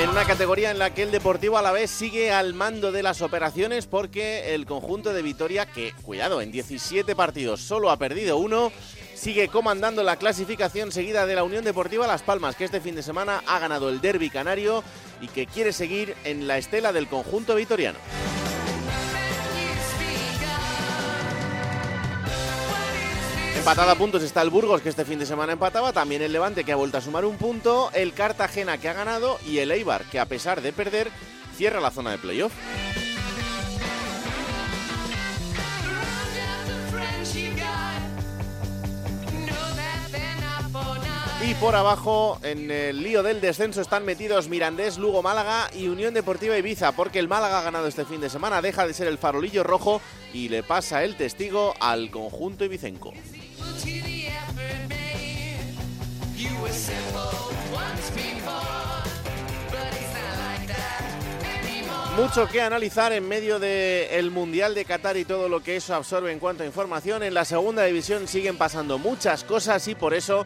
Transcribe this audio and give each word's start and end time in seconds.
En 0.00 0.08
una 0.08 0.24
categoría 0.24 0.70
en 0.70 0.78
la 0.78 0.94
que 0.94 1.02
el 1.02 1.10
Deportivo 1.10 1.58
a 1.58 1.62
la 1.62 1.72
vez 1.72 1.90
sigue 1.90 2.32
al 2.32 2.54
mando 2.54 2.90
de 2.90 3.02
las 3.02 3.20
operaciones 3.20 3.84
porque 3.84 4.54
el 4.54 4.64
conjunto 4.64 5.12
de 5.12 5.20
Vitoria, 5.20 5.66
que 5.66 5.92
cuidado, 6.02 6.40
en 6.40 6.50
17 6.50 7.14
partidos 7.14 7.60
solo 7.60 7.90
ha 7.90 7.98
perdido 7.98 8.38
uno, 8.38 8.72
sigue 9.14 9.48
comandando 9.48 10.02
la 10.02 10.16
clasificación 10.16 10.90
seguida 10.90 11.26
de 11.26 11.34
la 11.34 11.44
Unión 11.44 11.64
Deportiva 11.64 12.06
Las 12.06 12.22
Palmas, 12.22 12.56
que 12.56 12.64
este 12.64 12.80
fin 12.80 12.94
de 12.94 13.02
semana 13.02 13.42
ha 13.46 13.58
ganado 13.58 13.90
el 13.90 14.00
derby 14.00 14.30
canario 14.30 14.82
y 15.20 15.28
que 15.28 15.46
quiere 15.46 15.74
seguir 15.74 16.16
en 16.24 16.48
la 16.48 16.56
estela 16.56 16.94
del 16.94 17.06
conjunto 17.06 17.54
vitoriano. 17.54 17.98
Empatada 23.60 23.92
a 23.92 23.94
puntos 23.94 24.22
está 24.22 24.40
el 24.40 24.48
Burgos, 24.48 24.80
que 24.80 24.88
este 24.88 25.04
fin 25.04 25.18
de 25.18 25.26
semana 25.26 25.52
empataba, 25.52 25.92
también 25.92 26.22
el 26.22 26.32
Levante, 26.32 26.64
que 26.64 26.72
ha 26.72 26.76
vuelto 26.76 26.96
a 26.96 27.02
sumar 27.02 27.26
un 27.26 27.36
punto, 27.36 27.90
el 27.92 28.14
Cartagena, 28.14 28.78
que 28.78 28.88
ha 28.88 28.94
ganado, 28.94 29.38
y 29.46 29.58
el 29.58 29.70
Eibar, 29.70 30.04
que 30.04 30.18
a 30.18 30.24
pesar 30.24 30.62
de 30.62 30.72
perder, 30.72 31.10
cierra 31.58 31.78
la 31.78 31.90
zona 31.90 32.10
de 32.10 32.16
playoff. 32.16 32.54
Y 41.46 41.54
por 41.54 41.76
abajo, 41.76 42.38
en 42.42 42.70
el 42.70 43.02
lío 43.02 43.22
del 43.22 43.42
descenso, 43.42 43.82
están 43.82 44.06
metidos 44.06 44.48
Mirandés, 44.48 44.96
Lugo, 44.96 45.22
Málaga 45.22 45.70
y 45.74 45.88
Unión 45.88 46.14
Deportiva 46.14 46.56
Ibiza, 46.56 46.92
porque 46.92 47.18
el 47.18 47.28
Málaga 47.28 47.58
ha 47.58 47.62
ganado 47.62 47.88
este 47.88 48.06
fin 48.06 48.22
de 48.22 48.30
semana, 48.30 48.62
deja 48.62 48.86
de 48.86 48.94
ser 48.94 49.06
el 49.06 49.18
farolillo 49.18 49.64
rojo 49.64 50.00
y 50.32 50.48
le 50.48 50.62
pasa 50.62 51.04
el 51.04 51.16
testigo 51.16 51.74
al 51.78 52.10
conjunto 52.10 52.64
ibicenco. 52.64 53.12
Mucho 62.16 62.46
que 62.48 62.60
analizar 62.60 63.12
en 63.12 63.26
medio 63.26 63.58
del 63.58 64.30
Mundial 64.30 64.74
de 64.74 64.84
Qatar 64.84 65.16
y 65.16 65.24
todo 65.24 65.48
lo 65.48 65.62
que 65.62 65.76
eso 65.76 65.94
absorbe 65.94 66.30
en 66.30 66.38
cuanto 66.38 66.62
a 66.62 66.66
información. 66.66 67.22
En 67.22 67.32
la 67.32 67.46
segunda 67.46 67.84
división 67.84 68.28
siguen 68.28 68.58
pasando 68.58 68.98
muchas 68.98 69.42
cosas 69.42 69.88
y 69.88 69.94
por 69.94 70.12
eso 70.12 70.44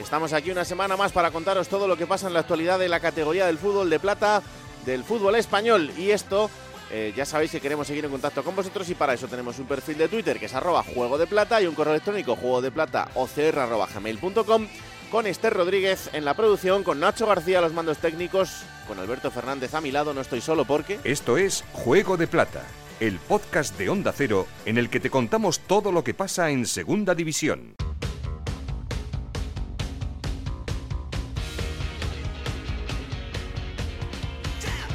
estamos 0.00 0.32
aquí 0.32 0.52
una 0.52 0.64
semana 0.64 0.96
más 0.96 1.10
para 1.10 1.32
contaros 1.32 1.68
todo 1.68 1.88
lo 1.88 1.96
que 1.96 2.06
pasa 2.06 2.28
en 2.28 2.34
la 2.34 2.40
actualidad 2.40 2.78
de 2.78 2.88
la 2.88 3.00
categoría 3.00 3.46
del 3.46 3.58
fútbol 3.58 3.90
de 3.90 3.98
plata, 3.98 4.40
del 4.84 5.02
fútbol 5.02 5.34
español. 5.34 5.90
Y 5.98 6.10
esto 6.10 6.48
eh, 6.90 7.12
ya 7.16 7.24
sabéis 7.24 7.50
que 7.50 7.60
queremos 7.60 7.86
seguir 7.86 8.04
en 8.04 8.10
contacto 8.10 8.42
con 8.44 8.54
vosotros 8.54 8.88
y 8.88 8.94
para 8.94 9.14
eso 9.14 9.26
tenemos 9.26 9.58
un 9.58 9.66
perfil 9.66 9.98
de 9.98 10.08
Twitter 10.08 10.38
que 10.38 10.46
es 10.46 10.54
arroba 10.54 10.82
juego 10.82 11.18
de 11.18 11.26
plata 11.26 11.60
y 11.60 11.66
un 11.66 11.74
correo 11.74 11.94
electrónico 11.94 12.36
juego 12.36 12.62
de 12.62 12.70
plata 12.70 13.08
gmail.com 13.14 14.68
con 15.10 15.26
Esther 15.26 15.54
Rodríguez 15.54 16.10
en 16.12 16.24
la 16.24 16.34
producción, 16.34 16.82
con 16.82 17.00
Nacho 17.00 17.26
García 17.26 17.60
los 17.60 17.72
mandos 17.72 17.98
técnicos, 17.98 18.62
con 18.86 18.98
Alberto 18.98 19.30
Fernández 19.30 19.74
a 19.74 19.80
mi 19.80 19.90
lado, 19.90 20.14
no 20.14 20.20
estoy 20.20 20.40
solo 20.40 20.64
porque... 20.64 20.98
Esto 21.04 21.38
es 21.38 21.64
Juego 21.72 22.16
de 22.16 22.26
Plata, 22.26 22.64
el 23.00 23.18
podcast 23.18 23.78
de 23.78 23.88
Onda 23.88 24.12
Cero 24.12 24.46
en 24.64 24.78
el 24.78 24.90
que 24.90 25.00
te 25.00 25.10
contamos 25.10 25.60
todo 25.60 25.92
lo 25.92 26.02
que 26.02 26.14
pasa 26.14 26.50
en 26.50 26.66
Segunda 26.66 27.14
División. 27.14 27.76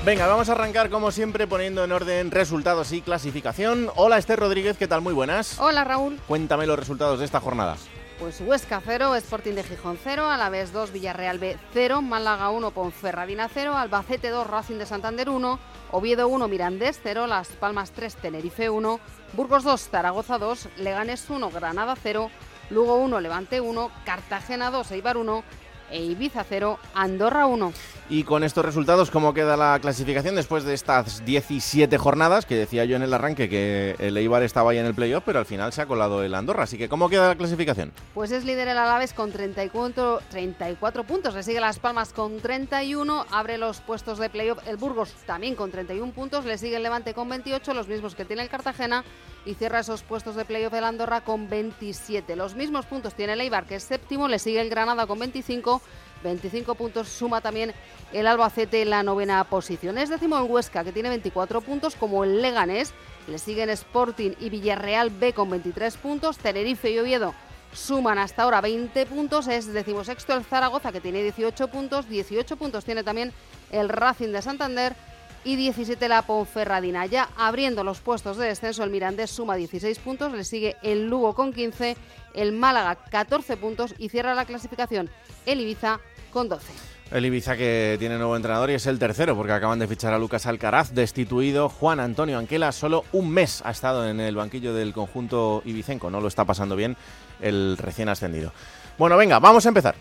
Venga, 0.03 0.25
vamos 0.25 0.49
a 0.49 0.53
arrancar 0.53 0.89
como 0.89 1.11
siempre 1.11 1.45
poniendo 1.45 1.83
en 1.83 1.91
orden 1.91 2.31
resultados 2.31 2.91
y 2.91 3.03
clasificación. 3.03 3.91
Hola 3.95 4.17
Esther 4.17 4.39
Rodríguez, 4.39 4.75
¿qué 4.75 4.87
tal? 4.87 5.01
Muy 5.01 5.13
buenas. 5.13 5.59
Hola 5.59 5.83
Raúl. 5.83 6.19
Cuéntame 6.27 6.65
los 6.65 6.79
resultados 6.79 7.19
de 7.19 7.25
esta 7.25 7.39
jornada. 7.39 7.77
Pues 8.17 8.41
Huesca 8.41 8.81
0, 8.83 9.15
Sporting 9.15 9.53
de 9.53 9.63
Gijón 9.63 9.99
0, 10.03 10.27
Alavés 10.27 10.73
2, 10.73 10.91
Villarreal 10.91 11.37
B 11.37 11.55
0, 11.73 12.01
Málaga 12.01 12.49
1, 12.49 12.71
Ponferradina 12.71 13.47
0, 13.47 13.77
Albacete 13.77 14.29
2, 14.29 14.47
Racing 14.47 14.77
de 14.77 14.87
Santander 14.87 15.29
1, 15.29 15.59
Oviedo 15.91 16.27
1, 16.27 16.47
Mirandés 16.47 16.99
0, 17.03 17.27
Las 17.27 17.49
Palmas 17.49 17.91
3, 17.91 18.15
Tenerife 18.15 18.71
1, 18.71 18.99
Burgos 19.33 19.63
2, 19.63 19.89
Zaragoza 19.89 20.39
2, 20.39 20.69
Leganés 20.77 21.29
1, 21.29 21.51
Granada 21.51 21.95
0, 22.01 22.31
Lugo 22.71 22.95
1, 22.95 23.19
Levante 23.19 23.61
1, 23.61 23.91
Cartagena 24.03 24.71
2, 24.71 24.91
Eibar 24.93 25.17
1 25.17 25.43
e 25.91 26.03
Ibiza 26.03 26.43
0, 26.47 26.79
Andorra 26.93 27.45
1. 27.45 27.73
Y 28.09 28.23
con 28.23 28.43
estos 28.43 28.65
resultados, 28.65 29.09
¿cómo 29.09 29.33
queda 29.33 29.55
la 29.55 29.79
clasificación 29.79 30.35
después 30.35 30.65
de 30.65 30.73
estas 30.73 31.23
17 31.23 31.97
jornadas? 31.97 32.45
Que 32.45 32.55
decía 32.55 32.83
yo 32.83 32.97
en 32.97 33.03
el 33.03 33.13
arranque 33.13 33.47
que 33.47 33.95
el 33.99 34.17
Eibar 34.17 34.43
estaba 34.43 34.71
ahí 34.71 34.79
en 34.79 34.85
el 34.85 34.93
playoff, 34.93 35.23
pero 35.25 35.39
al 35.39 35.45
final 35.45 35.71
se 35.71 35.81
ha 35.81 35.85
colado 35.85 36.21
el 36.21 36.35
Andorra. 36.35 36.63
Así 36.63 36.77
que, 36.77 36.89
¿cómo 36.89 37.07
queda 37.07 37.29
la 37.29 37.35
clasificación? 37.35 37.93
Pues 38.13 38.31
es 38.31 38.43
líder 38.43 38.67
el 38.67 38.77
Alaves 38.77 39.13
con 39.13 39.31
34, 39.31 40.23
34 40.29 41.03
puntos. 41.05 41.33
Le 41.35 41.43
sigue 41.43 41.61
Las 41.61 41.79
Palmas 41.79 42.11
con 42.11 42.41
31. 42.41 43.27
Abre 43.31 43.57
los 43.57 43.79
puestos 43.79 44.17
de 44.19 44.29
playoff 44.29 44.59
el 44.67 44.75
Burgos 44.75 45.13
también 45.25 45.55
con 45.55 45.71
31 45.71 46.11
puntos. 46.11 46.43
Le 46.43 46.57
sigue 46.57 46.75
el 46.75 46.83
Levante 46.83 47.13
con 47.13 47.29
28, 47.29 47.73
los 47.73 47.87
mismos 47.87 48.15
que 48.15 48.25
tiene 48.25 48.41
el 48.43 48.49
Cartagena. 48.49 49.05
Y 49.45 49.55
cierra 49.55 49.79
esos 49.79 50.03
puestos 50.03 50.35
de 50.35 50.45
playoff 50.45 50.73
el 50.73 50.83
Andorra 50.83 51.21
con 51.21 51.49
27. 51.49 52.35
Los 52.35 52.55
mismos 52.55 52.85
puntos 52.85 53.15
tiene 53.15 53.33
el 53.33 53.41
Eibar, 53.41 53.65
que 53.65 53.75
es 53.75 53.83
séptimo. 53.83 54.27
Le 54.27 54.37
sigue 54.37 54.59
el 54.59 54.69
Granada 54.69 55.07
con 55.07 55.17
25. 55.17 55.80
25 56.23 56.75
puntos 56.75 57.07
suma 57.07 57.41
también 57.41 57.73
el 58.13 58.27
Albacete 58.27 58.81
en 58.81 58.89
la 58.89 59.03
novena 59.03 59.43
posición. 59.43 59.97
Es 59.97 60.09
décimo 60.09 60.37
el 60.37 60.49
Huesca, 60.49 60.83
que 60.83 60.91
tiene 60.91 61.09
24 61.09 61.61
puntos, 61.61 61.95
como 61.95 62.23
el 62.23 62.41
Leganés. 62.41 62.93
Le 63.27 63.37
siguen 63.37 63.69
Sporting 63.69 64.31
y 64.39 64.49
Villarreal 64.49 65.09
B 65.09 65.33
con 65.33 65.49
23 65.49 65.97
puntos. 65.97 66.37
Tenerife 66.37 66.91
y 66.91 66.99
Oviedo 66.99 67.33
suman 67.73 68.17
hasta 68.17 68.43
ahora 68.43 68.61
20 68.61 69.05
puntos. 69.05 69.47
Es 69.47 69.71
decimosexto 69.71 70.33
el 70.33 70.43
Zaragoza, 70.43 70.91
que 70.91 71.01
tiene 71.01 71.21
18 71.23 71.67
puntos. 71.67 72.09
18 72.09 72.57
puntos 72.57 72.83
tiene 72.83 73.03
también 73.03 73.31
el 73.71 73.89
Racing 73.89 74.29
de 74.29 74.41
Santander. 74.41 74.95
Y 75.43 75.55
17 75.55 76.07
la 76.07 76.21
Ponferradina. 76.21 77.07
Ya 77.07 77.29
abriendo 77.35 77.83
los 77.83 77.99
puestos 77.99 78.37
de 78.37 78.45
descenso, 78.45 78.83
el 78.83 78.91
Mirandés 78.91 79.31
suma 79.31 79.55
16 79.55 79.97
puntos. 79.99 80.31
Le 80.33 80.43
sigue 80.43 80.75
el 80.83 81.09
Lugo 81.09 81.33
con 81.33 81.51
15. 81.51 81.97
El 82.35 82.51
Málaga 82.51 82.95
14 82.95 83.57
puntos. 83.57 83.95
Y 83.97 84.09
cierra 84.09 84.35
la 84.35 84.45
clasificación 84.45 85.09
el 85.45 85.59
Ibiza 85.59 85.99
con 86.31 86.49
12. 86.49 86.73
El 87.11 87.25
Ibiza 87.25 87.57
que 87.57 87.97
tiene 87.99 88.17
nuevo 88.17 88.37
entrenador 88.37 88.71
y 88.71 88.75
es 88.75 88.85
el 88.87 88.97
tercero 88.97 89.35
porque 89.35 89.51
acaban 89.51 89.79
de 89.79 89.87
fichar 89.87 90.13
a 90.13 90.17
Lucas 90.17 90.45
Alcaraz, 90.45 90.93
destituido 90.93 91.67
Juan 91.67 91.99
Antonio 91.99 92.37
Anquela. 92.37 92.71
Solo 92.71 93.03
un 93.11 93.29
mes 93.29 93.61
ha 93.65 93.71
estado 93.71 94.07
en 94.07 94.21
el 94.21 94.35
banquillo 94.35 94.73
del 94.73 94.93
conjunto 94.93 95.61
ibicenco. 95.65 96.09
No 96.09 96.21
lo 96.21 96.29
está 96.29 96.45
pasando 96.45 96.77
bien 96.77 96.95
el 97.41 97.77
recién 97.77 98.07
ascendido. 98.07 98.53
Bueno, 98.97 99.17
venga, 99.17 99.39
vamos 99.39 99.65
a 99.65 99.69
empezar. 99.69 99.95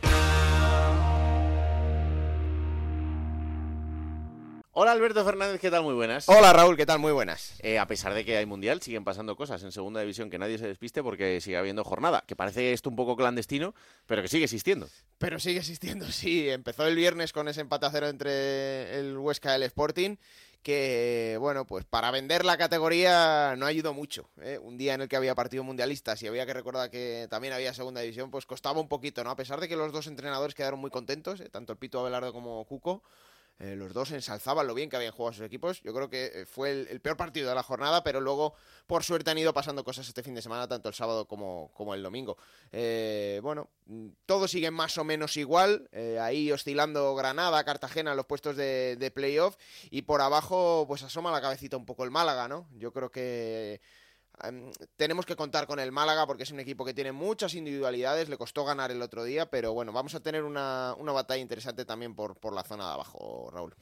Hola 4.73 4.93
Alberto 4.93 5.25
Fernández, 5.25 5.61
¿qué 5.61 5.69
tal? 5.69 5.83
Muy 5.83 5.95
buenas. 5.95 6.29
Hola 6.29 6.53
Raúl, 6.53 6.77
¿qué 6.77 6.87
tal? 6.87 7.01
Muy 7.01 7.11
buenas. 7.11 7.55
Eh, 7.59 7.81
a 7.81 7.89
pesar 7.89 8.15
de 8.15 8.25
que 8.25 8.37
hay 8.37 8.47
mundial, 8.47 8.81
siguen 8.81 9.03
pasando 9.03 9.35
cosas 9.35 9.61
en 9.65 9.73
segunda 9.73 10.01
división 10.01 10.31
que 10.31 10.39
nadie 10.39 10.59
se 10.59 10.69
despiste 10.69 11.03
porque 11.03 11.41
sigue 11.41 11.57
habiendo 11.57 11.83
jornada, 11.83 12.23
que 12.25 12.37
parece 12.37 12.73
esto 12.73 12.89
un 12.89 12.95
poco 12.95 13.17
clandestino, 13.17 13.75
pero 14.07 14.23
que 14.23 14.29
sigue 14.29 14.45
existiendo. 14.45 14.89
Pero 15.19 15.41
sigue 15.41 15.59
existiendo, 15.59 16.07
sí. 16.13 16.49
Empezó 16.49 16.87
el 16.87 16.95
viernes 16.95 17.33
con 17.33 17.49
ese 17.49 17.63
empate 17.63 17.87
a 17.87 17.91
cero 17.91 18.09
entre 18.09 18.97
el 19.01 19.19
Huesca 19.19 19.51
y 19.51 19.57
el 19.57 19.65
Sporting, 19.65 20.19
que, 20.63 21.37
bueno, 21.41 21.67
pues 21.67 21.85
para 21.85 22.13
vender 22.13 22.45
la 22.45 22.57
categoría 22.57 23.57
no 23.57 23.67
ayudó 23.67 23.93
mucho. 23.93 24.31
¿eh? 24.41 24.61
Un 24.63 24.79
día 24.79 24.95
en 24.95 25.01
el 25.01 25.09
que 25.09 25.17
había 25.17 25.35
partido 25.35 25.65
mundialistas 25.65 26.23
y 26.23 26.29
había 26.29 26.47
que 26.47 26.55
recordar 26.55 26.91
que 26.91 27.27
también 27.29 27.55
había 27.55 27.75
segunda 27.75 28.03
división, 28.03 28.31
pues 28.31 28.47
costaba 28.47 28.81
un 28.81 28.89
poquito, 28.89 29.25
¿no? 29.25 29.31
A 29.31 29.37
pesar 29.37 29.59
de 29.59 29.67
que 29.67 29.75
los 29.75 29.91
dos 29.91 30.07
entrenadores 30.07 30.55
quedaron 30.55 30.79
muy 30.79 30.93
contentos, 30.93 31.41
¿eh? 31.41 31.49
tanto 31.49 31.73
el 31.73 31.79
Pito 31.79 31.99
Abelardo 31.99 32.33
como 32.33 32.65
Cuco. 32.67 33.03
Eh, 33.61 33.77
los 33.77 33.93
dos 33.93 34.11
ensalzaban 34.13 34.67
lo 34.67 34.73
bien 34.73 34.89
que 34.89 34.97
habían 34.97 35.13
jugado 35.13 35.35
sus 35.35 35.45
equipos. 35.45 35.83
Yo 35.83 35.93
creo 35.93 36.09
que 36.09 36.33
eh, 36.35 36.47
fue 36.47 36.71
el, 36.71 37.01
peor 37.03 37.19
partido 37.19 37.51
de 37.51 37.55
la 37.55 37.63
jornada, 37.63 38.03
pero 38.03 38.21
luego, 38.21 38.55
por 38.87 39.05
suerte, 39.05 39.31
han 39.31 39.37
ido 39.37 39.53
pasando 39.53 39.85
cosas 39.85 40.09
este 40.09 40.23
fin 40.23 40.35
de 40.35 40.41
semana, 40.41 40.67
tanto 40.67 40.89
el 40.89 40.95
sábado 40.95 41.29
como, 41.29 41.95
el 41.95 42.03
domingo. 42.03 42.39
Eh, 42.73 43.39
bueno, 43.43 43.69
todo 44.25 44.49
sigue 44.49 44.71
más 44.71 44.97
o 44.97 45.05
menos 45.05 45.37
igual. 45.37 45.91
Ahí 46.21 46.51
oscilando 46.51 47.15
Granada, 47.15 47.63
Cartagena 47.65 48.13
en 48.13 48.17
los 48.17 48.27
puestos 48.27 48.57
de, 48.57 48.97
de 48.97 49.11
playoff. 49.11 49.57
Y 49.91 50.03
por 50.03 50.23
abajo, 50.23 50.87
pues 50.89 51.03
asoma 51.03 51.31
la 51.31 51.43
cabecita 51.43 51.77
un 51.77 51.85
poco 51.85 52.05
el 52.05 52.11
Málaga, 52.11 52.49
¿no? 52.49 52.67
Yo 52.79 52.93
creo 52.93 53.11
que 53.11 53.83
em, 54.45 54.71
tenemos 54.97 55.27
que 55.27 55.37
contar 55.37 55.67
con 55.67 55.79
el 55.81 55.93
Málaga 55.93 56.27
porque 56.27 56.43
es 56.45 56.51
un 56.51 56.61
equipo 56.61 56.85
que 56.85 56.95
tiene 56.95 57.13
muchas 57.13 57.55
individualidades, 57.55 58.29
le 58.29 58.37
costó 58.37 58.65
ganar 58.65 58.91
el 58.91 59.03
otro 59.03 59.25
día, 59.25 59.47
pero 59.47 59.73
bueno, 59.73 59.93
vamos 59.93 60.15
a 60.15 60.21
tener 60.21 60.45
una, 60.45 60.95
batalla 60.99 61.41
interesante 61.41 61.85
también 61.85 62.15
por, 62.15 62.37
por, 62.37 62.53
la 62.53 62.63
zona 62.63 62.87
de 62.87 62.93
abajo, 62.93 63.51
Raúl. 63.53 63.75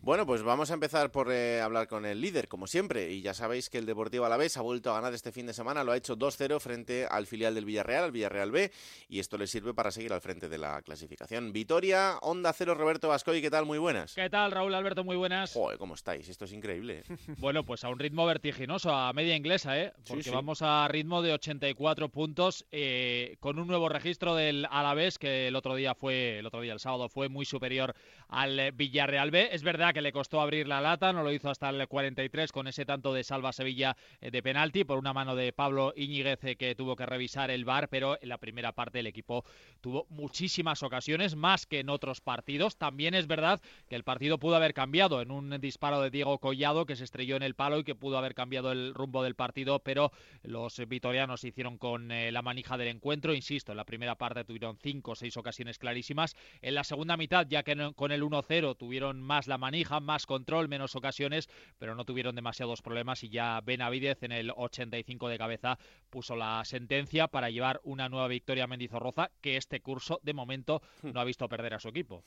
Bueno, 0.00 0.26
pues 0.26 0.42
vamos 0.42 0.70
a 0.70 0.74
empezar 0.74 1.10
por 1.10 1.32
eh, 1.32 1.60
hablar 1.60 1.88
con 1.88 2.06
el 2.06 2.20
líder, 2.20 2.48
como 2.48 2.66
siempre, 2.66 3.10
y 3.10 3.22
ya 3.22 3.34
sabéis 3.34 3.70
que 3.70 3.78
el 3.78 3.86
Deportivo 3.86 4.24
Alavés 4.24 4.56
ha 4.56 4.62
vuelto 4.62 4.90
a 4.90 4.94
ganar 4.94 5.14
este 5.14 5.32
fin 5.32 5.46
de 5.46 5.52
semana, 5.52 5.84
lo 5.84 5.92
ha 5.92 5.96
hecho 5.96 6.16
2-0 6.16 6.60
frente 6.60 7.06
al 7.10 7.26
filial 7.26 7.54
del 7.54 7.64
Villarreal, 7.64 8.04
al 8.04 8.12
Villarreal 8.12 8.50
B, 8.50 8.72
y 9.08 9.18
esto 9.18 9.36
le 9.38 9.46
sirve 9.46 9.74
para 9.74 9.90
seguir 9.90 10.12
al 10.12 10.20
frente 10.20 10.48
de 10.48 10.58
la 10.58 10.80
clasificación. 10.82 11.52
Vitoria, 11.52 12.18
Onda 12.22 12.52
0, 12.52 12.74
Roberto 12.74 13.08
Vascoy, 13.08 13.40
¿qué 13.42 13.50
tal? 13.50 13.66
Muy 13.66 13.78
buenas. 13.78 14.14
¿Qué 14.14 14.30
tal, 14.30 14.52
Raúl 14.52 14.74
Alberto? 14.74 15.04
Muy 15.04 15.16
buenas. 15.16 15.52
Joder, 15.52 15.78
¿cómo 15.78 15.94
estáis? 15.94 16.28
Esto 16.28 16.44
es 16.44 16.52
increíble. 16.52 17.02
bueno, 17.38 17.64
pues 17.64 17.84
a 17.84 17.88
un 17.88 17.98
ritmo 17.98 18.26
vertiginoso, 18.26 18.90
a 18.90 19.12
media 19.12 19.36
inglesa, 19.36 19.78
¿eh? 19.78 19.92
Porque 20.08 20.30
vamos 20.30 20.62
a 20.62 20.86
ritmo 20.88 21.20
de 21.20 21.32
84 21.32 22.08
puntos 22.10 22.64
eh, 22.70 23.36
con 23.40 23.58
un 23.58 23.66
nuevo 23.66 23.88
registro 23.88 24.36
del 24.36 24.66
Alavés 24.70 25.18
que 25.18 25.48
el 25.48 25.56
otro 25.56 25.74
día 25.74 25.94
fue, 25.94 26.38
el 26.38 26.46
otro 26.46 26.60
día, 26.60 26.72
el 26.72 26.78
sábado, 26.78 27.08
fue 27.08 27.28
muy 27.28 27.44
superior 27.44 27.94
al 28.28 28.72
Villarreal 28.72 29.32
B. 29.32 29.48
Es 29.50 29.64
verdad 29.64 29.92
que 29.92 30.02
le 30.02 30.12
costó 30.12 30.40
abrir 30.40 30.68
la 30.68 30.80
lata, 30.80 31.12
no 31.12 31.24
lo 31.24 31.32
hizo 31.32 31.50
hasta 31.50 31.70
el 31.70 31.88
43 31.88 32.52
con 32.52 32.68
ese 32.68 32.84
tanto 32.84 33.12
de 33.12 33.24
Salva 33.24 33.52
Sevilla 33.52 33.96
eh, 34.20 34.30
de 34.30 34.42
penalti 34.42 34.84
por 34.84 34.98
una 34.98 35.12
mano 35.12 35.34
de 35.34 35.52
Pablo 35.52 35.92
Iñiguez 35.96 36.44
eh, 36.44 36.56
que 36.56 36.76
tuvo 36.76 36.94
que 36.94 37.06
revisar 37.06 37.50
el 37.50 37.64
bar, 37.64 37.88
pero 37.88 38.16
en 38.20 38.28
la 38.28 38.38
primera 38.38 38.72
parte 38.72 39.00
el 39.00 39.06
equipo 39.08 39.44
tuvo 39.80 40.06
muchísimas 40.08 40.82
ocasiones, 40.84 41.34
más 41.34 41.66
que 41.66 41.80
en 41.80 41.90
otros 41.90 42.20
partidos. 42.20 42.76
También 42.76 43.14
es 43.14 43.26
verdad 43.26 43.60
que 43.88 43.96
el 43.96 44.04
partido 44.04 44.38
pudo 44.38 44.56
haber 44.56 44.72
cambiado 44.72 45.20
en 45.20 45.32
un 45.32 45.60
disparo 45.60 46.00
de 46.00 46.10
Diego 46.10 46.38
Collado 46.38 46.86
que 46.86 46.94
se 46.94 47.04
estrelló 47.04 47.36
en 47.36 47.42
el 47.42 47.54
palo 47.54 47.78
y 47.78 47.84
que 47.84 47.96
pudo 47.96 48.18
haber 48.18 48.34
cambiado 48.34 48.70
el 48.70 48.94
rumbo 48.94 49.22
del 49.22 49.34
partido, 49.34 49.80
pero 49.80 49.95
los 50.42 50.88
vitorianos 50.88 51.44
hicieron 51.44 51.78
con 51.78 52.10
eh, 52.12 52.32
la 52.32 52.42
manija 52.42 52.76
del 52.76 52.88
encuentro. 52.88 53.34
Insisto, 53.34 53.72
en 53.72 53.78
la 53.78 53.84
primera 53.84 54.16
parte 54.16 54.44
tuvieron 54.44 54.78
cinco 54.82 55.12
o 55.12 55.14
seis 55.14 55.36
ocasiones 55.36 55.78
clarísimas. 55.78 56.36
En 56.62 56.74
la 56.74 56.84
segunda 56.84 57.16
mitad, 57.16 57.46
ya 57.48 57.62
que 57.62 57.92
con 57.94 58.12
el 58.12 58.22
1-0 58.22 58.76
tuvieron 58.76 59.20
más 59.20 59.46
la 59.46 59.58
manija, 59.58 60.00
más 60.00 60.26
control, 60.26 60.68
menos 60.68 60.96
ocasiones, 60.96 61.48
pero 61.78 61.94
no 61.94 62.04
tuvieron 62.04 62.34
demasiados 62.34 62.82
problemas 62.82 63.22
y 63.24 63.28
ya 63.28 63.60
Benavidez 63.60 64.22
en 64.22 64.32
el 64.32 64.52
85 64.54 65.28
de 65.28 65.38
cabeza 65.38 65.78
puso 66.10 66.36
la 66.36 66.64
sentencia 66.64 67.28
para 67.28 67.50
llevar 67.50 67.80
una 67.84 68.08
nueva 68.08 68.28
victoria 68.28 68.64
a 68.64 68.66
Mendizorroza, 68.66 69.30
que 69.40 69.56
este 69.56 69.80
curso 69.80 70.20
de 70.22 70.32
momento 70.32 70.82
hmm. 71.02 71.10
no 71.12 71.20
ha 71.20 71.24
visto 71.24 71.48
perder 71.48 71.74
a 71.74 71.80
su 71.80 71.88
equipo. 71.88 72.24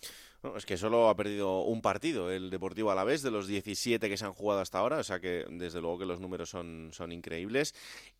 es 0.55 0.65
que 0.65 0.77
solo 0.77 1.09
ha 1.09 1.15
perdido 1.15 1.61
un 1.61 1.81
partido, 1.81 2.31
el 2.31 2.49
Deportivo 2.49 2.91
Alavés, 2.91 3.21
de 3.21 3.31
los 3.31 3.47
17 3.47 4.09
que 4.09 4.17
se 4.17 4.25
han 4.25 4.33
jugado 4.33 4.61
hasta 4.61 4.79
ahora, 4.79 4.97
o 4.97 5.03
sea 5.03 5.19
que 5.19 5.45
desde 5.49 5.81
luego 5.81 5.99
que 5.99 6.05
los 6.05 6.19
números 6.19 6.49
son, 6.49 6.89
son 6.91 7.11
increíbles. 7.11 7.48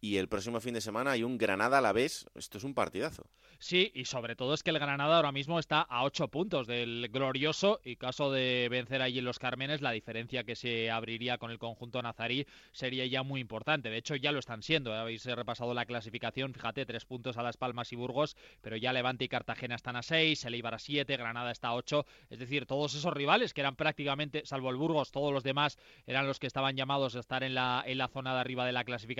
Y 0.01 0.17
el 0.17 0.29
próximo 0.29 0.61
fin 0.61 0.73
de 0.73 0.81
semana 0.81 1.11
hay 1.11 1.23
un 1.23 1.37
Granada 1.37 1.79
Alavés, 1.79 2.25
esto 2.35 2.57
es 2.57 2.63
un 2.63 2.73
partidazo. 2.73 3.25
Sí, 3.61 3.91
y 3.93 4.05
sobre 4.05 4.37
todo 4.37 4.53
es 4.53 4.63
que 4.63 4.69
el 4.69 4.79
Granada 4.79 5.17
ahora 5.17 5.33
mismo 5.33 5.59
está 5.59 5.81
a 5.81 6.05
8 6.05 6.29
puntos 6.29 6.65
del 6.67 7.09
glorioso 7.11 7.81
y 7.83 7.97
caso 7.97 8.31
de 8.31 8.69
vencer 8.71 9.01
allí 9.01 9.19
en 9.19 9.25
los 9.25 9.39
Cármenes, 9.39 9.81
la 9.81 9.91
diferencia 9.91 10.45
que 10.45 10.55
se 10.55 10.89
abriría 10.89 11.37
con 11.37 11.51
el 11.51 11.59
conjunto 11.59 12.01
nazarí 12.01 12.47
sería 12.71 13.05
ya 13.05 13.23
muy 13.23 13.41
importante. 13.41 13.89
De 13.89 13.97
hecho, 13.97 14.15
ya 14.15 14.31
lo 14.31 14.39
están 14.39 14.63
siendo. 14.63 14.93
Habéis 14.93 15.25
repasado 15.25 15.73
la 15.73 15.85
clasificación, 15.85 16.53
fíjate, 16.53 16.85
tres 16.85 17.03
puntos 17.03 17.35
a 17.35 17.43
Las 17.43 17.57
Palmas 17.57 17.91
y 17.91 17.97
Burgos, 17.97 18.37
pero 18.61 18.77
ya 18.77 18.93
Levante 18.93 19.25
y 19.25 19.27
Cartagena 19.27 19.75
están 19.75 19.97
a 19.97 20.03
6, 20.03 20.45
el 20.45 20.65
a 20.65 20.79
7, 20.79 21.17
Granada 21.17 21.51
está 21.51 21.69
a 21.69 21.75
8. 21.75 22.05
Es 22.29 22.39
decir, 22.39 22.65
todos 22.65 22.95
esos 22.95 23.13
rivales 23.13 23.53
que 23.53 23.59
eran 23.59 23.75
prácticamente, 23.75 24.45
salvo 24.45 24.69
el 24.69 24.77
Burgos, 24.77 25.11
todos 25.11 25.33
los 25.33 25.43
demás 25.43 25.77
eran 26.07 26.25
los 26.25 26.39
que 26.39 26.47
estaban 26.47 26.77
llamados 26.77 27.17
a 27.17 27.19
estar 27.19 27.43
en 27.43 27.55
la, 27.55 27.83
en 27.85 27.97
la 27.97 28.07
zona 28.07 28.33
de 28.33 28.39
arriba 28.39 28.65
de 28.65 28.71
la 28.71 28.85
clasificación. 28.85 29.18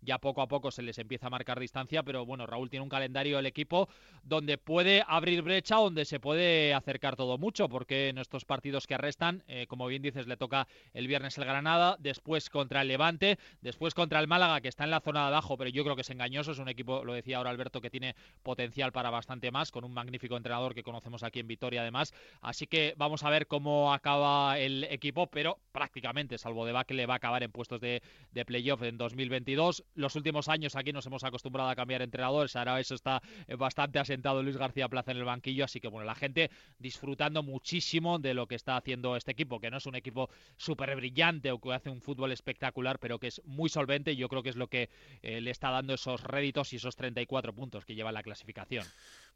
Ya 0.00 0.18
poco 0.18 0.42
a 0.42 0.48
poco 0.48 0.70
se 0.70 0.82
les 0.82 0.98
empieza 0.98 1.26
a 1.26 1.30
marcar 1.30 1.58
distancia, 1.58 2.02
pero 2.02 2.24
bueno, 2.24 2.46
Raúl 2.46 2.70
tiene 2.70 2.84
un 2.84 2.88
calendario 2.88 3.36
del 3.36 3.46
equipo 3.46 3.88
donde 4.22 4.56
puede 4.56 5.04
abrir 5.06 5.42
brecha, 5.42 5.76
donde 5.76 6.04
se 6.04 6.20
puede 6.20 6.72
acercar 6.72 7.16
todo 7.16 7.36
mucho, 7.36 7.68
porque 7.68 8.08
en 8.08 8.18
estos 8.18 8.44
partidos 8.44 8.86
que 8.86 8.94
arrestan, 8.94 9.42
eh, 9.48 9.66
como 9.66 9.86
bien 9.86 10.02
dices, 10.02 10.26
le 10.26 10.36
toca 10.36 10.68
el 10.94 11.08
viernes 11.08 11.36
el 11.38 11.44
Granada, 11.44 11.96
después 11.98 12.48
contra 12.48 12.82
el 12.82 12.88
Levante, 12.88 13.38
después 13.60 13.94
contra 13.94 14.20
el 14.20 14.28
Málaga, 14.28 14.60
que 14.60 14.68
está 14.68 14.84
en 14.84 14.90
la 14.90 15.00
zona 15.00 15.22
de 15.22 15.26
abajo, 15.28 15.56
pero 15.56 15.70
yo 15.70 15.82
creo 15.82 15.96
que 15.96 16.02
es 16.02 16.10
engañoso, 16.10 16.52
es 16.52 16.58
un 16.58 16.68
equipo, 16.68 17.04
lo 17.04 17.12
decía 17.12 17.38
ahora 17.38 17.50
Alberto, 17.50 17.80
que 17.80 17.90
tiene 17.90 18.14
potencial 18.42 18.92
para 18.92 19.10
bastante 19.10 19.50
más, 19.50 19.72
con 19.72 19.84
un 19.84 19.92
magnífico 19.92 20.36
entrenador 20.36 20.74
que 20.74 20.82
conocemos 20.82 21.22
aquí 21.22 21.40
en 21.40 21.48
Vitoria 21.48 21.82
además, 21.82 22.14
así 22.40 22.66
que 22.66 22.94
vamos 22.96 23.24
a 23.24 23.30
ver 23.30 23.46
cómo 23.46 23.92
acaba 23.92 24.58
el 24.58 24.84
equipo, 24.84 25.26
pero 25.26 25.58
prácticamente, 25.72 26.38
salvo 26.38 26.64
de 26.64 26.78
le 26.88 27.06
va 27.06 27.14
a 27.14 27.16
acabar 27.16 27.42
en 27.42 27.50
puestos 27.50 27.80
de, 27.80 28.02
de 28.32 28.44
playoff 28.44 28.82
en 28.82 28.96
2022. 29.28 29.84
Los 29.94 30.16
últimos 30.16 30.48
años 30.48 30.74
aquí 30.76 30.92
nos 30.92 31.06
hemos 31.06 31.24
acostumbrado 31.24 31.68
a 31.68 31.76
cambiar 31.76 32.02
entrenadores, 32.02 32.56
ahora 32.56 32.80
eso 32.80 32.94
está 32.94 33.22
bastante 33.56 33.98
asentado 33.98 34.42
Luis 34.42 34.56
García 34.56 34.88
Plaza 34.88 35.10
en 35.10 35.18
el 35.18 35.24
banquillo, 35.24 35.64
así 35.64 35.80
que 35.80 35.88
bueno, 35.88 36.06
la 36.06 36.14
gente 36.14 36.50
disfrutando 36.78 37.42
muchísimo 37.42 38.18
de 38.18 38.34
lo 38.34 38.46
que 38.46 38.54
está 38.54 38.76
haciendo 38.76 39.16
este 39.16 39.32
equipo, 39.32 39.60
que 39.60 39.70
no 39.70 39.76
es 39.76 39.86
un 39.86 39.94
equipo 39.94 40.30
súper 40.56 40.94
brillante 40.96 41.52
o 41.52 41.60
que 41.60 41.72
hace 41.72 41.90
un 41.90 42.00
fútbol 42.00 42.32
espectacular, 42.32 42.98
pero 42.98 43.18
que 43.18 43.28
es 43.28 43.42
muy 43.44 43.68
solvente 43.68 44.12
y 44.12 44.16
yo 44.16 44.28
creo 44.28 44.42
que 44.42 44.50
es 44.50 44.56
lo 44.56 44.68
que 44.68 44.88
eh, 45.22 45.40
le 45.40 45.50
está 45.50 45.70
dando 45.70 45.94
esos 45.94 46.22
réditos 46.22 46.72
y 46.72 46.76
esos 46.76 46.96
34 46.96 47.52
puntos 47.52 47.84
que 47.84 47.94
lleva 47.94 48.12
la 48.12 48.22
clasificación. 48.22 48.84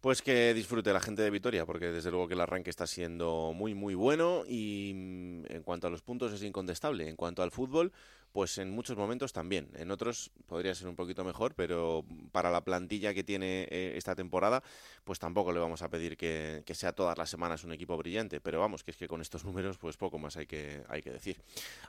Pues 0.00 0.20
que 0.20 0.52
disfrute 0.52 0.92
la 0.92 1.00
gente 1.00 1.22
de 1.22 1.30
Vitoria, 1.30 1.64
porque 1.64 1.86
desde 1.86 2.10
luego 2.10 2.26
que 2.26 2.34
el 2.34 2.40
arranque 2.40 2.70
está 2.70 2.86
siendo 2.86 3.52
muy, 3.54 3.74
muy 3.74 3.94
bueno 3.94 4.42
y 4.48 4.92
mm, 4.94 5.44
en 5.48 5.62
cuanto 5.62 5.86
a 5.86 5.90
los 5.90 6.02
puntos 6.02 6.32
es 6.32 6.42
incontestable. 6.42 7.08
En 7.08 7.14
cuanto 7.14 7.42
al 7.42 7.52
fútbol, 7.52 7.92
pues 8.32 8.58
en 8.58 8.70
muchos 8.70 8.96
momentos 8.96 9.32
también. 9.32 9.69
En 9.75 9.90
otros 9.90 10.31
podría 10.46 10.75
ser 10.75 10.88
un 10.88 10.96
poquito 10.96 11.25
mejor, 11.25 11.55
pero 11.55 12.05
para 12.32 12.50
la 12.50 12.64
plantilla 12.64 13.12
que 13.12 13.23
tiene 13.23 13.69
eh, 13.70 13.93
esta 13.96 14.14
temporada, 14.14 14.62
pues 15.05 15.19
tampoco 15.19 15.52
le 15.52 15.61
vamos 15.61 15.82
a 15.82 15.88
pedir 15.88 16.17
que, 16.17 16.64
sea 16.73 16.93
todas 16.93 17.19
las 17.19 17.29
semanas 17.29 17.64
un 17.64 17.73
equipo 17.73 17.96
brillante. 17.99 18.40
Pero 18.40 18.61
vamos, 18.61 18.82
que 18.82 18.90
es 18.90 18.96
que 18.96 19.06
con 19.06 19.20
estos 19.20 19.44
números, 19.46 19.76
pues 19.79 19.96
poco 19.96 20.19
más 20.19 20.37
hay 20.37 20.46
que, 20.46 20.82
hay 20.88 21.02
que 21.02 21.11
decir. 21.11 21.40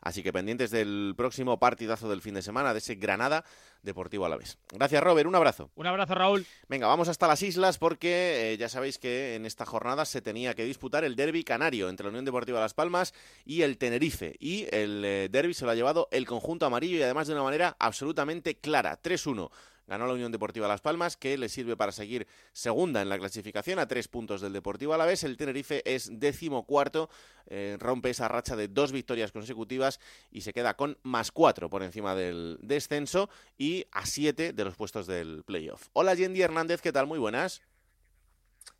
Así 0.02 0.22
que 0.22 0.34
pendientes 0.34 0.72
del 0.72 1.14
próximo 1.16 1.58
partidazo 1.58 2.10
del 2.10 2.22
fin 2.22 2.34
de 2.34 2.42
semana, 2.42 2.74
de 2.74 2.80
ese 2.80 2.96
Granada 2.96 3.46
Deportivo 3.82 4.26
a 4.26 4.30
la 4.30 4.38
vez. 4.38 4.58
Gracias, 4.72 5.04
Robert. 5.04 5.28
Un 5.28 5.36
abrazo. 5.36 5.70
Un 5.76 5.88
abrazo, 5.88 6.16
Raúl. 6.16 6.46
Venga, 6.70 6.88
vamos 6.88 7.10
hasta 7.10 7.28
las 7.28 7.42
islas 7.42 7.78
porque 7.78 8.54
eh, 8.54 8.58
ya 8.58 8.70
sabéis 8.70 8.98
que 8.98 9.36
en 9.36 9.46
esta 9.46 9.66
jornada 9.66 10.06
se 10.06 10.22
tenía 10.22 10.54
que 10.54 10.64
disputar 10.64 11.04
el 11.04 11.18
derby 11.18 11.44
canario 11.44 11.90
entre 11.90 12.06
la 12.06 12.10
Unión 12.10 12.24
Deportiva 12.24 12.62
Las 12.62 12.74
Palmas 12.74 13.14
y 13.46 13.62
el 13.62 13.78
Tenerife. 13.78 14.36
Y 14.40 14.68
el 14.72 15.04
eh, 15.04 15.28
derby 15.30 15.54
se 15.54 15.66
lo 15.66 15.72
ha 15.72 15.76
llevado 15.76 16.08
el 16.12 16.26
conjunto 16.34 16.66
amarillo 16.66 16.98
y 16.98 17.02
además 17.02 17.28
de 17.28 17.34
una 17.34 17.44
manera 17.44 17.76
absolutamente 17.80 18.56
clara. 18.56 19.00
3-1 19.02 19.50
ganó 19.88 20.08
la 20.08 20.14
Unión 20.14 20.32
Deportiva 20.32 20.68
Las 20.68 20.82
Palmas, 20.82 21.18
que 21.18 21.38
le 21.38 21.50
sirve 21.50 21.76
para 21.76 21.92
seguir 21.92 22.28
segunda 22.52 23.02
en 23.02 23.10
la 23.10 23.18
clasificación 23.18 23.80
a 23.80 23.88
tres 23.88 24.08
puntos 24.08 24.42
del 24.42 24.54
Deportivo 24.54 24.94
Alavés. 24.94 25.24
El 25.24 25.38
Tenerife 25.38 25.82
es 25.86 26.10
décimo 26.20 26.66
cuarto, 26.66 27.10
eh, 27.48 27.78
rompe 27.80 28.10
esa 28.10 28.28
racha 28.28 28.56
de 28.56 28.68
dos 28.68 28.92
victorias 28.92 29.32
consecutivas 29.32 30.00
y 30.32 30.42
se 30.42 30.54
queda 30.54 30.76
con 30.76 30.98
más 31.04 31.32
cuatro 31.32 31.70
por 31.70 31.84
encima 31.84 32.16
del 32.16 32.58
descenso 32.62 33.30
y 33.58 33.86
a 33.92 34.06
siete 34.06 34.54
de 34.54 34.66
los 34.66 34.76
puestos 34.76 35.08
del 35.08 35.44
playoff. 35.44 35.88
Hola 35.94 36.14
Yendi 36.14 36.42
Hernández, 36.42 36.82
¿qué 36.82 36.92
tal? 36.92 37.08
Muy 37.08 37.20
buenas. 37.20 37.62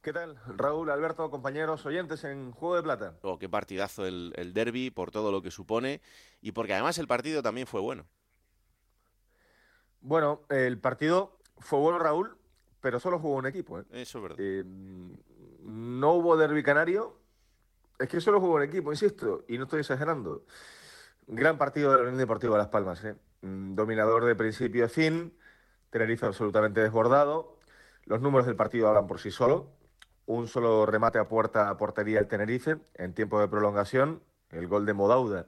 ¿Qué 0.04 0.12
tal? 0.12 0.38
Raúl, 0.58 0.90
Alberto, 0.90 1.32
compañeros, 1.32 1.86
oyentes 1.86 2.26
en 2.26 2.52
Juego 2.52 2.76
de 2.76 2.84
Plata. 2.84 3.14
Oh, 3.22 3.40
qué 3.40 3.48
partidazo 3.48 4.06
el, 4.06 4.34
el 4.36 4.54
derby 4.54 4.92
por 4.92 5.12
todo 5.12 5.32
lo 5.32 5.42
que 5.42 5.50
supone 5.50 6.02
y 6.42 6.52
porque 6.52 6.74
además 6.74 6.98
el 6.98 7.08
partido 7.08 7.42
también 7.42 7.68
fue 7.68 7.80
bueno. 7.80 8.06
Bueno, 10.02 10.42
el 10.50 10.78
partido 10.78 11.40
fue 11.58 11.80
bueno, 11.80 12.00
Raúl, 12.00 12.38
pero 12.82 13.00
solo 13.00 13.18
jugó 13.18 13.36
un 13.38 13.46
equipo. 13.46 13.80
¿eh? 13.80 13.86
Eso 13.92 14.18
es 14.18 14.24
verdad. 14.24 14.38
Eh, 14.42 14.66
no 14.66 16.12
hubo 16.16 16.36
derby 16.36 16.64
canario. 16.64 17.18
Es 17.98 18.10
que 18.10 18.20
solo 18.20 18.42
jugó 18.42 18.56
un 18.56 18.64
equipo, 18.64 18.92
insisto, 18.92 19.46
y 19.48 19.58
no 19.58 19.64
estoy 19.64 19.80
exagerando. 19.80 20.44
Gran 21.28 21.58
partido 21.58 21.92
de 21.92 22.00
la 22.00 22.04
Unión 22.04 22.18
Deportiva 22.18 22.58
Las 22.58 22.68
Palmas. 22.68 23.02
¿eh? 23.06 23.16
Mm, 23.40 23.76
dominador 23.76 24.26
de 24.26 24.36
principio 24.36 24.84
a 24.84 24.90
fin. 24.90 25.34
Tenerife 25.92 26.26
absolutamente 26.26 26.82
desbordado. 26.82 27.58
Los 28.04 28.20
números 28.20 28.46
del 28.46 28.58
partido 28.58 28.90
hablan 28.90 29.08
por 29.08 29.22
sí 29.22 29.32
solo 29.32 29.82
un 30.26 30.48
solo 30.48 30.86
remate 30.86 31.20
a 31.20 31.28
puerta 31.28 31.70
a 31.70 31.78
portería 31.78 32.20
el 32.20 32.28
Tenerife 32.28 32.78
en 32.96 33.14
tiempo 33.14 33.40
de 33.40 33.48
prolongación, 33.48 34.22
el 34.52 34.68
gol 34.68 34.86
de 34.86 34.94
Modauda. 34.94 35.48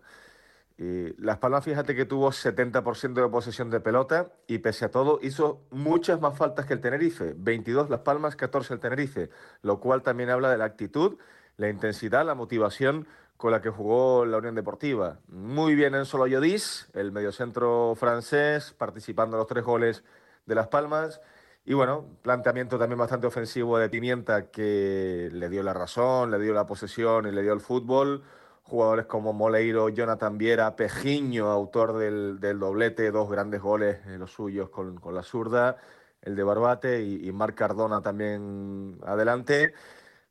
Y 0.78 1.14
Las 1.22 1.38
Palmas, 1.38 1.64
fíjate 1.64 1.96
que 1.96 2.06
tuvo 2.06 2.32
70% 2.32 3.14
de 3.14 3.30
posesión 3.30 3.70
de 3.70 3.80
pelota 3.80 4.34
y 4.46 4.58
pese 4.58 4.86
a 4.86 4.92
todo 4.92 5.20
hizo 5.22 5.62
muchas 5.72 6.20
más 6.20 6.38
faltas 6.38 6.66
que 6.66 6.74
el 6.74 6.82
Tenerife. 6.82 7.34
22 7.38 7.90
Las 7.90 8.02
Palmas, 8.02 8.36
14 8.36 8.74
el 8.74 8.80
Tenerife, 8.82 9.30
lo 9.62 9.80
cual 9.80 10.04
también 10.04 10.30
habla 10.30 10.52
de 10.52 10.58
la 10.58 10.66
actitud, 10.66 11.18
la 11.56 11.70
intensidad, 11.70 12.26
la 12.26 12.36
motivación 12.36 13.08
con 13.38 13.52
la 13.52 13.62
que 13.62 13.70
jugó 13.70 14.26
la 14.26 14.38
Unión 14.38 14.56
Deportiva. 14.56 15.20
Muy 15.28 15.76
bien 15.76 15.96
en 15.96 16.06
solo 16.06 16.28
Yodis, 16.28 16.90
el 16.94 17.12
mediocentro 17.14 17.96
francés, 17.96 18.74
participando 18.78 19.38
en 19.38 19.40
los 19.40 19.48
tres 19.48 19.64
goles 19.64 20.04
de 20.46 20.56
Las 20.56 20.68
Palmas. 20.68 21.22
Y 21.66 21.74
bueno, 21.74 22.06
planteamiento 22.22 22.78
también 22.78 23.00
bastante 23.00 23.26
ofensivo 23.26 23.80
de 23.80 23.90
Pimienta 23.90 24.52
que 24.52 25.30
le 25.32 25.50
dio 25.50 25.64
la 25.64 25.74
razón, 25.74 26.30
le 26.30 26.40
dio 26.40 26.54
la 26.54 26.68
posesión 26.68 27.28
y 27.28 27.32
le 27.32 27.42
dio 27.42 27.54
el 27.54 27.60
fútbol. 27.60 28.24
jugadores 28.64 29.06
como 29.08 29.34
Moleiro, 29.34 29.90
Jonathan 29.90 30.38
Viera, 30.38 30.76
Pejiño, 30.76 31.48
autor 31.52 31.98
del, 31.98 32.40
doblete, 32.60 33.12
dos 33.12 33.30
grandes 33.30 33.62
goles, 33.62 33.98
eh, 34.08 34.18
los 34.18 34.32
suyos 34.32 34.70
con, 34.70 35.00
la 35.12 35.24
zurda, 35.24 35.78
el 36.22 36.36
de 36.36 36.44
Barbate 36.44 37.02
y, 37.04 37.28
y 37.28 37.32
Marc 37.32 37.56
Cardona 37.56 38.02
también 38.02 39.00
adelante. 39.06 39.74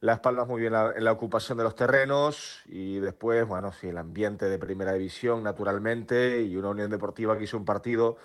Las 0.00 0.20
Palmas 0.20 0.46
muy 0.46 0.60
bien 0.60 0.74
en 0.74 1.02
la 1.02 1.12
ocupación 1.12 1.58
de 1.58 1.64
los 1.64 1.74
terrenos 1.74 2.62
y 2.66 2.98
después, 3.00 3.46
bueno, 3.46 3.72
sí, 3.72 3.88
el 3.88 3.98
ambiente 3.98 4.46
de 4.46 4.58
primera 4.58 4.92
división, 4.92 5.42
naturalmente, 5.42 6.42
y 6.42 6.56
una 6.56 6.68
Unión 6.70 6.90
Deportiva 6.90 7.38
que 7.38 7.44
hizo 7.44 7.56
un 7.56 7.64
partido, 7.64 8.18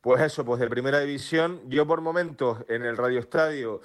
pues 0.00 0.22
eso, 0.22 0.44
pues 0.44 0.60
de 0.60 0.68
primera 0.68 1.00
división. 1.00 1.60
Yo 1.68 1.86
por 1.86 2.00
momentos 2.00 2.58
en 2.68 2.84
el 2.84 2.96
Radio 2.96 3.18
Estadio 3.18 3.80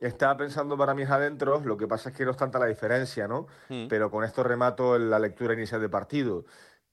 estaba 0.00 0.36
pensando 0.36 0.76
para 0.76 0.94
mis 0.94 1.08
adentros, 1.08 1.64
lo 1.64 1.76
que 1.76 1.86
pasa 1.86 2.10
es 2.10 2.16
que 2.16 2.24
no 2.24 2.30
es 2.30 2.36
tanta 2.36 2.58
la 2.58 2.66
diferencia, 2.66 3.28
¿no? 3.28 3.46
Mm. 3.68 3.88
Pero 3.88 4.10
con 4.10 4.24
esto 4.24 4.42
remato 4.42 4.98
la 4.98 5.18
lectura 5.18 5.54
inicial 5.54 5.80
del 5.80 5.90
partido 5.90 6.44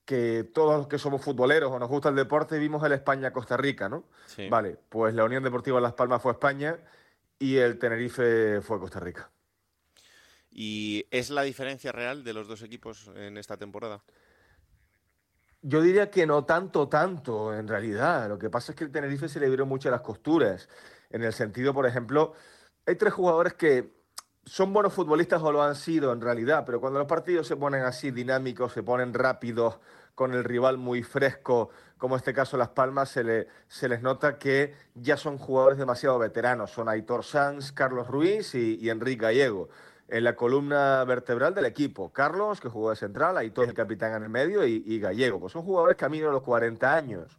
que 0.05 0.43
todos 0.53 0.77
los 0.77 0.87
que 0.87 0.99
somos 0.99 1.21
futboleros 1.21 1.71
o 1.71 1.79
nos 1.79 1.89
gusta 1.89 2.09
el 2.09 2.15
deporte 2.15 2.59
vimos 2.59 2.83
el 2.83 2.91
España-Costa 2.91 3.57
Rica, 3.57 3.89
¿no? 3.89 4.05
Vale, 4.49 4.77
pues 4.89 5.15
la 5.15 5.25
Unión 5.25 5.43
Deportiva 5.43 5.81
Las 5.81 5.93
Palmas 5.93 6.21
fue 6.21 6.31
España 6.31 6.77
y 7.39 7.57
el 7.57 7.79
Tenerife 7.79 8.61
fue 8.61 8.79
Costa 8.79 8.99
Rica. 8.99 9.31
¿Y 10.51 11.05
es 11.11 11.31
la 11.31 11.41
diferencia 11.41 11.91
real 11.91 12.23
de 12.23 12.33
los 12.33 12.47
dos 12.47 12.61
equipos 12.61 13.09
en 13.15 13.37
esta 13.37 13.57
temporada? 13.57 14.03
Yo 15.67 15.81
diría 15.81 16.11
que 16.11 16.27
no 16.27 16.45
tanto, 16.45 16.87
tanto, 16.87 17.51
en 17.51 17.67
realidad. 17.67 18.29
Lo 18.29 18.37
que 18.37 18.51
pasa 18.51 18.71
es 18.71 18.75
que 18.75 18.83
el 18.83 18.91
Tenerife 18.91 19.27
se 19.27 19.39
le 19.39 19.47
vieron 19.47 19.67
muchas 19.67 19.91
las 19.91 20.01
costuras. 20.01 20.69
En 21.09 21.23
el 21.23 21.33
sentido, 21.33 21.73
por 21.73 21.87
ejemplo, 21.87 22.33
hay 22.85 22.95
tres 22.97 23.13
jugadores 23.13 23.55
que 23.55 23.91
son 24.45 24.71
buenos 24.73 24.93
futbolistas 24.93 25.41
o 25.41 25.51
lo 25.51 25.63
han 25.63 25.73
sido 25.73 26.13
en 26.13 26.21
realidad, 26.21 26.65
pero 26.67 26.79
cuando 26.79 26.99
los 26.99 27.07
partidos 27.07 27.47
se 27.47 27.55
ponen 27.57 27.81
así 27.81 28.11
dinámicos, 28.11 28.73
se 28.73 28.83
ponen 28.83 29.11
rápidos, 29.11 29.79
con 30.13 30.35
el 30.35 30.43
rival 30.43 30.77
muy 30.77 31.01
fresco, 31.01 31.71
como 31.97 32.15
este 32.15 32.31
caso 32.31 32.57
Las 32.57 32.69
Palmas, 32.69 33.09
se, 33.09 33.23
le, 33.23 33.47
se 33.67 33.89
les 33.89 34.03
nota 34.03 34.37
que 34.37 34.75
ya 34.93 35.17
son 35.17 35.39
jugadores 35.39 35.79
demasiado 35.79 36.19
veteranos. 36.19 36.69
Son 36.69 36.87
Aitor 36.87 37.23
Sanz, 37.23 37.71
Carlos 37.71 38.07
Ruiz 38.07 38.53
y 38.53 38.87
Enrique 38.87 39.23
Gallego 39.23 39.69
en 40.07 40.23
la 40.23 40.35
columna 40.35 41.03
vertebral 41.05 41.53
del 41.53 41.65
equipo. 41.65 42.11
Carlos, 42.11 42.61
que 42.61 42.69
jugó 42.69 42.91
de 42.91 42.95
central, 42.95 43.37
ahí 43.37 43.49
todo 43.49 43.65
el 43.65 43.73
capitán 43.73 44.13
en 44.15 44.23
el 44.23 44.29
medio, 44.29 44.65
y, 44.65 44.99
Gallego. 44.99 45.39
Pues 45.39 45.53
son 45.53 45.63
jugadores 45.63 45.97
camino 45.97 46.29
a 46.29 46.31
los 46.31 46.43
40 46.43 46.95
años. 46.95 47.37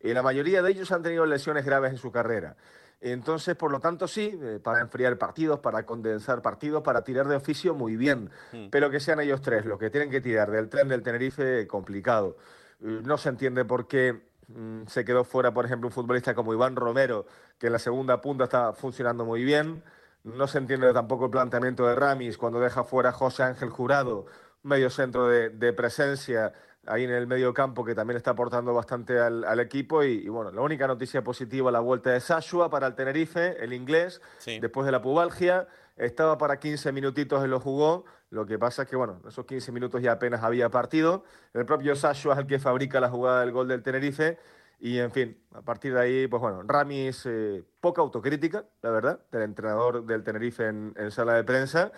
Y 0.00 0.12
la 0.12 0.22
mayoría 0.22 0.62
de 0.62 0.70
ellos 0.70 0.90
han 0.92 1.02
tenido 1.02 1.26
lesiones 1.26 1.64
graves 1.64 1.92
en 1.92 1.98
su 1.98 2.10
carrera. 2.10 2.56
Entonces, 3.00 3.54
por 3.54 3.70
lo 3.70 3.78
tanto, 3.78 4.08
sí, 4.08 4.36
eh, 4.42 4.58
para 4.62 4.80
enfriar 4.80 5.16
partidos, 5.18 5.60
para 5.60 5.84
condensar 5.86 6.42
partidos, 6.42 6.82
para 6.82 7.02
tirar 7.02 7.28
de 7.28 7.36
oficio, 7.36 7.74
muy 7.74 7.96
bien. 7.96 8.30
Hmm. 8.52 8.68
Pero 8.70 8.90
que 8.90 8.98
sean 8.98 9.20
ellos 9.20 9.40
tres 9.40 9.64
los 9.64 9.78
que 9.78 9.90
tienen 9.90 10.10
que 10.10 10.20
tirar 10.20 10.50
del 10.50 10.68
tren 10.68 10.88
del 10.88 11.02
Tenerife, 11.02 11.66
complicado. 11.68 12.36
Eh, 12.80 13.00
no 13.04 13.16
se 13.16 13.28
entiende 13.28 13.64
por 13.64 13.86
qué 13.86 14.20
mm, 14.48 14.86
se 14.88 15.04
quedó 15.04 15.22
fuera, 15.22 15.54
por 15.54 15.64
ejemplo, 15.64 15.86
un 15.86 15.92
futbolista 15.92 16.34
como 16.34 16.52
Iván 16.52 16.74
Romero, 16.74 17.26
que 17.58 17.68
en 17.68 17.72
la 17.74 17.78
segunda 17.78 18.20
punta 18.20 18.44
está 18.44 18.72
funcionando 18.72 19.24
muy 19.24 19.44
bien. 19.44 19.82
No 20.24 20.46
se 20.46 20.58
entiende 20.58 20.92
tampoco 20.92 21.26
el 21.26 21.30
planteamiento 21.30 21.86
de 21.86 21.94
Ramis 21.94 22.36
cuando 22.36 22.60
deja 22.60 22.84
fuera 22.84 23.10
a 23.10 23.12
José 23.12 23.44
Ángel 23.44 23.70
Jurado, 23.70 24.26
medio 24.62 24.90
centro 24.90 25.28
de, 25.28 25.72
presencia 25.72 26.52
ahí 26.86 27.04
en 27.04 27.10
el 27.10 27.26
medio 27.26 27.52
campo 27.54 27.84
que 27.84 27.94
también 27.94 28.16
está 28.16 28.32
aportando 28.32 28.74
bastante 28.74 29.18
al, 29.18 29.60
equipo. 29.60 30.02
Y, 30.02 30.28
bueno, 30.28 30.50
la 30.50 30.60
única 30.60 30.86
noticia 30.86 31.22
positiva, 31.22 31.70
la 31.70 31.80
vuelta 31.80 32.10
de 32.10 32.20
Sashua 32.20 32.68
para 32.68 32.86
el 32.86 32.94
Tenerife, 32.94 33.62
el 33.62 33.72
inglés, 33.72 34.20
después 34.44 34.86
de 34.86 34.92
la 34.92 35.00
pubalgia. 35.00 35.68
Estaba 35.96 36.38
para 36.38 36.58
15 36.58 36.92
minutitos 36.92 37.44
y 37.44 37.48
lo 37.48 37.60
jugó. 37.60 38.04
Lo 38.30 38.46
que 38.46 38.58
pasa 38.58 38.82
es 38.82 38.88
que, 38.88 38.96
bueno, 38.96 39.20
esos 39.26 39.46
15 39.46 39.72
minutos 39.72 40.02
ya 40.02 40.12
apenas 40.12 40.42
había 40.42 40.68
partido. 40.68 41.24
El 41.54 41.64
propio 41.64 41.96
Sashua 41.96 42.34
es 42.34 42.40
el 42.40 42.46
que 42.46 42.58
fabrica 42.58 43.00
la 43.00 43.08
jugada 43.08 43.40
del 43.40 43.52
gol 43.52 43.68
del 43.68 43.82
Tenerife 43.82 44.38
y 44.80 44.98
en 44.98 45.10
fin, 45.10 45.36
a 45.52 45.62
partir 45.62 45.92
de 45.94 46.00
ahí, 46.00 46.26
pues 46.28 46.40
bueno, 46.40 46.62
Ramis, 46.62 47.26
eh, 47.26 47.64
poca 47.80 48.00
autocrítica, 48.00 48.64
la 48.82 48.90
verdad, 48.90 49.20
del 49.32 49.42
entrenador 49.42 50.06
del 50.06 50.22
Tenerife 50.22 50.66
en, 50.66 50.94
sala 51.10 51.34
de 51.34 51.44
prensa. 51.44 51.90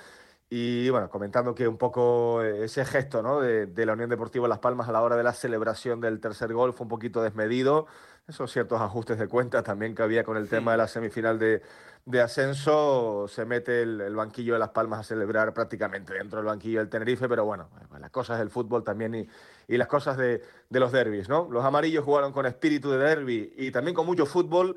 Y 0.53 0.91
bueno, 0.91 1.09
comentando 1.09 1.55
que 1.55 1.69
un 1.69 1.79
poco 1.79 2.43
ese 2.43 2.85
gesto 2.85 3.23
¿no? 3.23 3.41
de, 3.41 3.67
de, 3.67 3.87
la 3.87 3.93
Unión 3.93 4.11
Deportiva 4.11 4.49
Las 4.49 4.59
Palmas 4.59 4.89
a 4.89 4.93
la 4.93 5.01
hora 5.01 5.17
de 5.17 5.23
la 5.23 5.33
celebración 5.33 6.01
del 6.01 6.19
tercer 6.19 6.53
gol 6.53 6.73
fue 6.73 6.87
un 6.87 6.89
poquito 6.89 7.23
desmedido. 7.23 7.87
Esos 8.27 8.51
ciertos 8.51 8.81
ajustes 8.81 9.17
de 9.21 9.29
cuenta 9.29 9.63
también 9.63 9.95
que 9.95 10.03
había 10.03 10.25
con 10.25 10.37
el 10.37 10.49
tema 10.49 10.73
de 10.73 10.79
la 10.79 10.89
semifinal 10.89 11.39
de, 11.39 11.63
de 12.05 12.21
ascenso, 12.21 13.27
se 13.29 13.45
mete 13.45 13.83
el, 13.83 14.17
banquillo 14.17 14.55
de 14.55 14.59
Las 14.59 14.71
Palmas 14.71 15.01
a 15.01 15.03
celebrar 15.05 15.55
prácticamente 15.55 16.15
dentro 16.15 16.39
del 16.39 16.47
banquillo 16.47 16.81
del 16.81 16.89
Tenerife, 16.89 17.29
pero 17.29 17.45
bueno, 17.45 17.69
las 18.01 18.11
cosas 18.11 18.41
del 18.41 18.51
fútbol 18.51 18.83
también 18.83 19.15
y, 19.15 19.29
y 19.69 19.77
las 19.77 19.87
cosas 19.87 20.17
de, 20.17 20.43
de, 20.69 20.81
los 20.81 20.91
derbis, 20.91 21.29
¿no? 21.29 21.49
Los 21.49 21.65
amarillos 21.65 22.05
jugaron 22.05 22.33
con 22.33 22.47
espíritu 22.47 22.91
de 22.91 22.99
derby 22.99 23.53
y 23.57 23.71
también 23.71 23.95
con 23.95 24.05
mucho 24.05 24.27
fútbol 24.27 24.77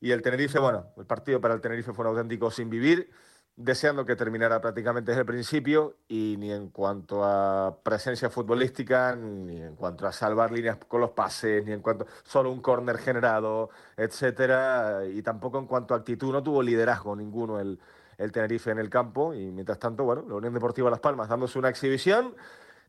y 0.00 0.10
el 0.10 0.20
Tenerife, 0.20 0.58
bueno, 0.58 0.88
el 0.98 1.06
partido 1.06 1.40
para 1.40 1.54
el 1.54 1.62
Tenerife 1.62 1.94
fue 1.94 2.04
un 2.04 2.10
auténtico 2.10 2.50
sin 2.50 2.68
vivir 2.68 3.10
deseando 3.56 4.04
que 4.04 4.16
terminara 4.16 4.60
prácticamente 4.60 5.12
desde 5.12 5.20
el 5.20 5.26
principio 5.26 5.96
y 6.08 6.36
ni 6.38 6.52
en 6.52 6.70
cuanto 6.70 7.24
a 7.24 7.78
presencia 7.82 8.28
futbolística, 8.28 9.14
ni 9.14 9.62
en 9.62 9.76
cuanto 9.76 10.06
a 10.06 10.12
salvar 10.12 10.50
líneas 10.50 10.78
con 10.88 11.00
los 11.00 11.10
pases, 11.10 11.64
ni 11.64 11.72
en 11.72 11.80
cuanto 11.80 12.06
solo 12.24 12.50
un 12.50 12.60
córner 12.60 12.98
generado, 12.98 13.70
etcétera, 13.96 15.02
y 15.06 15.22
tampoco 15.22 15.58
en 15.58 15.66
cuanto 15.66 15.94
a 15.94 15.98
actitud, 15.98 16.32
no 16.32 16.42
tuvo 16.42 16.62
liderazgo 16.62 17.14
ninguno 17.14 17.60
el, 17.60 17.78
el 18.18 18.32
Tenerife 18.32 18.70
en 18.72 18.78
el 18.78 18.90
campo. 18.90 19.34
Y 19.34 19.52
mientras 19.52 19.78
tanto, 19.78 20.04
bueno, 20.04 20.24
la 20.28 20.34
Unión 20.34 20.54
Deportiva 20.54 20.90
Las 20.90 21.00
Palmas 21.00 21.28
dándose 21.28 21.58
una 21.58 21.68
exhibición 21.68 22.34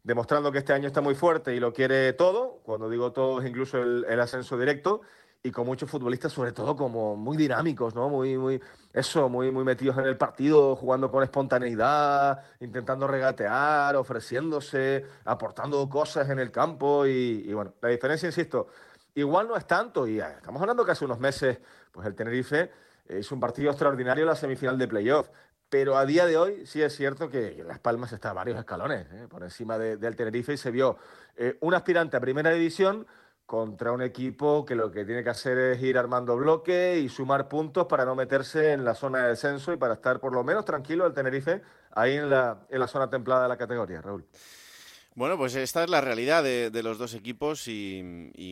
demostrando 0.04 0.52
que 0.52 0.60
este 0.60 0.72
año 0.72 0.88
está 0.88 1.02
muy 1.02 1.16
fuerte 1.16 1.56
y 1.56 1.60
lo 1.60 1.74
quiere 1.74 2.14
todo, 2.14 2.60
cuando 2.64 2.90
digo 2.90 3.12
todo 3.12 3.42
es 3.42 3.48
incluso 3.48 3.82
el, 3.82 4.06
el 4.08 4.20
ascenso 4.20 4.56
directo, 4.56 5.02
y 5.46 5.52
con 5.52 5.68
muchos 5.68 5.88
futbolistas, 5.88 6.34
sobre 6.34 6.54
todo 6.54 6.76
como 6.76 7.16
muy 7.16 7.38
dinámicos, 7.38 7.94
¿no? 7.94 8.10
Muy, 8.10 8.36
muy, 8.36 8.60
eso, 8.92 9.30
muy, 9.30 9.52
muy 9.52 9.64
metidos 9.64 9.96
en 10.00 10.06
el 10.06 10.18
partido, 10.18 10.76
jugando 10.76 11.12
con 11.12 11.22
espontaneidad, 11.22 12.44
intentando 12.62 13.06
regatear, 13.06 13.96
ofreciéndose, 13.96 15.06
aportando 15.24 15.88
cosas 15.88 16.32
en 16.32 16.40
el 16.40 16.50
campo 16.52 17.06
y, 17.06 17.54
bueno, 17.54 17.76
la 17.80 17.90
diferencia, 17.90 18.26
insisto, 18.26 18.70
igual 19.14 19.48
no 19.48 19.56
es 19.56 19.68
tanto 19.68 20.08
y 20.08 20.20
estamos 20.20 20.60
hablando 20.60 20.84
que 20.84 20.94
hace 20.94 21.06
unos 21.06 21.20
meses, 21.20 21.60
pues 21.92 22.08
el 22.08 22.16
Tenerife 22.16 22.72
hizo 23.08 23.36
un 23.36 23.40
partido 23.40 23.70
extraordinario 23.70 24.24
en 24.24 24.30
la 24.30 24.36
semifinal 24.36 24.80
de 24.80 24.88
playoff, 24.88 25.30
pero 25.70 25.96
a 25.96 26.08
día 26.08 26.26
de 26.26 26.38
hoy 26.38 26.66
sí 26.66 26.82
es 26.82 26.96
cierto 26.96 27.30
que 27.30 27.64
Las 27.68 27.78
Palmas 27.78 28.12
está 28.14 28.32
a 28.32 28.34
varios 28.34 28.58
escalones 28.58 29.06
¿eh? 29.12 29.28
por 29.30 29.44
encima 29.44 29.78
del 29.78 30.16
Tenerife 30.16 30.54
y 30.54 30.58
se 30.58 30.72
vio 30.72 30.98
eh, 31.36 31.56
un 31.62 31.76
aspirante 31.76 32.18
a 32.18 32.20
primera 32.20 32.50
división 32.50 33.06
contra 33.46 33.92
un 33.92 34.02
equipo 34.02 34.66
que 34.66 34.76
lo 34.76 34.92
que 34.92 35.06
tiene 35.06 35.24
que 35.24 35.30
hacer 35.30 35.58
es 35.58 35.82
ir 35.82 35.98
armando 35.98 36.36
bloque 36.36 36.98
y 37.00 37.10
sumar 37.10 37.48
puntos 37.48 37.86
para 37.86 38.06
no 38.06 38.16
meterse 38.16 38.72
en 38.72 38.84
la 38.84 38.96
zona 38.96 39.20
de 39.20 39.30
descenso 39.30 39.72
y 39.72 39.78
para 39.78 39.94
estar 39.94 40.20
por 40.20 40.34
lo 40.34 40.44
menos 40.44 40.66
tranquilo 40.66 41.06
el 41.06 41.14
Tenerife 41.14 41.62
ahí 41.92 42.16
en 42.16 42.30
la, 42.30 42.66
en 42.70 42.80
la 42.80 42.88
zona 42.88 43.10
templada 43.10 43.44
de 43.44 43.50
la 43.50 43.58
categoría, 43.58 44.02
Raúl. 44.02 44.26
Bueno, 45.18 45.38
pues 45.38 45.56
esta 45.56 45.82
es 45.82 45.90
la 45.90 46.02
realidad 46.02 46.44
de, 46.44 46.84
los 46.84 46.98
dos 46.98 47.14
equipos 47.14 47.70
y, 47.70 48.02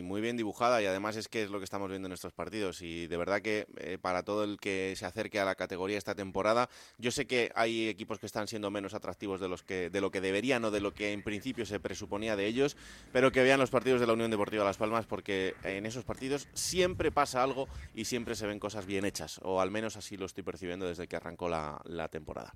muy 0.01 0.21
bien 0.21 0.37
dibujada 0.37 0.81
y 0.81 0.85
además 0.85 1.17
es 1.17 1.27
que 1.27 1.43
es 1.43 1.49
lo 1.49 1.59
que 1.59 1.65
estamos 1.65 1.89
viendo 1.89 2.05
en 2.05 2.13
estos 2.13 2.31
partidos 2.31 2.81
y 2.81 3.05
de 3.07 3.17
verdad 3.17 3.41
que 3.41 3.67
eh, 3.75 3.97
para 3.99 4.23
todo 4.23 4.45
el 4.45 4.57
que 4.61 4.93
se 4.95 5.05
acerque 5.05 5.41
a 5.41 5.45
la 5.45 5.55
categoría 5.55 5.97
esta 5.97 6.15
temporada, 6.15 6.69
yo 6.97 7.11
sé 7.11 7.27
que 7.27 7.51
hay 7.55 7.89
equipos 7.89 8.17
que 8.17 8.27
están 8.27 8.47
siendo 8.47 8.71
menos 8.71 8.93
atractivos 8.93 9.41
de 9.41 9.49
los 9.49 9.61
que 9.61 9.89
de 9.89 9.99
lo 9.99 10.09
que 10.09 10.21
deberían 10.21 10.63
o 10.63 10.71
de 10.71 10.79
lo 10.79 10.93
que 10.93 11.11
en 11.11 11.21
principio 11.21 11.65
se 11.65 11.81
presuponía 11.81 12.37
de 12.37 12.45
ellos, 12.45 12.77
pero 13.11 13.33
que 13.33 13.43
vean 13.43 13.59
los 13.59 13.69
partidos 13.69 13.99
de 13.99 14.07
la 14.07 14.13
Unión 14.13 14.31
Deportiva 14.31 14.63
Las 14.63 14.77
Palmas 14.77 15.05
porque 15.05 15.55
en 15.65 15.85
esos 15.85 16.05
partidos 16.05 16.47
siempre 16.53 17.11
pasa 17.11 17.43
algo 17.43 17.67
y 17.93 18.05
siempre 18.05 18.35
se 18.35 18.47
ven 18.47 18.59
cosas 18.59 18.85
bien 18.85 19.03
hechas 19.03 19.41
o 19.43 19.59
al 19.59 19.69
menos 19.69 19.97
así 19.97 20.15
lo 20.15 20.25
estoy 20.25 20.43
percibiendo 20.43 20.87
desde 20.87 21.09
que 21.09 21.17
arrancó 21.17 21.49
la 21.49 22.07
temporada. 22.09 22.53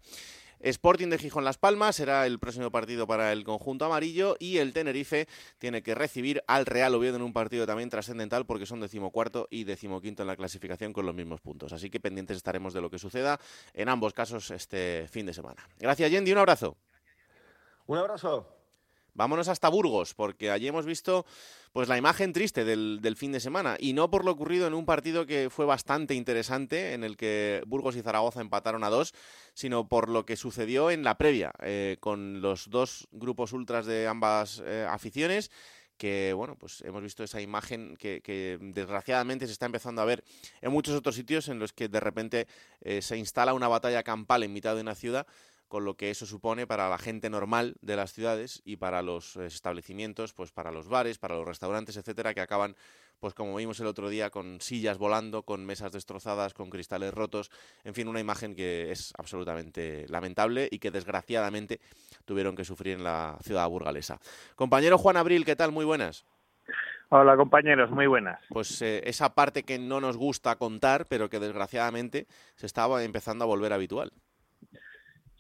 Sporting 0.59 1.09
de 1.09 1.17
Gijón 1.17 1.43
Las 1.43 1.57
Palmas 1.57 1.95
será 1.95 2.25
el 2.25 2.39
próximo 2.39 2.71
partido 2.71 3.07
para 3.07 3.31
el 3.31 3.43
conjunto 3.43 3.85
amarillo 3.85 4.35
y 4.39 4.57
el 4.57 4.73
Tenerife 4.73 5.27
tiene 5.59 5.83
que 5.83 5.95
recibir 5.95 6.43
al 6.47 6.65
Real 6.65 6.95
Oviedo 6.95 7.15
en 7.15 7.21
un 7.21 7.33
partido 7.33 7.65
también 7.65 7.89
trascendental 7.89 8.45
porque 8.45 8.65
son 8.65 8.79
decimocuarto 8.79 9.47
y 9.49 9.63
decimoquinto 9.63 10.23
en 10.23 10.27
la 10.27 10.35
clasificación 10.35 10.93
con 10.93 11.05
los 11.05 11.15
mismos 11.15 11.41
puntos. 11.41 11.73
Así 11.73 11.89
que 11.89 11.99
pendientes 11.99 12.37
estaremos 12.37 12.73
de 12.73 12.81
lo 12.81 12.89
que 12.89 12.99
suceda 12.99 13.39
en 13.73 13.89
ambos 13.89 14.13
casos 14.13 14.49
este 14.51 15.07
fin 15.09 15.25
de 15.25 15.33
semana. 15.33 15.67
Gracias, 15.79 16.09
Yendi. 16.11 16.31
Un 16.31 16.39
abrazo. 16.39 16.77
Un 17.85 17.97
abrazo. 17.97 18.56
Vámonos 19.17 19.47
hasta 19.47 19.67
Burgos, 19.69 20.13
porque 20.13 20.51
allí 20.51 20.67
hemos 20.67 20.85
visto 20.85 21.25
pues 21.73 21.89
la 21.89 21.97
imagen 21.97 22.33
triste 22.33 22.63
del, 22.63 23.15
fin 23.17 23.31
de 23.31 23.39
semana, 23.39 23.75
y 23.79 23.93
no 23.93 24.11
por 24.11 24.23
lo 24.23 24.29
ocurrido 24.29 24.67
en 24.67 24.75
un 24.75 24.85
partido 24.85 25.25
que 25.25 25.49
fue 25.49 25.65
bastante 25.65 26.13
interesante, 26.13 26.93
en 26.93 27.03
el 27.03 27.17
que 27.17 27.63
Burgos 27.65 27.95
y 27.95 28.03
Zaragoza 28.03 28.41
empataron 28.41 28.83
a 28.83 28.91
dos, 28.91 29.15
sino 29.55 29.87
por 29.87 30.09
lo 30.09 30.23
que 30.23 30.35
sucedió 30.35 30.91
en 30.91 31.03
la 31.03 31.17
previa, 31.17 31.51
eh, 31.63 31.97
con 31.99 32.41
los 32.41 32.69
dos 32.69 33.07
grupos 33.11 33.53
ultras 33.53 33.87
de 33.87 34.05
ambas 34.05 34.61
eh, 34.63 34.85
aficiones, 34.87 35.49
que 35.97 36.33
bueno, 36.33 36.55
pues 36.55 36.81
hemos 36.81 37.01
visto 37.01 37.23
esa 37.23 37.41
imagen 37.41 37.97
que, 37.97 38.59
desgraciadamente 38.61 39.47
se 39.47 39.53
está 39.53 39.65
empezando 39.65 39.99
a 40.03 40.05
ver 40.05 40.23
en 40.61 40.71
muchos 40.71 40.93
otros 40.93 41.15
sitios 41.15 41.47
en 41.47 41.57
los 41.57 41.73
que 41.73 41.89
de 41.89 41.99
repente 41.99 42.47
eh, 42.81 43.01
se 43.01 43.17
instala 43.17 43.55
una 43.55 43.67
batalla 43.67 44.03
campal 44.03 44.43
en 44.43 44.53
mitad 44.53 44.75
de 44.75 44.81
una 44.81 44.93
ciudad 44.93 45.25
con 45.67 45.85
lo 45.85 45.95
que 45.95 46.09
eso 46.09 46.25
supone 46.25 46.67
para 46.67 46.89
la 46.89 46.97
gente 46.97 47.29
normal 47.29 47.75
de 47.81 47.95
las 47.95 48.13
ciudades 48.13 48.61
y 48.65 48.77
para 48.77 49.01
los 49.01 49.35
establecimientos, 49.37 50.33
pues 50.33 50.51
para 50.51 50.71
los 50.71 50.87
bares, 50.87 51.17
para 51.17 51.35
los 51.35 51.47
restaurantes, 51.47 51.97
etcétera, 51.97 52.33
que 52.33 52.41
acaban, 52.41 52.75
pues 53.19 53.33
como 53.33 53.55
vimos 53.55 53.79
el 53.79 53.87
otro 53.87 54.09
día, 54.09 54.29
con 54.29 54.61
sillas 54.61 54.97
volando, 54.97 55.43
con 55.43 55.65
mesas 55.65 55.91
destrozadas, 55.91 56.53
con 56.53 56.69
cristales 56.69 57.13
rotos, 57.13 57.51
en 57.83 57.93
fin, 57.93 58.07
una 58.07 58.19
imagen 58.19 58.55
que 58.55 58.91
es 58.91 59.13
absolutamente 59.17 60.05
lamentable 60.09 60.67
y 60.71 60.79
que 60.79 60.91
desgraciadamente 60.91 61.79
tuvieron 62.25 62.55
que 62.55 62.65
sufrir 62.65 62.95
en 62.95 63.03
la 63.03 63.37
ciudad 63.41 63.67
burgalesa. 63.69 64.19
Compañero 64.55 64.97
Juan 64.97 65.17
Abril, 65.17 65.45
¿qué 65.45 65.55
tal? 65.55 65.71
Muy 65.71 65.85
buenas. 65.85 66.25
Hola 67.09 67.37
compañeros, 67.37 67.89
muy 67.89 68.05
buenas. 68.05 68.39
Pues 68.49 68.81
eh, 68.81 69.01
esa 69.05 69.33
parte 69.33 69.63
que 69.63 69.79
no 69.79 70.01
nos 70.01 70.17
gusta 70.17 70.57
contar, 70.57 71.05
pero 71.07 71.29
que 71.29 71.39
desgraciadamente 71.39 72.27
se 72.55 72.65
estaba 72.65 73.01
empezando 73.03 73.45
a 73.45 73.47
volver 73.47 73.71
habitual. 73.71 74.11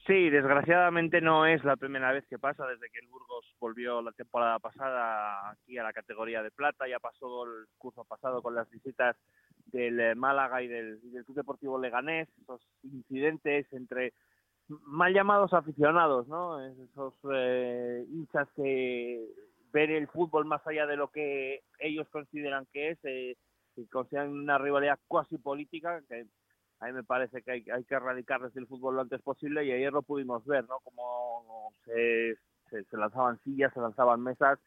Sí, 0.07 0.29
desgraciadamente 0.29 1.19
no 1.19 1.45
es 1.45 1.65
la 1.65 1.75
primera 1.75 2.13
vez 2.13 2.25
que 2.27 2.39
pasa 2.39 2.65
desde 2.65 2.89
que 2.89 2.99
el 2.99 3.07
Burgos 3.07 3.45
volvió 3.59 4.01
la 4.01 4.13
temporada 4.13 4.57
pasada 4.57 5.49
aquí 5.49 5.77
a 5.77 5.83
la 5.83 5.91
categoría 5.91 6.41
de 6.41 6.49
plata. 6.49 6.87
Ya 6.87 6.97
pasó 6.97 7.43
el 7.43 7.65
curso 7.77 8.05
pasado 8.05 8.41
con 8.41 8.55
las 8.55 8.69
visitas 8.69 9.17
del 9.65 9.99
eh, 9.99 10.15
Málaga 10.15 10.61
y 10.61 10.69
del, 10.69 11.01
Club 11.25 11.35
Deportivo 11.35 11.77
Leganés, 11.77 12.29
esos 12.41 12.61
incidentes 12.83 13.67
entre 13.73 14.13
mal 14.69 15.13
llamados 15.13 15.51
aficionados, 15.51 16.25
¿no? 16.29 16.65
Esos 16.65 17.13
eh, 17.33 18.05
hinchas 18.09 18.47
que 18.55 19.27
ven 19.73 19.91
el 19.91 20.07
fútbol 20.07 20.45
más 20.45 20.65
allá 20.65 20.87
de 20.87 20.95
lo 20.95 21.09
que 21.09 21.63
ellos 21.79 22.07
consideran 22.11 22.65
que 22.71 22.91
es, 22.91 22.99
eh, 23.03 23.35
consideran 23.91 24.29
una 24.29 24.57
rivalidad 24.57 24.99
cuasi 25.09 25.37
política 25.37 26.01
que 26.07 26.27
a 26.79 26.85
mí 26.85 26.93
me 26.93 27.03
parece 27.03 27.41
que 27.41 27.51
hay, 27.51 27.65
hay 27.73 27.83
que 27.85 27.95
erradicar 27.95 28.41
desde 28.41 28.59
el 28.59 28.67
fútbol 28.67 28.95
lo 28.95 29.01
antes 29.01 29.21
posible 29.21 29.65
y 29.65 29.71
ayer 29.71 29.91
lo 29.91 30.03
pudimos 30.03 30.45
ver, 30.45 30.67
¿no? 30.67 30.79
Como 30.79 31.71
se, 31.85 32.37
se, 32.69 32.97
lanzaban 32.97 33.39
sillas, 33.43 33.73
se 33.73 33.79
lanzaban 33.79 34.21
mesas 34.21 34.59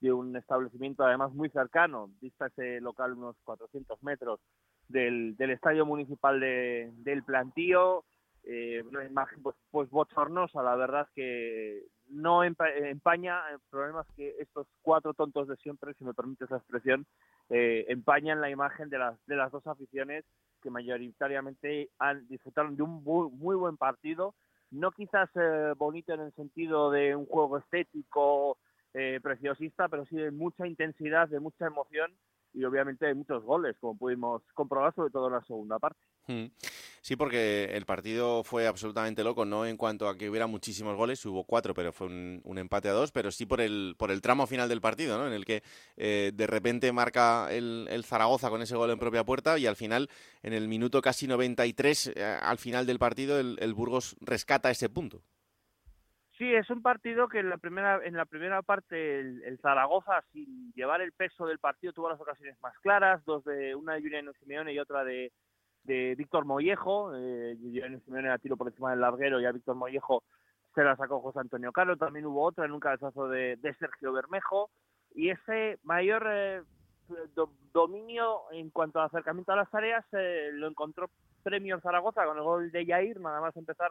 de 0.00 0.12
un 0.12 0.36
establecimiento 0.36 1.04
además 1.04 1.32
muy 1.32 1.50
cercano, 1.50 2.10
dista 2.20 2.46
ese 2.46 2.80
local 2.80 3.14
unos 3.14 3.36
400 3.44 4.02
metros 4.02 4.40
del, 4.88 5.36
del 5.36 5.50
estadio 5.50 5.84
municipal 5.84 6.40
de, 6.40 6.90
del 6.98 7.24
plantío, 7.24 8.04
eh, 8.44 8.82
una 8.88 9.04
imagen 9.04 9.42
pues, 9.42 9.56
pues 9.70 9.90
bochornosa, 9.90 10.62
la 10.62 10.76
verdad 10.76 11.08
que 11.14 11.82
no 12.10 12.44
empaña, 12.44 13.50
el 13.50 13.60
problema 13.70 14.02
es 14.02 14.14
que 14.14 14.36
estos 14.40 14.66
cuatro 14.82 15.14
tontos 15.14 15.48
de 15.48 15.56
siempre, 15.56 15.94
si 15.94 16.04
me 16.04 16.14
permites 16.14 16.50
la 16.50 16.58
expresión, 16.58 17.06
eh, 17.50 17.86
empañan 17.88 18.40
la 18.40 18.50
imagen 18.50 18.88
de 18.88 18.98
las, 18.98 19.26
de 19.26 19.36
las 19.36 19.50
dos 19.52 19.66
aficiones 19.66 20.24
que 20.62 20.70
mayoritariamente 20.70 21.90
han, 21.98 22.26
disfrutaron 22.28 22.76
de 22.76 22.82
un 22.82 23.02
muy, 23.04 23.56
buen 23.56 23.76
partido, 23.76 24.34
no 24.70 24.90
quizás 24.90 25.30
eh, 25.34 25.74
bonito 25.76 26.12
en 26.12 26.20
el 26.20 26.32
sentido 26.34 26.90
de 26.90 27.14
un 27.16 27.26
juego 27.26 27.58
estético 27.58 28.58
eh, 28.94 29.20
preciosista, 29.22 29.88
pero 29.88 30.04
sí 30.06 30.16
de 30.16 30.30
mucha 30.30 30.66
intensidad, 30.66 31.28
de 31.28 31.40
mucha 31.40 31.66
emoción 31.66 32.12
y 32.58 32.64
obviamente 32.64 33.06
de 33.06 33.14
muchos 33.14 33.44
goles, 33.44 33.76
como 33.78 33.96
pudimos 33.96 34.42
comprobar, 34.52 34.92
sobre 34.92 35.10
todo 35.10 35.28
en 35.28 35.34
la 35.34 35.42
segunda 35.42 35.78
parte. 35.78 36.00
Hmm. 36.26 36.46
Sí, 37.00 37.14
porque 37.14 37.66
el 37.72 37.86
partido 37.86 38.42
fue 38.42 38.66
absolutamente 38.66 39.22
loco, 39.22 39.44
no 39.44 39.64
en 39.64 39.76
cuanto 39.76 40.08
a 40.08 40.18
que 40.18 40.28
hubiera 40.28 40.48
muchísimos 40.48 40.96
goles, 40.96 41.24
hubo 41.24 41.44
cuatro, 41.44 41.72
pero 41.72 41.92
fue 41.92 42.08
un, 42.08 42.58
empate 42.58 42.88
a 42.88 42.92
dos, 42.92 43.12
pero 43.12 43.30
sí 43.30 43.46
por 43.46 43.60
el, 43.60 43.94
por 43.96 44.10
el 44.10 44.20
tramo 44.20 44.46
final 44.46 44.68
del 44.68 44.80
partido, 44.80 45.16
¿no? 45.16 45.26
en 45.28 45.32
el 45.32 45.44
que 45.44 45.62
eh, 45.96 46.32
de 46.34 46.46
repente 46.48 46.90
marca 46.92 47.46
el, 47.52 48.04
Zaragoza 48.04 48.50
con 48.50 48.60
ese 48.60 48.74
gol 48.74 48.90
en 48.90 48.98
propia 48.98 49.24
puerta 49.24 49.58
y 49.58 49.66
al 49.66 49.76
final, 49.76 50.10
en 50.42 50.52
el 50.52 50.66
minuto 50.66 51.00
casi 51.00 51.28
93, 51.28 52.12
eh, 52.16 52.24
al 52.24 52.58
final 52.58 52.86
del 52.86 52.98
partido, 52.98 53.38
el, 53.38 53.56
el 53.60 53.72
Burgos 53.72 54.16
rescata 54.20 54.70
ese 54.70 54.88
punto. 54.88 55.22
Sí, 56.38 56.54
es 56.54 56.70
un 56.70 56.82
partido 56.82 57.26
que 57.26 57.40
en 57.40 57.50
la 57.50 57.58
primera, 57.58 58.00
en 58.04 58.16
la 58.16 58.24
primera 58.24 58.62
parte 58.62 59.18
el, 59.18 59.58
Zaragoza, 59.60 60.22
sin 60.32 60.72
llevar 60.72 61.00
el 61.00 61.10
peso 61.10 61.46
del 61.46 61.58
partido, 61.58 61.92
tuvo 61.92 62.08
las 62.08 62.20
ocasiones 62.20 62.56
más 62.62 62.78
claras, 62.78 63.24
dos 63.24 63.44
de 63.44 63.74
una 63.74 63.94
de 63.94 64.02
Juliano 64.02 64.32
Simeone 64.34 64.72
y 64.72 64.78
otra 64.78 65.02
de, 65.02 65.32
de 65.82 66.14
Víctor 66.16 66.44
Mollejo. 66.44 67.12
Eh, 67.16 67.56
Simeone 68.04 68.28
la 68.28 68.38
tiro 68.38 68.56
por 68.56 68.68
encima 68.68 68.92
del 68.92 69.00
larguero 69.00 69.40
y 69.40 69.46
a 69.46 69.52
Víctor 69.52 69.74
Mollejo 69.74 70.22
se 70.76 70.84
la 70.84 70.94
sacó 70.94 71.20
José 71.20 71.40
Antonio 71.40 71.72
Carlos. 71.72 71.98
También 71.98 72.26
hubo 72.26 72.44
otra 72.44 72.66
en 72.66 72.72
un 72.72 72.78
cabezazo 72.78 73.28
de, 73.28 73.58
Sergio 73.76 74.12
Bermejo. 74.12 74.70
Y 75.16 75.30
ese 75.30 75.80
mayor 75.82 76.24
eh, 76.30 76.62
dominio 77.72 78.42
en 78.52 78.70
cuanto 78.70 79.00
al 79.00 79.06
acercamiento 79.06 79.50
a 79.50 79.56
las 79.56 79.74
áreas 79.74 80.04
eh, 80.12 80.50
lo 80.52 80.68
encontró 80.68 81.10
Premio 81.42 81.80
Zaragoza 81.80 82.24
con 82.26 82.36
el 82.36 82.44
gol 82.44 82.70
de 82.70 82.86
Yair, 82.86 83.18
nada 83.20 83.40
más 83.40 83.56
empezar 83.56 83.90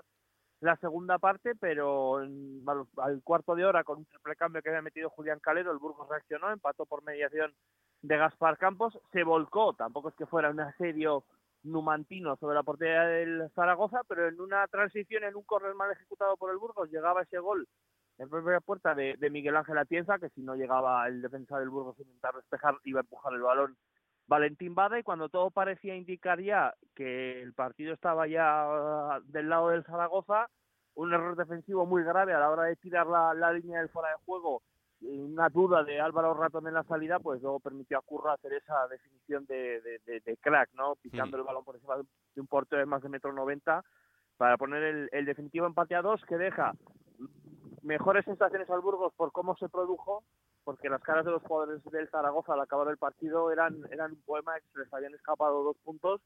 la 0.60 0.76
segunda 0.78 1.20
parte, 1.20 1.54
pero 1.56 2.18
al, 2.18 3.22
cuarto 3.24 3.56
de 3.56 3.66
hora 3.66 3.84
con 3.84 4.00
un 4.00 4.06
triple 4.06 4.36
cambio 4.36 4.62
que 4.62 4.70
había 4.70 4.82
metido 4.82 5.10
Julián 5.10 5.40
Calero, 5.40 5.72
el 5.72 5.78
Burgos 5.78 6.10
reaccionó, 6.10 6.52
empató 6.52 6.86
por 6.86 7.04
mediación 7.04 7.54
de 8.02 8.18
Gaspar 8.18 8.58
Campos, 8.58 9.00
se 9.12 9.24
volcó, 9.24 9.74
tampoco 9.74 10.10
es 10.10 10.16
que 10.16 10.26
fuera 10.26 10.50
un 10.50 10.60
asedio 10.60 11.24
numantino 11.64 12.36
sobre 12.38 12.56
la 12.56 12.64
portería 12.64 13.04
del 13.04 13.50
Zaragoza, 13.54 14.02
pero 14.08 14.28
en 14.28 14.40
una 14.40 14.68
transición, 14.68 15.24
en 15.24 15.36
un 15.36 15.44
correr 15.44 15.76
mal 15.76 15.92
ejecutado 15.92 16.38
por 16.38 16.52
el 16.52 16.58
Burgos, 16.58 16.90
llegaba 16.90 17.24
ese 17.24 17.40
gol 17.40 17.68
en 18.18 18.30
primera 18.30 18.62
puerta 18.62 18.96
de, 18.96 19.16
Miguel 19.30 19.56
Ángel 19.56 19.78
Atienza, 19.78 20.18
que 20.18 20.30
si 20.30 20.42
no 20.42 20.56
llegaba 20.56 21.08
el 21.08 21.22
defensa 21.22 21.60
del 21.60 21.70
Burgos 21.70 22.00
a 22.00 22.02
intentar 22.02 22.36
despejar, 22.36 22.76
iba 22.84 23.00
a 23.00 23.04
empujar 23.04 23.34
el 23.34 23.42
balón 23.42 23.78
Valentín 24.28 24.76
Bada, 24.76 25.00
y 25.00 25.04
cuando 25.04 25.30
todo 25.30 25.52
parecía 25.52 25.96
indicar 25.96 26.42
ya 26.42 26.74
que 26.96 27.42
el 27.42 27.54
partido 27.54 27.94
estaba 27.94 28.28
ya 28.28 29.20
del 29.26 29.50
lado 29.50 29.70
del 29.70 29.86
Zaragoza, 29.86 30.50
un 30.96 31.14
error 31.14 31.36
defensivo 31.36 31.86
muy 31.86 32.04
grave 32.04 32.34
a 32.34 32.40
la 32.40 32.50
hora 32.50 32.64
de 32.64 32.76
tirar 32.76 33.08
la, 33.08 33.34
la 33.34 33.54
línea 33.54 33.80
del 33.80 33.90
fuera 33.90 34.10
de 34.10 34.16
juego 34.26 34.62
una 35.02 35.50
duda 35.50 35.84
de 35.84 36.00
Álvaro 36.00 36.34
Ratón 36.34 36.68
en 36.68 36.74
la 36.74 36.84
salida, 36.84 37.20
pues 37.20 37.42
luego 37.42 37.60
permitió 37.60 37.98
a 37.98 38.02
Curra 38.02 38.34
hacer 38.34 38.54
esa 38.54 38.88
definición 38.88 39.46
de, 39.46 39.82
de, 40.06 40.38
crack, 40.38 40.72
¿no? 40.74 40.96
Picando 40.96 41.38
mm. 41.38 41.40
el 41.40 41.46
balón 41.46 41.64
por 41.64 41.76
encima 41.76 41.98
de 41.98 42.42
un 42.42 42.48
portero 42.48 42.80
de 42.80 42.86
más 42.86 43.02
de 43.04 43.10
metro 43.10 43.32
noventa 43.32 43.84
para 44.38 44.58
poner 44.58 44.84
el, 44.84 45.10
el 45.12 45.26
definitivo 45.26 45.66
empate 45.66 45.96
a 45.96 46.02
dos 46.02 46.24
que 46.26 46.38
deja 46.38 46.74
mejores 47.84 48.26
sensaciones 48.26 48.70
al 48.70 48.82
Burgos 48.82 49.14
por 49.16 49.32
cómo 49.32 49.56
se 49.58 49.70
produjo, 49.70 50.24
porque 50.68 50.90
las 50.90 51.02
caras 51.02 51.24
de 51.24 51.32
los 51.32 51.42
jugadores 51.44 51.82
del 51.86 52.10
Zaragoza 52.10 52.52
al 52.52 52.60
acabar 52.60 52.90
el 52.90 52.98
partido 52.98 53.54
eran, 53.54 53.86
eran 53.90 54.12
un 54.12 54.22
poema 54.24 54.52
se 54.74 54.80
les 54.80 54.94
habían 54.94 55.14
escapado 55.14 55.64
dos 55.64 55.78
puntos. 55.78 56.20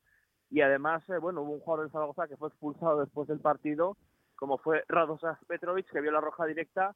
Y 0.49 0.61
además, 0.61 1.07
eh, 1.09 1.19
bueno, 1.19 1.43
hubo 1.43 1.51
un 1.51 1.59
jugador 1.59 1.85
del 1.85 1.91
Zaragoza 1.91 2.27
que 2.27 2.37
fue 2.37 2.47
expulsado 2.47 3.01
después 3.01 3.27
del 3.27 3.39
partido, 3.39 3.97
como 4.35 4.57
fue 4.57 4.83
Radosas 4.87 5.37
Petrovic, 5.45 5.91
que 5.91 6.01
vio 6.01 6.11
la 6.11 6.21
roja 6.21 6.47
directa 6.47 6.95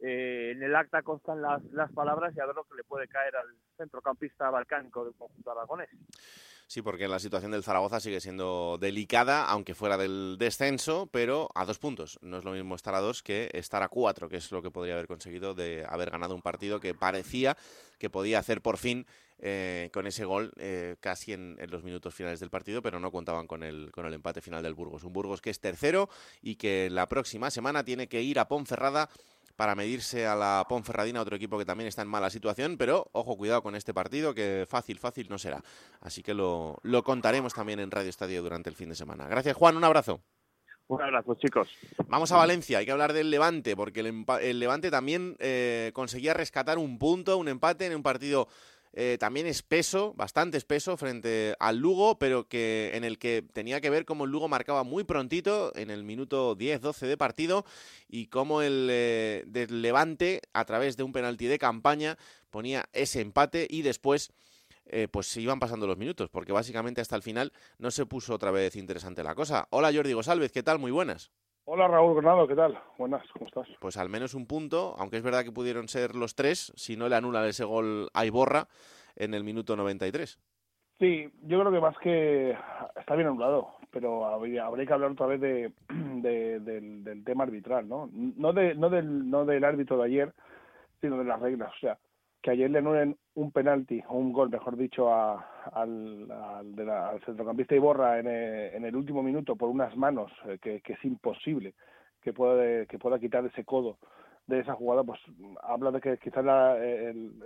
eh, 0.00 0.52
en 0.54 0.62
el 0.62 0.76
acta 0.76 1.02
constan 1.02 1.40
las, 1.40 1.92
palabras 1.92 2.34
y 2.36 2.40
a 2.40 2.46
ver 2.46 2.54
lo 2.54 2.64
que 2.64 2.74
le 2.74 2.84
puede 2.84 3.08
caer 3.08 3.36
al 3.36 3.46
centrocampista 3.76 4.50
balcánico 4.50 5.04
del 5.04 5.14
conjunto 5.14 5.50
aragonés. 5.50 5.88
Sí, 6.68 6.82
porque 6.82 7.06
la 7.06 7.20
situación 7.20 7.52
del 7.52 7.62
Zaragoza 7.62 8.00
sigue 8.00 8.20
siendo 8.20 8.76
delicada, 8.80 9.44
aunque 9.44 9.74
fuera 9.74 9.96
del 9.96 10.36
descenso, 10.36 11.08
pero 11.12 11.48
a 11.54 11.64
dos 11.64 11.78
puntos. 11.78 12.18
No 12.22 12.38
es 12.38 12.44
lo 12.44 12.50
mismo 12.50 12.74
estar 12.74 12.94
a 12.96 13.00
dos 13.00 13.22
que 13.22 13.48
estar 13.52 13.84
a 13.84 13.88
cuatro, 13.88 14.28
que 14.28 14.38
es 14.38 14.50
lo 14.50 14.62
que 14.62 14.72
podría 14.72 14.94
haber 14.94 15.06
conseguido 15.06 15.54
de 15.54 15.86
haber 15.88 16.10
ganado 16.10 16.34
un 16.34 16.42
partido 16.42 16.80
que 16.80 16.92
parecía 16.92 17.56
que 18.00 18.10
podía 18.10 18.40
hacer 18.40 18.62
por 18.62 18.78
fin 18.78 19.06
eh, 19.38 19.90
con 19.92 20.06
ese 20.06 20.24
gol 20.24 20.52
eh, 20.56 20.96
casi 20.98 21.34
en, 21.34 21.56
en, 21.60 21.70
los 21.70 21.84
minutos 21.84 22.14
finales 22.14 22.40
del 22.40 22.48
partido, 22.50 22.80
pero 22.80 22.98
no 22.98 23.12
contaban 23.12 23.46
con 23.46 23.62
el, 23.62 23.92
con 23.92 24.06
el 24.06 24.14
empate 24.14 24.40
final 24.40 24.62
del 24.62 24.74
Burgos. 24.74 25.04
Un 25.04 25.12
Burgos 25.12 25.40
que 25.40 25.50
es 25.50 25.60
tercero 25.60 26.08
y 26.40 26.56
que 26.56 26.88
la 26.90 27.06
próxima 27.06 27.50
semana 27.50 27.84
tiene 27.84 28.08
que 28.08 28.22
ir 28.22 28.38
a 28.38 28.48
Ponferrada 28.48 29.08
para 29.54 29.74
medirse 29.74 30.26
a 30.26 30.34
la 30.34 30.66
Ponferradina, 30.68 31.20
otro 31.20 31.36
equipo 31.36 31.58
que 31.58 31.64
también 31.64 31.88
está 31.88 32.02
en 32.02 32.08
mala 32.08 32.30
situación, 32.30 32.76
pero 32.76 33.08
ojo, 33.12 33.36
cuidado 33.36 33.62
con 33.62 33.74
este 33.76 33.94
partido, 33.94 34.34
que 34.34 34.66
fácil, 34.68 34.98
fácil 34.98 35.28
no 35.30 35.38
será. 35.38 35.62
Así 36.00 36.22
que 36.22 36.34
lo, 36.34 36.78
lo 36.82 37.02
contaremos 37.04 37.54
también 37.54 37.80
en 37.80 37.90
Radio 37.90 38.10
Estadio 38.10 38.42
durante 38.42 38.70
el 38.70 38.76
fin 38.76 38.88
de 38.88 38.96
semana. 38.96 39.26
Gracias, 39.28 39.56
Juan, 39.56 39.76
un 39.76 39.84
abrazo. 39.84 40.20
Un 40.88 41.02
abrazo, 41.02 41.34
chicos. 41.34 41.68
Vamos 42.06 42.30
a 42.30 42.36
Valencia, 42.36 42.78
hay 42.78 42.86
que 42.86 42.92
hablar 42.92 43.12
del 43.12 43.30
Levante, 43.30 43.74
porque 43.74 44.00
el, 44.00 44.58
Levante 44.60 44.90
también 44.90 45.36
eh, 45.40 45.90
conseguía 45.94 46.32
rescatar 46.32 46.78
un 46.78 46.98
punto, 46.98 47.36
un 47.38 47.48
empate 47.48 47.86
en 47.86 47.96
un 47.96 48.04
partido 48.04 48.46
eh, 48.98 49.18
también 49.20 49.46
espeso, 49.46 50.14
bastante 50.14 50.56
espeso 50.56 50.96
frente 50.96 51.54
al 51.60 51.76
Lugo, 51.76 52.18
pero 52.18 52.48
que 52.48 52.92
en 52.94 53.04
el 53.04 53.18
que 53.18 53.44
tenía 53.52 53.82
que 53.82 53.90
ver 53.90 54.06
cómo 54.06 54.24
el 54.24 54.30
Lugo 54.30 54.48
marcaba 54.48 54.84
muy 54.84 55.04
prontito, 55.04 55.70
en 55.76 55.90
el 55.90 56.02
minuto 56.02 56.56
10-12 56.56 57.06
de 57.06 57.18
partido, 57.18 57.66
y 58.08 58.28
cómo 58.28 58.62
el 58.62 58.88
eh, 58.90 59.44
del 59.46 59.82
Levante, 59.82 60.40
a 60.54 60.64
través 60.64 60.96
de 60.96 61.02
un 61.02 61.12
penalti 61.12 61.44
de 61.44 61.58
campaña, 61.58 62.16
ponía 62.50 62.88
ese 62.92 63.20
empate 63.20 63.66
y 63.68 63.82
después... 63.82 64.30
Eh, 64.88 65.08
pues 65.08 65.26
se 65.26 65.40
iban 65.40 65.58
pasando 65.58 65.88
los 65.88 65.96
minutos, 65.96 66.30
porque 66.30 66.52
básicamente 66.52 67.00
hasta 67.00 67.16
el 67.16 67.22
final 67.22 67.52
no 67.76 67.90
se 67.90 68.06
puso 68.06 68.32
otra 68.32 68.52
vez 68.52 68.76
interesante 68.76 69.24
la 69.24 69.34
cosa. 69.34 69.66
Hola 69.70 69.92
Jordi 69.92 70.12
González, 70.12 70.52
¿qué 70.52 70.62
tal? 70.62 70.78
Muy 70.78 70.92
buenas. 70.92 71.32
Hola 71.68 71.88
Raúl 71.88 72.14
Granado, 72.14 72.46
¿qué 72.46 72.54
tal? 72.54 72.78
Buenas, 72.96 73.28
¿cómo 73.32 73.46
estás? 73.46 73.66
Pues 73.80 73.96
al 73.96 74.08
menos 74.08 74.34
un 74.34 74.46
punto, 74.46 74.94
aunque 74.98 75.16
es 75.16 75.24
verdad 75.24 75.42
que 75.42 75.50
pudieron 75.50 75.88
ser 75.88 76.14
los 76.14 76.36
tres, 76.36 76.72
si 76.76 76.96
no 76.96 77.08
le 77.08 77.16
anulan 77.16 77.44
ese 77.44 77.64
gol 77.64 78.08
a 78.14 78.24
Iborra 78.24 78.68
en 79.16 79.34
el 79.34 79.42
minuto 79.42 79.74
93. 79.74 80.38
Sí, 81.00 81.28
yo 81.42 81.58
creo 81.58 81.72
que 81.72 81.80
más 81.80 81.98
que 81.98 82.56
está 82.94 83.16
bien 83.16 83.26
anulado, 83.26 83.74
pero 83.90 84.26
habría, 84.26 84.70
que 84.86 84.92
hablar 84.92 85.10
otra 85.10 85.26
vez 85.26 85.40
de, 85.40 85.72
del, 86.60 87.02
del, 87.02 87.24
tema 87.24 87.42
arbitral, 87.42 87.88
¿no? 87.88 88.08
No, 88.12 88.52
de, 88.52 88.76
no, 88.76 88.88
del, 88.88 89.28
no 89.28 89.44
del 89.44 89.64
árbitro 89.64 89.98
de 89.98 90.04
ayer, 90.04 90.32
sino 91.00 91.18
de 91.18 91.24
las 91.24 91.40
reglas. 91.40 91.72
O 91.74 91.78
sea, 91.80 91.98
que 92.46 92.52
ayer 92.52 92.70
le 92.70 92.78
anulen 92.78 93.18
un 93.34 93.50
penalti, 93.50 94.00
o 94.06 94.16
un 94.16 94.32
gol, 94.32 94.50
mejor 94.50 94.76
dicho, 94.76 95.12
a, 95.12 95.44
al, 95.72 96.30
al, 96.30 96.76
de 96.76 96.84
la, 96.84 97.08
al 97.08 97.20
centrocampista 97.22 97.74
Iborra 97.74 98.20
en, 98.20 98.28
en 98.28 98.84
el 98.84 98.94
último 98.94 99.20
minuto 99.20 99.56
por 99.56 99.68
unas 99.68 99.96
manos, 99.96 100.30
eh, 100.46 100.56
que, 100.62 100.80
que 100.80 100.92
es 100.92 101.04
imposible 101.04 101.74
que 102.22 102.32
pueda, 102.32 102.86
que 102.86 103.00
pueda 103.00 103.18
quitar 103.18 103.44
ese 103.44 103.64
codo 103.64 103.98
de 104.46 104.60
esa 104.60 104.74
jugada, 104.74 105.02
pues 105.02 105.18
habla 105.60 105.90
de 105.90 106.00
que 106.00 106.18
quizás 106.18 106.44
la, 106.44 106.76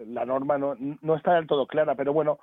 la 0.07 0.27
norma 0.27 0.59
no, 0.59 0.75
no 1.01 1.17
está 1.17 1.37
del 1.37 1.47
todo 1.47 1.67
clara, 1.67 1.95
pero 1.95 2.13
bueno, 2.13 2.39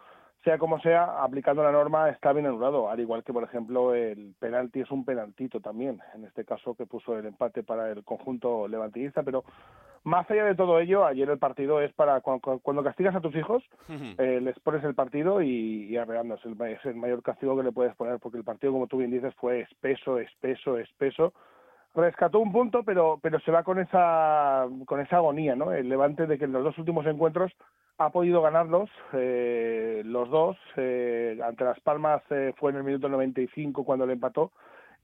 sea 0.47 0.57
como 0.57 0.79
sea, 0.79 1.21
aplicando 1.21 1.61
la 1.61 1.73
norma 1.73 2.09
está 2.09 2.31
bien 2.31 2.45
anulado, 2.45 2.89
al 2.89 3.01
igual 3.01 3.21
que, 3.21 3.33
por 3.33 3.43
ejemplo, 3.43 3.93
el 3.93 4.33
penalti 4.39 4.79
es 4.79 4.89
un 4.91 5.03
penaltito 5.03 5.59
también, 5.59 5.99
en 6.15 6.23
este 6.23 6.45
caso 6.45 6.73
que 6.73 6.85
puso 6.85 7.17
el 7.17 7.25
empate 7.25 7.63
para 7.63 7.91
el 7.91 8.05
conjunto 8.05 8.65
levantista, 8.65 9.23
pero 9.23 9.43
más 10.05 10.31
allá 10.31 10.45
de 10.45 10.55
todo 10.55 10.79
ello, 10.79 11.05
ayer 11.05 11.29
el 11.29 11.37
partido 11.37 11.81
es 11.81 11.91
para 11.91 12.21
cuando, 12.21 12.81
castigas 12.81 13.13
a 13.13 13.19
tus 13.19 13.35
hijos, 13.35 13.61
eh, 13.89 14.39
les 14.41 14.57
pones 14.59 14.85
el 14.85 14.95
partido 14.95 15.41
y, 15.41 15.87
y 15.89 15.97
arreando, 15.97 16.35
es 16.35 16.45
el, 16.45 16.61
es 16.61 16.85
el 16.85 16.95
mayor 16.95 17.21
castigo 17.21 17.57
que 17.57 17.63
le 17.63 17.73
puedes 17.73 17.93
poner, 17.97 18.17
porque 18.19 18.37
el 18.37 18.45
partido, 18.45 18.71
como 18.71 18.87
tú 18.87 18.99
bien 18.99 19.11
dices, 19.11 19.35
fue 19.35 19.59
espeso, 19.59 20.17
espeso, 20.17 20.77
espeso, 20.77 21.33
rescató 21.97 22.39
un 22.39 22.51
punto, 22.51 22.83
pero, 22.83 23.19
pero 23.21 23.39
se 23.39 23.51
va 23.51 23.63
con 23.63 23.79
esa, 23.79 24.67
con 24.85 24.99
esa 24.99 25.17
agonía, 25.17 25.55
¿no? 25.55 25.71
El 25.71 25.89
Levante 25.89 26.27
de 26.27 26.37
que 26.37 26.45
en 26.45 26.53
los 26.53 26.63
dos 26.63 26.77
últimos 26.77 27.05
encuentros 27.07 27.51
ha 27.97 28.11
podido 28.11 28.41
ganarlos, 28.41 28.89
eh, 29.13 30.03
los 30.05 30.29
dos, 30.29 30.57
eh, 30.75 31.39
ante 31.43 31.63
Las 31.63 31.79
Palmas 31.79 32.21
eh, 32.29 32.53
fue 32.57 32.71
en 32.71 32.77
el 32.77 32.83
minuto 32.83 33.09
95 33.09 33.83
cuando 33.83 34.05
le 34.05 34.13
empató, 34.13 34.51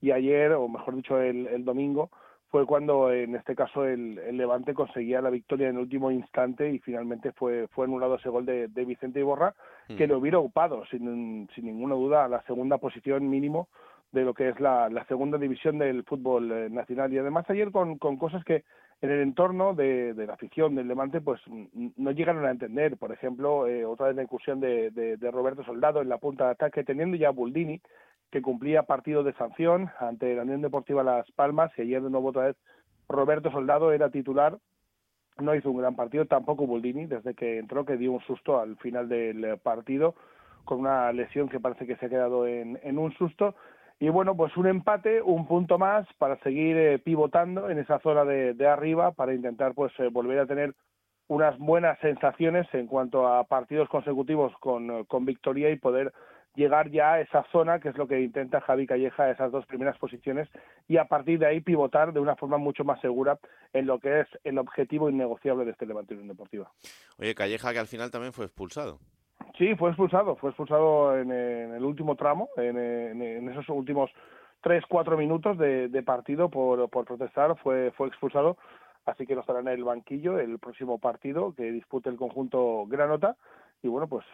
y 0.02 0.12
ayer, 0.12 0.52
o 0.52 0.68
mejor 0.68 0.96
dicho, 0.96 1.20
el, 1.20 1.48
el 1.48 1.66
domingo, 1.66 2.12
fue 2.52 2.68
cuando 2.68 3.12
en 3.12 3.36
este 3.36 3.56
caso 3.56 3.84
el, 3.86 4.20
el, 4.20 4.38
Levante 4.38 4.76
conseguía 4.76 5.22
la 5.22 5.32
victoria 5.32 5.70
en 5.70 5.78
el 5.78 5.82
último 5.82 6.12
instante 6.12 6.70
y 6.70 6.78
finalmente 6.78 7.32
fue, 7.32 7.68
fue 7.70 7.86
anulado 7.86 8.16
ese 8.16 8.30
gol 8.30 8.46
de, 8.46 8.68
de 8.68 8.86
Vicente 8.86 9.20
Iborra, 9.20 9.56
mm. 9.90 9.96
que 9.96 10.06
lo 10.06 10.20
hubiera 10.20 10.38
ocupado 10.38 10.86
sin, 10.86 11.50
sin 11.56 11.66
ninguna 11.66 11.96
duda 11.96 12.26
a 12.26 12.28
la 12.28 12.44
segunda 12.44 12.78
posición 12.78 13.28
mínimo 13.28 13.70
de 14.14 14.24
lo 14.24 14.34
que 14.34 14.50
es 14.50 14.60
la, 14.60 14.90
la 14.90 15.06
segunda 15.06 15.38
división 15.38 15.80
del 15.80 16.04
fútbol 16.04 16.52
eh, 16.52 16.70
nacional. 16.70 17.12
Y 17.12 17.18
además 17.18 17.50
ayer 17.50 17.72
con, 17.72 17.98
cosas 17.98 18.44
que 18.46 18.64
en 19.02 19.10
el 19.10 19.22
entorno 19.22 19.74
de, 19.74 20.14
la 20.16 20.36
afición 20.36 20.76
del 20.76 20.88
Levante 20.88 21.20
pues 21.20 21.42
no 21.98 22.12
llegaron 22.12 22.46
a 22.46 22.52
entender. 22.52 22.96
Por 22.98 23.12
ejemplo, 23.12 23.68
eh, 23.68 23.84
otra 23.84 24.08
vez 24.08 24.16
la 24.16 24.24
incursión 24.24 24.60
de, 24.60 24.92
de, 24.92 25.32
Roberto 25.32 25.64
Soldado 25.66 26.02
en 26.02 26.10
la 26.10 26.20
punta 26.20 26.46
de 26.46 26.52
ataque, 26.52 26.84
teniendo 26.84 27.18
ya 27.18 27.30
a 27.30 27.32
Buldini, 27.32 27.82
que 28.32 28.42
cumplía 28.42 28.84
partido 28.84 29.24
de 29.24 29.34
sanción 29.34 29.90
ante 30.00 30.36
la 30.36 30.44
Unión 30.44 30.62
Deportiva 30.62 31.04
Las 31.04 31.30
Palmas, 31.32 31.72
y 31.78 31.82
ayer 31.82 32.02
de 32.02 32.10
nuevo 32.10 32.30
otra 32.30 32.46
vez 32.46 32.56
Roberto 33.10 33.52
Soldado 33.52 33.92
era 33.92 34.10
titular. 34.10 34.58
No 35.42 35.56
hizo 35.56 35.72
un 35.72 35.80
gran 35.80 35.96
partido, 35.96 36.26
tampoco 36.26 36.68
Buldini, 36.68 37.08
desde 37.08 37.34
que 37.34 37.58
entró, 37.58 37.84
que 37.84 37.98
dio 37.98 38.12
un 38.12 38.22
susto 38.22 38.60
al 38.60 38.78
final 38.78 39.10
del 39.10 39.58
partido, 39.58 40.14
con 40.66 40.82
una 40.82 41.12
lesión 41.12 41.50
que 41.50 41.60
parece 41.60 41.88
que 41.88 41.96
se 41.96 42.06
ha 42.06 42.10
quedado 42.10 42.46
en 42.46 42.98
un 43.00 43.12
susto 43.14 43.56
y 44.04 44.10
bueno, 44.10 44.36
pues 44.36 44.58
un 44.58 44.68
empate, 44.68 45.22
un 45.22 45.48
punto 45.48 45.78
más 45.80 46.06
para 46.18 46.38
seguir 46.40 46.76
eh, 46.76 47.00
pivotando 47.00 47.70
en 47.70 47.80
esa 47.80 48.00
zona 48.00 48.26
de, 48.26 48.68
arriba 48.68 49.14
para 49.14 49.34
intentar 49.34 49.74
pues 49.74 49.94
eh, 49.98 50.10
volver 50.12 50.40
a 50.40 50.46
tener 50.46 50.76
unas 51.30 51.58
buenas 51.58 51.98
sensaciones 52.00 52.68
en 52.74 52.88
cuanto 52.88 53.26
a 53.26 53.46
partidos 53.46 53.88
consecutivos 53.88 54.52
con, 54.60 55.06
con 55.06 55.24
victoria 55.24 55.70
y 55.70 55.78
poder 55.78 56.12
llegar 56.54 56.92
ya 56.92 57.14
a 57.14 57.22
esa 57.22 57.46
zona 57.50 57.80
que 57.80 57.88
es 57.88 57.98
lo 57.98 58.06
que 58.06 58.20
intenta 58.20 58.60
Javi 58.60 58.86
Calleja, 58.88 59.32
esas 59.32 59.54
dos 59.54 59.66
primeras 59.68 59.98
posiciones 59.98 60.50
y 60.90 60.98
a 60.98 61.06
partir 61.06 61.40
de 61.40 61.46
ahí 61.46 61.62
pivotar 61.62 62.12
de 62.12 62.20
una 62.20 62.36
forma 62.36 62.58
mucho 62.58 62.84
más 62.84 63.00
segura 63.00 63.40
en 63.72 63.86
lo 63.86 64.00
que 64.00 64.20
es 64.20 64.28
el 64.44 64.58
objetivo 64.58 65.10
innegociable 65.10 65.64
de 65.64 65.72
este 65.72 65.86
Levante 65.86 66.14
Unión 66.14 66.28
Deportiva. 66.28 66.70
Oye, 67.20 67.34
Calleja 67.34 67.72
que 67.72 67.80
al 67.80 67.88
final 67.88 68.12
también 68.12 68.34
fue 68.34 68.44
expulsado. 68.44 69.00
Sí, 69.58 69.76
fue 69.76 69.90
expulsado, 69.90 70.36
fue 70.36 70.50
expulsado 70.50 71.18
en, 71.18 71.32
en 71.32 71.76
el 71.76 71.84
último 71.84 72.16
tramo, 72.16 72.50
en, 72.58 72.78
en, 72.78 73.22
en 73.22 73.50
esos 73.50 73.70
últimos 73.70 74.10
tres, 74.62 74.84
cuatro 74.90 75.16
minutos 75.16 75.58
de, 75.58 75.90
de 75.90 76.04
partido 76.04 76.50
por, 76.50 76.90
por, 76.90 77.06
protestar, 77.06 77.56
fue, 77.58 77.92
fue 77.92 78.08
expulsado, 78.08 78.58
así 79.06 79.28
que 79.28 79.36
no 79.36 79.42
estará 79.42 79.60
en 79.60 79.68
el 79.68 79.84
banquillo 79.84 80.40
el 80.40 80.58
próximo 80.58 80.98
partido 80.98 81.54
que 81.54 81.72
dispute 81.72 82.10
el 82.10 82.18
conjunto 82.18 82.86
Granota, 82.88 83.36
y 83.84 83.90
bueno, 83.90 84.08
pues 84.08 84.26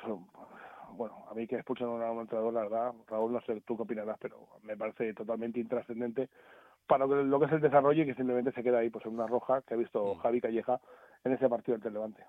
bueno, 0.91 1.25
a 1.29 1.33
mí 1.33 1.47
que 1.47 1.55
expulsen 1.55 1.87
a 1.87 2.11
un 2.11 2.21
entrenador, 2.21 2.53
la 2.53 2.61
verdad, 2.61 2.93
Raúl, 3.09 3.33
no 3.33 3.41
sé 3.41 3.59
tú 3.61 3.75
qué 3.75 3.83
opinarás, 3.83 4.17
pero 4.19 4.37
me 4.63 4.77
parece 4.77 5.13
totalmente 5.13 5.59
intrascendente 5.59 6.29
para 6.87 7.05
lo 7.05 7.39
que 7.39 7.45
es 7.45 7.51
el 7.51 7.61
desarrollo 7.61 8.03
y 8.03 8.05
que 8.05 8.15
simplemente 8.15 8.51
se 8.51 8.63
queda 8.63 8.79
ahí 8.79 8.89
pues 8.89 9.05
en 9.05 9.13
una 9.13 9.27
roja 9.27 9.61
que 9.61 9.73
ha 9.73 9.77
visto 9.77 10.15
mm. 10.15 10.17
Javi 10.19 10.41
Calleja 10.41 10.79
en 11.23 11.33
ese 11.33 11.49
partido 11.49 11.75
ante 11.75 11.89
el 11.89 11.93
Levante 11.93 12.23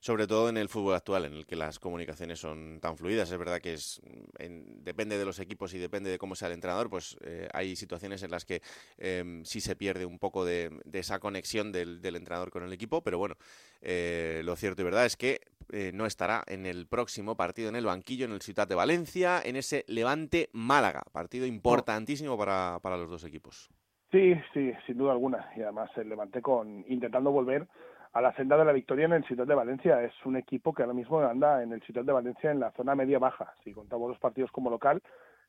sobre 0.00 0.26
todo 0.26 0.48
en 0.48 0.56
el 0.56 0.68
fútbol 0.68 0.94
actual, 0.94 1.26
en 1.26 1.34
el 1.34 1.46
que 1.46 1.56
las 1.56 1.78
comunicaciones 1.78 2.40
son 2.40 2.80
tan 2.80 2.96
fluidas. 2.96 3.30
Es 3.30 3.38
verdad 3.38 3.60
que 3.60 3.74
es 3.74 4.00
en, 4.38 4.82
depende 4.82 5.18
de 5.18 5.24
los 5.24 5.38
equipos 5.38 5.74
y 5.74 5.78
depende 5.78 6.10
de 6.10 6.18
cómo 6.18 6.34
sea 6.34 6.48
el 6.48 6.54
entrenador, 6.54 6.88
pues 6.88 7.18
eh, 7.22 7.48
hay 7.52 7.76
situaciones 7.76 8.22
en 8.22 8.30
las 8.30 8.44
que 8.44 8.62
eh, 8.98 9.42
sí 9.44 9.60
se 9.60 9.76
pierde 9.76 10.06
un 10.06 10.18
poco 10.18 10.44
de, 10.44 10.70
de 10.84 10.98
esa 10.98 11.18
conexión 11.18 11.70
del, 11.70 12.00
del, 12.00 12.16
entrenador 12.16 12.50
con 12.50 12.62
el 12.62 12.72
equipo, 12.72 13.02
pero 13.02 13.18
bueno, 13.18 13.36
eh, 13.82 14.40
lo 14.44 14.56
cierto 14.56 14.82
y 14.82 14.84
verdad 14.86 15.04
es 15.04 15.16
que 15.16 15.40
eh, 15.72 15.92
no 15.94 16.06
estará 16.06 16.42
en 16.46 16.66
el 16.66 16.86
próximo 16.86 17.36
partido 17.36 17.68
en 17.68 17.76
el 17.76 17.84
banquillo, 17.84 18.24
en 18.24 18.32
el 18.32 18.40
Ciudad 18.40 18.66
de 18.66 18.74
Valencia, 18.74 19.40
en 19.44 19.56
ese 19.56 19.84
Levante 19.86 20.48
Málaga, 20.52 21.02
partido 21.12 21.46
importantísimo 21.46 22.36
para, 22.36 22.78
para 22.82 22.96
los 22.96 23.10
dos 23.10 23.24
equipos. 23.24 23.70
Sí, 24.10 24.34
sí, 24.52 24.72
sin 24.86 24.98
duda 24.98 25.12
alguna. 25.12 25.52
Y 25.56 25.62
además 25.62 25.90
el 25.96 26.08
Levante 26.08 26.42
con 26.42 26.84
intentando 26.88 27.30
volver 27.30 27.68
a 28.12 28.20
la 28.20 28.34
senda 28.34 28.56
de 28.56 28.64
la 28.64 28.72
victoria 28.72 29.06
en 29.06 29.12
el 29.12 29.24
Ciudad 29.24 29.46
de 29.46 29.54
Valencia. 29.54 30.02
Es 30.02 30.12
un 30.24 30.36
equipo 30.36 30.74
que 30.74 30.82
ahora 30.82 30.94
mismo 30.94 31.20
anda 31.20 31.62
en 31.62 31.72
el 31.72 31.82
Ciudad 31.82 32.04
de 32.04 32.12
Valencia 32.12 32.50
en 32.50 32.60
la 32.60 32.72
zona 32.72 32.94
media-baja. 32.94 33.54
Si 33.64 33.72
contamos 33.72 34.08
los 34.08 34.18
partidos 34.18 34.50
como 34.50 34.70
local, 34.70 35.02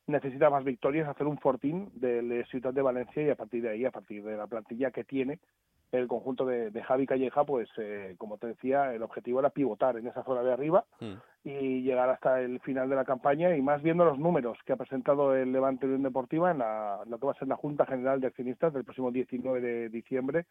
necesita 0.08 0.50
más 0.50 0.64
victorias, 0.64 1.08
hacer 1.08 1.28
un 1.28 1.38
fortín 1.38 1.90
del 1.94 2.46
Ciudad 2.48 2.74
de 2.74 2.82
Valencia 2.82 3.24
y 3.24 3.30
a 3.30 3.36
partir 3.36 3.64
de 3.64 3.70
ahí, 3.70 3.86
a 3.86 3.92
partir 3.92 4.24
de 4.24 4.38
la 4.38 4.48
plantilla 4.48 4.92
que 4.92 5.04
tiene 5.04 5.40
el 5.92 6.08
conjunto 6.08 6.46
de, 6.46 6.72
de 6.72 6.84
Javi 6.84 7.06
Calleja, 7.06 7.44
pues 7.44 7.68
eh, 7.78 8.16
como 8.18 8.38
te 8.38 8.48
decía, 8.48 8.94
el 8.94 9.04
objetivo 9.04 9.40
era 9.40 9.50
pivotar 9.50 9.98
en 9.98 10.08
esa 10.08 10.24
zona 10.24 10.42
de 10.42 10.54
arriba 10.54 10.86
mm. 11.02 11.14
y 11.44 11.82
llegar 11.82 12.10
hasta 12.10 12.40
el 12.40 12.62
final 12.62 12.90
de 12.90 12.96
la 12.96 13.04
campaña 13.04 13.56
y 13.56 13.62
más 13.62 13.82
viendo 13.82 14.06
los 14.06 14.18
números 14.18 14.58
que 14.66 14.74
ha 14.74 14.78
presentado 14.78 15.36
el 15.36 15.52
Levante 15.52 15.86
Unión 15.86 16.04
Deportiva 16.04 16.52
en 16.52 16.60
la, 16.60 17.02
lo 17.08 17.20
que 17.20 17.26
va 17.26 17.34
a 17.34 17.40
ser 17.40 17.50
la 17.50 17.58
Junta 17.58 17.86
General 17.86 18.22
de 18.22 18.28
Accionistas 18.28 18.74
del 18.74 18.86
próximo 18.86 19.12
19 19.12 19.60
de 19.60 19.90
diciembre, 19.90 20.46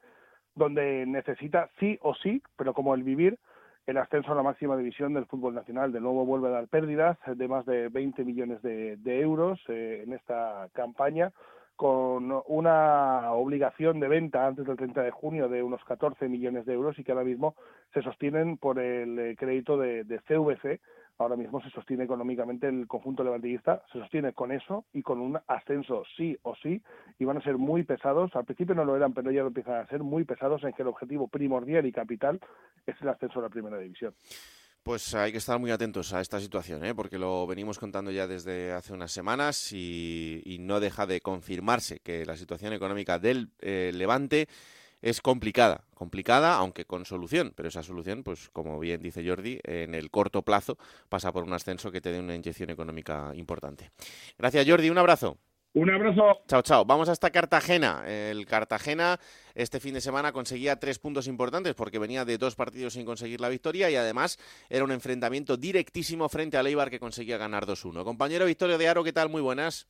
donde 0.61 1.07
necesita 1.07 1.71
sí 1.81 1.99
o 2.03 2.15
sí, 2.15 2.43
pero 2.57 2.75
como 2.75 2.95
el 2.95 3.03
vivir, 3.03 3.39
el 3.87 3.97
ascenso 3.97 4.33
a 4.33 4.35
la 4.35 4.43
máxima 4.43 4.77
división 4.77 5.15
del 5.15 5.25
fútbol 5.25 5.55
nacional. 5.55 5.91
De 5.91 6.01
nuevo 6.01 6.27
vuelve 6.27 6.49
a 6.49 6.53
dar 6.53 6.69
pérdidas 6.69 7.17
de 7.27 7.49
más 7.49 7.65
de 7.65 7.89
20 7.89 8.25
millones 8.25 8.61
de, 8.61 9.21
euros 9.21 9.59
eh, 9.69 10.03
en 10.05 10.13
esta 10.13 10.69
campaña, 10.75 11.33
con 11.77 12.31
una 12.47 13.33
obligación 13.33 14.01
de 14.01 14.09
venta 14.09 14.47
antes 14.47 14.67
del 14.67 14.77
30 14.77 15.03
de 15.03 15.11
junio 15.11 15.49
de 15.49 15.63
unos 15.63 15.83
14 15.85 16.29
millones 16.29 16.67
de 16.67 16.75
euros 16.75 16.99
y 16.99 17.05
que 17.05 17.13
ahora 17.13 17.25
mismo 17.25 17.55
se 17.95 18.03
sostienen 18.03 18.59
por 18.59 18.79
el 18.79 19.19
eh, 19.19 19.37
crédito 19.39 19.79
de, 19.79 20.05
de 20.05 20.19
CVC, 20.19 20.79
ahora 21.21 21.37
mismo 21.37 21.61
se 21.63 21.71
sostiene 21.71 22.05
económicamente 22.05 22.67
el 22.67 22.87
conjunto 22.87 23.23
levantillista, 23.23 23.83
se 23.93 23.99
sostiene 23.99 24.33
con 24.33 24.53
eso 24.53 24.87
y 24.93 25.03
con 25.03 25.21
un 25.21 25.39
ascenso 25.47 26.03
sí 26.17 26.37
o 26.43 26.55
sí, 26.57 26.83
y 27.19 27.25
van 27.25 27.37
a 27.37 27.43
ser 27.43 27.59
muy 27.59 27.83
pesados, 27.83 28.35
al 28.35 28.47
principio 28.47 28.75
no 28.75 28.85
lo 28.85 28.97
eran, 28.97 29.13
pero 29.13 29.31
ya 29.31 29.43
lo 29.43 29.49
empiezan 29.49 29.75
a 29.75 29.87
ser 29.87 30.03
muy 30.03 30.25
pesados 30.25 30.65
en 30.65 30.73
que 30.73 30.83
el 30.83 30.89
objetivo 30.89 31.29
primordial 31.29 31.85
y 31.85 31.93
capital 31.93 32.41
es 32.87 32.97
el 33.03 33.09
ascenso 33.09 33.39
a 33.39 33.43
la 33.43 33.49
primera 33.51 33.79
división. 33.79 34.15
Pues 34.83 35.15
hay 35.15 35.31
que 35.31 35.39
estar 35.39 35.59
muy 35.59 35.71
atentos 35.71 36.15
a 36.15 36.23
esta 36.23 36.41
situación, 36.41 36.83
¿eh? 36.87 36.95
porque 36.95 37.19
lo 37.19 37.47
venimos 37.47 37.79
contando 37.79 38.11
ya 38.11 38.27
desde 38.27 38.73
hace 38.73 38.95
unas 38.95 39.13
semanas 39.13 39.73
y, 39.73 40.57
no 40.61 40.81
deja 40.81 41.07
de 41.07 41.21
confirmarse 41.21 42.01
que 42.01 42.25
la 42.25 42.37
situación 42.37 42.73
económica 42.73 43.19
del 43.19 43.51
eh, 43.61 43.91
Levante 43.95 44.49
es 45.03 45.21
complicada, 45.21 45.85
complicada, 45.95 46.55
aunque 46.57 46.85
con 46.85 47.05
solución, 47.05 47.53
pero 47.57 47.69
esa 47.69 47.83
solución, 47.83 48.23
pues 48.23 48.51
como 48.51 48.79
bien 48.79 49.03
dice 49.03 49.27
Jordi, 49.27 49.61
en 49.65 49.95
el 49.95 50.11
corto 50.11 50.43
plazo 50.43 50.77
pasa 51.09 51.33
por 51.33 51.45
un 51.45 51.53
ascenso 51.53 51.91
que 51.91 52.01
te 52.01 52.13
dé 52.13 52.21
una 52.21 52.35
inyección 52.35 52.71
económica 52.71 53.33
importante. 53.35 53.91
Gracias 54.39 54.67
Jordi, 54.69 54.91
un 54.91 54.99
abrazo. 54.99 55.39
Un 55.73 55.89
abrazo. 55.89 56.43
Chao, 56.49 56.63
chao. 56.63 56.85
Vamos 56.85 57.09
hasta 57.09 57.31
Cartagena. 57.31 58.03
El 58.05 58.45
Cartagena 58.45 59.21
este 59.55 59.79
fin 59.79 59.95
de 59.95 60.01
semana 60.01 60.33
conseguía 60.33 60.81
tres 60.81 60.99
puntos 60.99 61.29
importantes 61.29 61.75
porque 61.75 62.01
venía 62.01 62.25
de 62.25 62.39
dos 62.39 62.57
partidos 62.57 62.95
sin 62.95 63.07
conseguir 63.07 63.41
la 63.41 63.49
victoria 63.49 63.89
y 63.89 63.95
además 63.95 64.37
era 64.69 64.83
un 64.83 64.91
enfrentamiento 64.91 65.57
directísimo 65.57 66.29
frente 66.29 66.57
a 66.57 66.65
Leibar 66.65 66.91
que 66.91 66.99
conseguía 66.99 67.39
ganar 67.39 67.67
2-1. 67.67 68.03
Compañero 68.03 68.47
Victorio 68.47 68.79
de 68.79 68.89
Aro, 68.89 69.05
¿qué 69.05 69.13
tal? 69.13 69.29
Muy 69.29 69.43
buenas. 69.43 69.87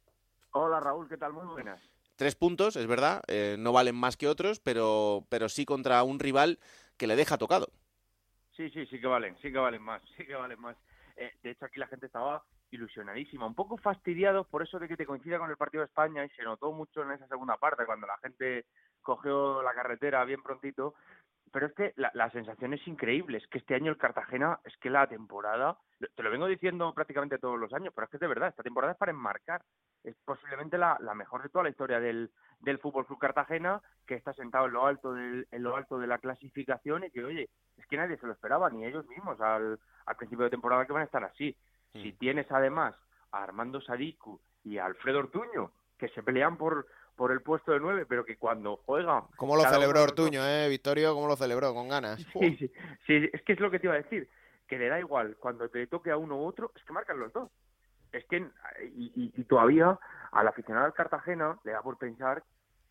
Hola 0.53 0.81
Raúl, 0.81 1.09
¿qué 1.09 1.17
tal? 1.17 1.33
Muy 1.33 1.47
buenas 1.47 1.90
tres 2.21 2.37
puntos, 2.37 2.77
es 2.77 2.87
verdad, 2.87 3.23
eh, 3.29 3.57
no 3.59 3.73
valen 3.73 3.97
más 3.97 4.19
que 4.19 4.29
otros, 4.29 4.61
pero, 4.61 5.25
pero 5.31 5.49
sí 5.49 5.65
contra 5.65 6.03
un 6.03 6.19
rival 6.19 6.59
que 6.99 7.07
le 7.07 7.17
deja 7.17 7.39
tocado. 7.39 7.69
Sí, 8.55 8.69
sí, 8.69 8.85
sí 8.89 9.01
que 9.01 9.07
valen, 9.07 9.39
sí 9.41 9.51
que 9.51 9.57
valen 9.57 9.81
más, 9.81 10.03
sí 10.19 10.27
que 10.27 10.35
valen 10.35 10.61
más. 10.61 10.77
Eh, 11.17 11.33
de 11.43 11.53
hecho, 11.53 11.65
aquí 11.65 11.81
la 11.81 11.87
gente 11.87 12.05
estaba 12.05 12.45
ilusionadísima, 12.73 13.47
un 13.47 13.55
poco 13.55 13.79
fastidiados 13.79 14.47
por 14.49 14.63
eso 14.63 14.79
de 14.79 14.87
que 14.87 14.99
te 14.99 15.07
coincida 15.07 15.39
con 15.39 15.49
el 15.49 15.57
partido 15.57 15.81
de 15.81 15.87
España 15.87 16.23
y 16.23 16.29
se 16.37 16.43
notó 16.43 16.73
mucho 16.73 17.03
en 17.03 17.13
esa 17.13 17.27
segunda 17.27 17.57
parte 17.57 17.87
cuando 17.87 18.07
la 18.07 18.19
gente 18.19 18.67
cogió 19.01 19.63
la 19.63 19.73
carretera 19.73 20.23
bien 20.27 20.43
prontito, 20.43 20.93
pero 21.53 21.67
es 21.67 21.73
que 21.75 21.93
la, 21.97 22.11
la 22.15 22.31
sensación 22.31 22.75
es 22.75 22.87
increíble, 22.87 23.39
es 23.39 23.47
que 23.49 23.59
este 23.59 23.75
año 23.75 23.91
el 23.91 23.99
Cartagena, 23.99 24.61
es 24.65 24.77
que 24.79 24.91
la 24.91 25.07
temporada, 25.07 25.77
te 26.15 26.23
lo 26.23 26.31
vengo 26.31 26.47
diciendo 26.47 26.93
prácticamente 26.95 27.39
todos 27.39 27.59
los 27.59 27.73
años, 27.73 27.93
pero 27.95 28.05
es 28.05 28.11
que 28.11 28.19
de 28.19 28.27
verdad, 28.27 28.49
esta 28.49 28.63
temporada 28.63 28.93
es 28.93 28.99
para 28.99 29.13
enmarcar, 29.13 29.63
es 30.05 30.17
posiblemente 30.25 30.79
la, 30.79 30.97
la 31.01 31.15
mejor 31.15 31.43
de 31.43 31.49
toda 31.49 31.65
la 31.65 31.71
historia 31.71 32.01
del, 32.01 32.31
del 32.61 32.79
Fútbol 32.79 33.07
Club 33.07 33.19
Cartagena, 33.19 33.81
que 34.07 34.15
está 34.15 34.33
sentado 34.33 34.67
en 34.67 34.73
lo 34.73 34.87
alto 34.87 35.13
del, 35.13 35.47
en 35.51 35.63
lo 35.63 35.77
alto 35.77 35.99
de 35.99 36.07
la 36.07 36.19
clasificación 36.19 37.05
y 37.05 37.11
que, 37.11 37.25
oye, 37.25 37.49
es 37.77 37.87
que 37.87 37.97
nadie 37.97 38.17
se 38.19 38.27
lo 38.27 38.33
esperaba, 38.33 38.71
ni 38.71 38.85
ellos 38.85 39.07
mismos 39.09 39.41
al, 39.41 39.79
al 40.07 40.17
principio 40.17 40.45
de 40.45 40.51
temporada 40.51 40.87
que 40.87 40.93
van 40.93 41.03
a 41.03 41.07
estar 41.07 41.25
así. 41.25 41.57
Si 41.93 42.13
tienes 42.13 42.51
además 42.53 42.95
a 43.33 43.43
Armando 43.43 43.81
Sadiku 43.81 44.41
y 44.63 44.79
a 44.79 44.87
Alfredo 44.87 45.19
Ortuño, 45.19 45.73
que 46.01 46.09
se 46.09 46.23
pelean 46.23 46.57
por, 46.57 46.87
por 47.15 47.31
el 47.31 47.43
puesto 47.43 47.73
de 47.73 47.79
nueve, 47.79 48.07
pero 48.07 48.25
que 48.25 48.37
cuando 48.37 48.79
juegan... 48.79 49.25
¿Cómo 49.37 49.55
lo 49.55 49.63
celebró 49.65 50.03
Ortuño, 50.03 50.45
eh, 50.45 50.69
Victorio? 50.69 51.15
¿Cómo 51.15 51.29
lo 51.29 51.37
celebró? 51.37 51.75
Con 51.75 51.89
ganas. 51.89 52.19
Sí, 52.33 52.57
sí, 52.57 52.73
sí, 53.07 53.29
es 53.33 53.43
que 53.43 53.53
es 53.53 53.61
lo 53.61 53.71
que 53.71 53.79
te 53.79 53.87
iba 53.87 53.95
a 53.95 53.99
decir, 53.99 54.29
que 54.67 54.79
le 54.79 54.89
da 54.89 54.99
igual 54.99 55.37
cuando 55.39 55.69
te 55.69 55.87
toque 55.87 56.11
a 56.11 56.17
uno 56.17 56.39
u 56.39 56.47
otro, 56.47 56.73
es 56.75 56.83
que 56.83 56.93
marcan 56.95 57.21
los 57.21 57.33
dos. 57.33 57.51
Es 58.13 58.25
que, 58.25 58.39
y, 58.97 59.13
y- 59.15 59.33
y 59.37 59.45
todavía 59.45 59.97
al 60.33 60.49
aficionado 60.49 60.87
al 60.87 60.95
Cartagena 60.95 61.59
le 61.63 61.73
da 61.73 61.83
por 61.83 61.99
pensar 61.99 62.43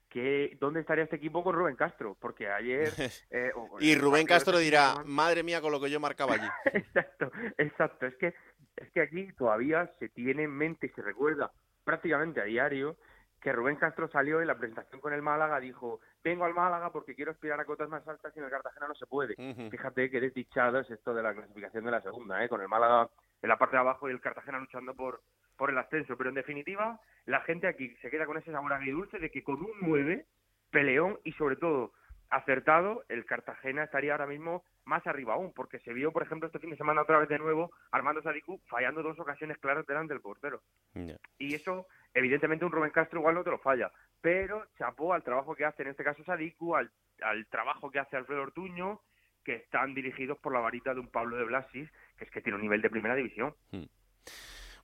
que 0.08 0.58
dónde 0.60 0.80
estaría 0.80 1.04
este 1.04 1.17
equipo 1.17 1.43
con 1.43 1.56
Rubén 1.56 1.76
Castro, 1.76 2.15
porque 2.19 2.48
ayer... 2.50 2.89
eh, 3.32 3.52
Y 3.80 3.95
Rubén 3.95 4.26
Castro 4.28 4.58
de 4.58 4.63
dirá, 4.63 4.95
madre 5.06 5.43
mía 5.43 5.62
con 5.62 5.72
lo 5.72 5.82
que 5.82 5.89
yo 5.89 6.00
marcaba 6.00 6.36
allí. 6.36 6.48
Exacto, 6.74 7.32
exacto. 7.58 8.06
Es 8.06 8.15
que, 8.15 8.34
es 8.78 8.91
que 8.91 9.02
aquí 9.02 9.32
todavía 9.34 9.91
se 10.00 10.10
tiene 10.10 10.43
en 10.43 10.52
mente 10.52 10.88
y 10.88 10.89
se 10.91 11.02
recuerda 11.02 11.52
prácticamente 11.89 12.39
a 12.39 12.43
diario 12.43 12.97
que 13.41 13.52
Rubén 13.52 13.78
Castro 13.78 14.08
salió 14.10 14.41
en 14.41 14.47
la 14.47 14.56
presentación 14.56 15.02
con 15.02 15.12
el 15.12 15.23
Málaga, 15.23 15.60
dijo, 15.60 16.02
vengo 16.23 16.45
al 16.45 16.54
Málaga 16.54 16.91
porque 16.91 17.15
quiero 17.15 17.32
aspirar 17.32 17.60
a 17.60 17.65
cotas 17.65 17.89
más 17.89 18.08
altas 18.08 18.32
y 18.36 18.39
en 18.39 18.45
el 18.45 18.52
Cartagena 18.52 18.88
no 18.88 18.93
se 18.93 19.08
puede. 19.08 19.36
Fíjate 19.71 20.12
que 20.12 20.21
desdichado 20.21 20.82
es 20.82 20.91
esto 20.91 21.15
de 21.15 21.23
la 21.23 21.34
clasificación 21.34 21.84
de 21.86 21.91
la 21.91 22.02
segunda, 22.02 22.43
¿eh? 22.43 22.49
con 22.49 22.62
el 22.62 22.67
Málaga 22.67 23.10
en 23.41 23.49
la 23.49 23.58
parte 23.58 23.75
de 23.75 23.80
abajo 23.80 24.08
y 24.08 24.12
el 24.12 24.21
Cartagena 24.21 24.60
luchando 24.60 24.93
por, 24.93 25.21
por 25.58 25.71
el 25.71 25.80
ascenso. 25.80 26.15
Pero 26.15 26.30
en 26.30 26.36
definitiva, 26.36 26.99
la 27.25 27.41
gente 27.41 27.65
aquí 27.65 27.95
se 28.04 28.12
queda 28.12 28.28
con 28.28 28.38
ese 28.38 28.52
sabor 28.52 28.71
agridulce 28.71 29.17
de 29.17 29.32
que 29.32 29.43
con 29.43 29.56
un 29.56 29.71
9, 29.82 30.28
peleón 30.69 31.17
y 31.23 31.32
sobre 31.32 31.56
todo 31.56 31.93
acertado, 32.30 33.04
el 33.10 33.25
Cartagena 33.25 33.86
estaría 33.86 34.12
ahora 34.12 34.28
mismo 34.28 34.63
más 34.89 35.08
arriba 35.08 35.36
aún, 35.36 35.54
porque 35.54 35.80
se 35.80 35.93
vio, 35.93 36.12
por 36.12 36.23
ejemplo, 36.23 36.47
este 36.47 36.60
fin 36.60 36.71
de 36.71 36.78
semana 36.78 37.04
otra 37.04 37.19
vez 37.19 37.30
de 37.30 37.39
nuevo 37.39 37.71
Armando 37.91 38.21
Sadiku 38.21 38.60
fallando 38.67 39.02
dos 39.02 39.17
ocasiones 39.19 39.58
claras 39.60 39.86
delante 39.86 40.13
del 40.13 40.21
portero. 40.21 40.62
Y 41.38 41.56
eso, 41.56 41.88
evidentemente, 42.13 42.65
un 42.65 42.71
Rubén 42.71 42.91
Castro 42.91 43.19
igual 43.19 43.36
no 43.36 43.43
te 43.43 43.52
lo 43.52 43.60
falla. 43.60 43.91
Pero 44.19 44.65
chapó 44.78 45.13
al 45.13 45.23
trabajo 45.23 45.56
que 45.56 45.63
hace, 45.63 45.84
en 45.84 45.89
este 45.89 46.04
caso 46.04 46.23
Sadiku, 46.23 46.75
al, 46.75 46.91
al 47.21 47.45
trabajo 47.47 47.89
que 47.89 47.99
hace 47.99 48.17
Alfredo 48.17 48.41
Ortuño, 48.41 48.99
que 49.45 49.56
están 49.56 49.93
dirigidos 49.93 50.38
por 50.39 50.54
la 50.54 50.60
varita 50.60 50.93
de 50.93 50.99
un 50.99 51.08
Pablo 51.08 51.38
de 51.38 51.45
Blasis, 51.45 51.89
que 52.17 52.25
es 52.25 52.32
que 52.32 52.41
tiene 52.41 52.58
un 52.58 52.63
nivel 52.63 52.82
de 52.82 52.89
primera 52.89 53.15
división. 53.15 53.56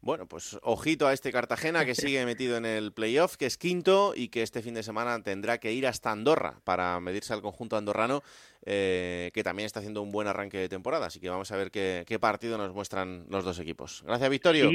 Bueno, 0.05 0.27
pues 0.27 0.59
ojito 0.61 1.07
a 1.07 1.13
este 1.13 1.31
Cartagena 1.31 1.83
que 1.83 1.95
sigue 1.95 2.23
metido 2.27 2.57
en 2.57 2.65
el 2.65 2.93
playoff, 2.93 3.37
que 3.37 3.47
es 3.47 3.57
quinto 3.57 4.13
y 4.15 4.27
que 4.27 4.43
este 4.43 4.61
fin 4.61 4.75
de 4.75 4.83
semana 4.83 5.23
tendrá 5.23 5.57
que 5.57 5.73
ir 5.73 5.87
hasta 5.87 6.11
Andorra 6.11 6.59
para 6.63 6.99
medirse 6.99 7.33
al 7.33 7.41
conjunto 7.41 7.75
andorrano, 7.75 8.21
eh, 8.63 9.31
que 9.33 9.43
también 9.43 9.65
está 9.65 9.79
haciendo 9.79 10.03
un 10.03 10.11
buen 10.11 10.27
arranque 10.27 10.59
de 10.59 10.69
temporada. 10.69 11.07
Así 11.07 11.19
que 11.19 11.27
vamos 11.27 11.51
a 11.51 11.57
ver 11.57 11.71
qué, 11.71 12.03
qué 12.05 12.19
partido 12.19 12.59
nos 12.59 12.71
muestran 12.71 13.25
los 13.29 13.43
dos 13.43 13.57
equipos. 13.57 14.03
Gracias, 14.05 14.29
Victorio. 14.29 14.69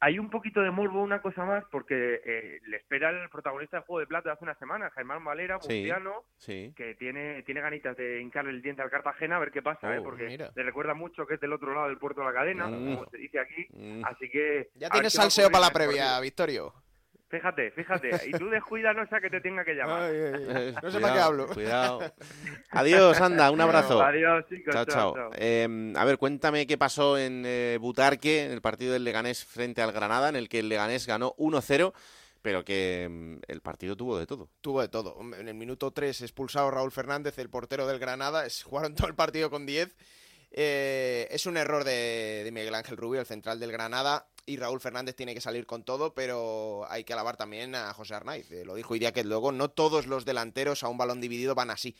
Hay- 0.00 0.18
un 0.18 0.30
poquito 0.30 0.60
de 0.62 0.70
morbo, 0.70 1.02
una 1.02 1.20
cosa 1.22 1.44
más, 1.44 1.64
porque 1.70 2.20
eh, 2.24 2.60
le 2.66 2.76
espera 2.78 3.10
el 3.10 3.28
protagonista 3.28 3.76
del 3.76 3.84
Juego 3.86 4.00
de 4.00 4.06
Plata 4.06 4.30
de 4.30 4.32
hace 4.34 4.44
una 4.44 4.54
semana, 4.56 4.90
Germán 4.90 5.24
Valera, 5.24 5.56
murciano, 5.56 6.24
Sí. 6.38 6.72
que 6.76 6.94
tiene, 6.94 7.42
tiene 7.42 7.60
ganitas 7.60 7.96
de 7.96 8.20
hincarle 8.20 8.50
el 8.50 8.62
diente 8.62 8.82
al 8.82 8.90
Cartagena, 8.90 9.36
a 9.36 9.40
ver 9.40 9.50
qué 9.52 9.62
pasa, 9.62 9.94
¿eh? 9.94 9.98
Oh, 10.00 10.04
porque 10.04 10.26
mira. 10.26 10.50
le 10.54 10.62
recuerda 10.62 10.94
mucho 10.94 11.26
que 11.26 11.34
es 11.34 11.40
del 11.40 11.52
otro 11.52 11.74
lado 11.74 11.88
del 11.88 11.98
puerto 11.98 12.20
de 12.20 12.26
la 12.26 12.32
cadena, 12.32 12.66
Mm. 12.66 12.94
como 12.96 13.10
se 13.10 13.18
dice 13.18 13.38
aquí, 13.38 13.66
Mm. 13.72 14.04
así 14.04 14.30
que... 14.30 14.70
Ya 14.74 14.88
tienes 14.90 15.12
salseo 15.12 15.50
para 15.50 15.66
la 15.66 15.70
previa. 15.72 16.18
Victorio. 16.20 16.72
Fíjate, 17.30 17.70
fíjate, 17.70 18.10
y 18.26 18.32
tú 18.32 18.50
descuida 18.50 18.92
no 18.92 19.06
sea 19.06 19.20
que 19.20 19.30
te 19.30 19.40
tenga 19.40 19.64
que 19.64 19.74
llamar. 19.74 20.10
Eh, 20.12 20.74
No 20.82 20.90
sé 20.90 20.98
para 20.98 21.14
qué 21.14 21.20
hablo. 21.20 21.46
Cuidado. 21.46 22.00
Adiós, 22.70 23.20
anda, 23.20 23.50
un 23.52 23.60
abrazo. 23.60 24.02
Adiós, 24.02 24.44
chicos, 24.48 24.74
Chao, 24.74 24.84
chao, 24.84 24.94
chao. 24.94 25.14
chao. 25.14 25.30
Eh, 25.36 25.92
a 25.96 26.04
ver, 26.04 26.18
cuéntame 26.18 26.66
qué 26.66 26.76
pasó 26.76 27.16
en 27.16 27.44
eh, 27.46 27.78
Butarque, 27.80 28.44
en 28.46 28.50
el 28.52 28.60
partido 28.60 28.92
del 28.94 29.04
Leganés 29.04 29.44
frente 29.44 29.80
al 29.80 29.92
Granada, 29.92 30.28
en 30.28 30.34
el 30.36 30.48
que 30.48 30.58
el 30.58 30.68
Leganés 30.68 31.06
ganó 31.06 31.34
1-0, 31.38 31.92
pero 32.42 32.64
que 32.64 33.06
mm, 33.08 33.36
el 33.46 33.60
partido 33.60 33.96
tuvo 33.96 34.18
de 34.18 34.26
todo. 34.26 34.48
Tuvo 34.60 34.80
de 34.80 34.88
todo. 34.88 35.16
En 35.38 35.46
el 35.46 35.54
minuto 35.54 35.92
3 35.92 36.22
expulsado 36.22 36.70
Raúl 36.72 36.90
Fernández, 36.90 37.38
el 37.38 37.48
portero 37.48 37.86
del 37.86 38.00
Granada. 38.00 38.44
Es- 38.44 38.64
Jugaron 38.64 38.94
todo 38.96 39.06
el 39.06 39.14
partido 39.14 39.50
con 39.50 39.66
10. 39.66 39.94
Eh, 40.52 41.28
es 41.30 41.46
un 41.46 41.56
error 41.56 41.84
de, 41.84 42.42
de 42.42 42.50
Miguel 42.50 42.74
Ángel 42.74 42.96
Rubio, 42.96 43.20
el 43.20 43.26
central 43.26 43.60
del 43.60 43.70
Granada. 43.70 44.26
Y 44.46 44.56
Raúl 44.56 44.80
Fernández 44.80 45.14
tiene 45.14 45.34
que 45.34 45.40
salir 45.40 45.66
con 45.66 45.84
todo, 45.84 46.14
pero 46.14 46.86
hay 46.88 47.04
que 47.04 47.12
alabar 47.12 47.36
también 47.36 47.74
a 47.74 47.92
José 47.94 48.14
Arnaiz. 48.14 48.50
Eh, 48.50 48.64
lo 48.64 48.74
dijo 48.74 48.94
que 48.94 49.24
luego, 49.24 49.52
no 49.52 49.70
todos 49.70 50.06
los 50.06 50.24
delanteros 50.24 50.82
a 50.82 50.88
un 50.88 50.98
balón 50.98 51.20
dividido 51.20 51.54
van 51.54 51.70
así. 51.70 51.96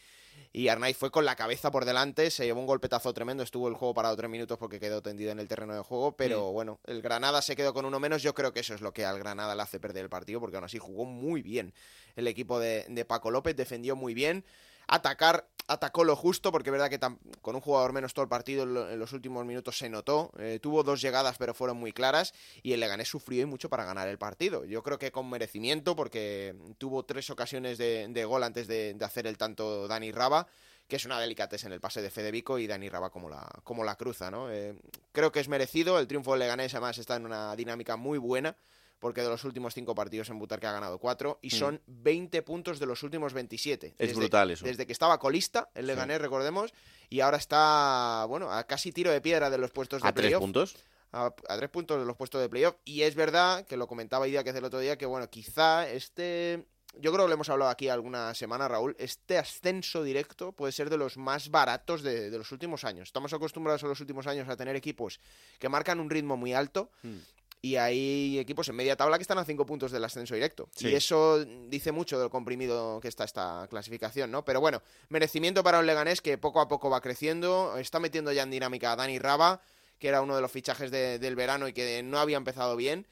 Y 0.53 0.69
Arnaiz 0.69 0.97
fue 0.97 1.11
con 1.11 1.25
la 1.25 1.37
cabeza 1.37 1.71
por 1.71 1.85
delante, 1.85 2.31
se 2.31 2.45
llevó 2.45 2.61
un 2.61 2.67
golpetazo 2.67 3.13
tremendo, 3.15 3.43
estuvo 3.43 3.69
el 3.69 3.75
juego 3.75 3.95
parado 3.95 4.17
tres 4.17 4.31
minutos 4.31 4.59
porque 4.59 4.81
quedó 4.81 5.01
tendido 5.01 5.31
en 5.31 5.39
el 5.39 5.47
terreno 5.47 5.75
de 5.75 5.81
juego, 5.81 6.17
pero 6.17 6.51
bueno, 6.51 6.81
el 6.87 7.03
Granada 7.03 7.41
se 7.41 7.55
quedó 7.55 7.73
con 7.73 7.85
uno 7.85 8.01
menos, 8.01 8.23
yo 8.23 8.35
creo 8.35 8.53
que 8.53 8.61
eso 8.61 8.75
es 8.75 8.81
lo 8.81 8.93
que 8.93 9.05
al 9.05 9.19
Granada 9.19 9.55
le 9.55 9.63
hace 9.63 9.79
perder 9.79 10.05
el 10.05 10.11
partido, 10.11 10.41
porque 10.41 10.57
aún 10.57 10.65
así 10.65 10.79
jugó 10.79 11.05
muy 11.05 11.43
bien 11.43 11.73
el 12.17 12.27
equipo 12.27 12.59
de, 12.59 12.85
de 12.89 13.05
Paco 13.05 13.31
López, 13.31 13.55
defendió 13.55 13.95
muy 13.95 14.13
bien, 14.13 14.45
atacar, 14.89 15.47
atacó 15.71 16.03
lo 16.03 16.17
justo, 16.17 16.51
porque 16.51 16.71
es 16.71 16.73
verdad 16.73 16.91
que 16.91 16.99
con 17.41 17.55
un 17.55 17.61
jugador 17.61 17.93
menos 17.93 18.13
todo 18.13 18.25
el 18.25 18.29
partido 18.29 18.65
en, 18.65 18.75
lo- 18.75 18.91
en 18.91 18.99
los 18.99 19.13
últimos 19.13 19.47
minutos 19.47 19.79
se 19.79 19.89
notó, 19.89 20.33
eh, 20.39 20.59
tuvo 20.61 20.83
dos 20.83 21.01
llegadas 21.01 21.37
pero 21.39 21.55
fueron 21.55 21.77
muy 21.77 21.93
claras, 21.93 22.35
y 22.63 22.73
el 22.73 22.81
Leganés 22.81 23.09
sufrió 23.09 23.43
y 23.43 23.47
mucho 23.47 23.69
para 23.69 23.85
ganar 23.85 24.09
el 24.09 24.19
partido, 24.19 24.65
yo 24.65 24.83
creo 24.83 24.99
que 24.99 25.13
con 25.13 25.31
merecimiento, 25.31 25.95
porque 25.95 26.57
tuvo 26.79 27.05
tres 27.05 27.31
ocasiones 27.31 27.79
de, 27.79 28.25
gol 28.25 28.43
antes 28.43 28.67
de, 28.67 28.97
hacer 29.01 29.27
el 29.29 29.39
tanto 29.39 29.87
Dani 29.87 30.11
Raba, 30.11 30.49
que 30.89 30.97
es 30.97 31.05
una 31.05 31.21
delicatez 31.21 31.63
en 31.65 31.73
el 31.73 31.81
pase 31.81 32.03
de 32.03 32.11
Federico 32.11 32.59
y 32.59 32.67
Dani 32.67 32.89
Raba 32.89 33.11
como 33.11 33.31
la, 33.31 33.49
como 33.63 33.85
la 33.85 33.95
cruza, 33.95 34.29
¿no? 34.33 34.51
Eh, 34.51 34.75
creo 35.13 35.31
que 35.31 35.39
es 35.39 35.49
merecido, 35.49 36.01
el 36.01 36.09
triunfo 36.09 36.33
del 36.33 36.41
Leganés 36.41 36.75
además 36.75 36.99
está 36.99 37.15
en 37.15 37.27
una 37.27 37.55
dinámica 37.55 37.97
muy 37.97 38.19
buena, 38.19 38.57
porque 39.01 39.23
de 39.23 39.29
los 39.29 39.43
últimos 39.45 39.75
cinco 39.75 39.95
partidos 39.95 40.29
en 40.29 40.39
Butarque 40.39 40.67
ha 40.67 40.73
ganado 40.73 40.99
cuatro 40.99 41.39
y 41.43 41.51
son 41.51 41.81
20 41.87 42.43
puntos 42.43 42.79
de 42.79 42.87
los 42.87 43.03
últimos 43.03 43.33
27. 43.33 43.95
Es 43.99 44.15
brutal 44.15 44.51
eso. 44.51 44.65
Desde 44.65 44.87
que 44.87 44.93
estaba 44.93 45.19
colista, 45.19 45.71
el 45.75 45.87
Leganés, 45.87 46.21
recordemos, 46.21 46.73
y 47.09 47.21
ahora 47.21 47.39
está, 47.39 48.27
bueno, 48.29 48.53
a 48.53 48.65
casi 48.65 48.93
tiro 48.93 49.11
de 49.11 49.21
piedra 49.21 49.51
de 49.51 49.59
los 49.59 49.71
puestos 49.71 50.03
de 50.03 50.09
¿A 50.09 50.13
tres 50.13 50.27
playoff 50.27 50.41
puntos? 50.41 50.77
a, 51.13 51.35
a 51.49 51.57
tres 51.57 51.71
puntos 51.71 51.99
de 51.99 52.05
los 52.05 52.17
puestos 52.17 52.41
de 52.41 52.49
playoff. 52.49 52.77
Y 52.85 53.03
es 53.03 53.15
verdad 53.15 53.67
que 53.67 53.77
lo 53.77 53.89
comentaba 53.89 54.29
Idea 54.29 54.45
que 54.45 54.51
es 54.51 54.57
el 54.57 54.65
otro 54.65 54.79
día, 54.79 54.97
que 54.97 55.07
bueno, 55.07 55.29
quizá 55.29 55.89
este. 55.89 56.67
Yo 56.99 57.13
creo 57.13 57.25
que 57.25 57.29
lo 57.29 57.35
hemos 57.35 57.49
hablado 57.49 57.71
aquí 57.71 57.89
alguna 57.89 58.35
semana, 58.35 58.67
Raúl. 58.67 58.97
Este 58.99 59.39
ascenso 59.39 60.03
directo 60.03 60.51
puede 60.51 60.73
ser 60.73 60.91
de 60.91 60.97
los 60.97 61.17
más 61.17 61.49
baratos 61.49 62.03
de, 62.03 62.31
de 62.31 62.37
los 62.39 62.51
últimos 62.51 62.83
años. 62.83 63.09
Estamos 63.09 63.33
acostumbrados 63.33 63.85
en 63.85 63.91
los 63.91 64.01
últimos 64.01 64.27
años 64.27 64.49
a 64.49 64.57
tener 64.57 64.75
equipos 64.75 65.21
que 65.61 65.69
marcan 65.69 66.01
un 66.01 66.11
ritmo 66.11 66.37
muy 66.37 66.53
alto. 66.53 66.91
Mm. 67.05 67.19
Y 67.63 67.77
hay 67.77 68.39
equipos 68.39 68.69
en 68.71 68.77
media 68.77 68.97
tabla 68.97 69.19
que 69.19 69.23
están 69.23 69.37
a 69.39 69.45
cinco 69.45 69.67
puntos 69.67 69.93
del 69.93 70.03
ascenso 70.03 70.35
directo. 70.35 70.69
Sí. 70.75 70.89
Y 70.89 70.95
eso 70.95 71.45
dice 71.69 71.93
mucho 71.93 72.19
del 72.19 72.31
comprimido 72.31 73.01
que 73.01 73.09
está 73.09 73.25
esta 73.25 73.67
clasificación, 73.69 74.31
¿no? 74.31 74.45
Pero 74.47 74.61
bueno, 74.61 74.83
merecimiento 75.11 75.63
para 75.63 75.79
un 75.79 75.87
Leganés 75.87 76.23
que 76.23 76.39
poco 76.39 76.61
a 76.63 76.69
poco 76.69 76.89
va 76.89 77.03
creciendo. 77.03 77.77
Está 77.77 78.01
metiendo 78.01 78.33
ya 78.33 78.45
en 78.45 78.51
dinámica 78.51 78.93
a 78.93 78.97
Dani 78.97 79.19
Raba, 79.19 79.61
que 79.99 80.09
era 80.09 80.23
uno 80.23 80.35
de 80.37 80.41
los 80.41 80.51
fichajes 80.51 80.91
de- 80.91 81.19
del 81.19 81.37
verano 81.37 81.69
y 81.69 81.75
que 81.75 82.03
no 82.03 82.19
había 82.19 82.39
empezado 82.39 82.77
bien. 82.77 83.07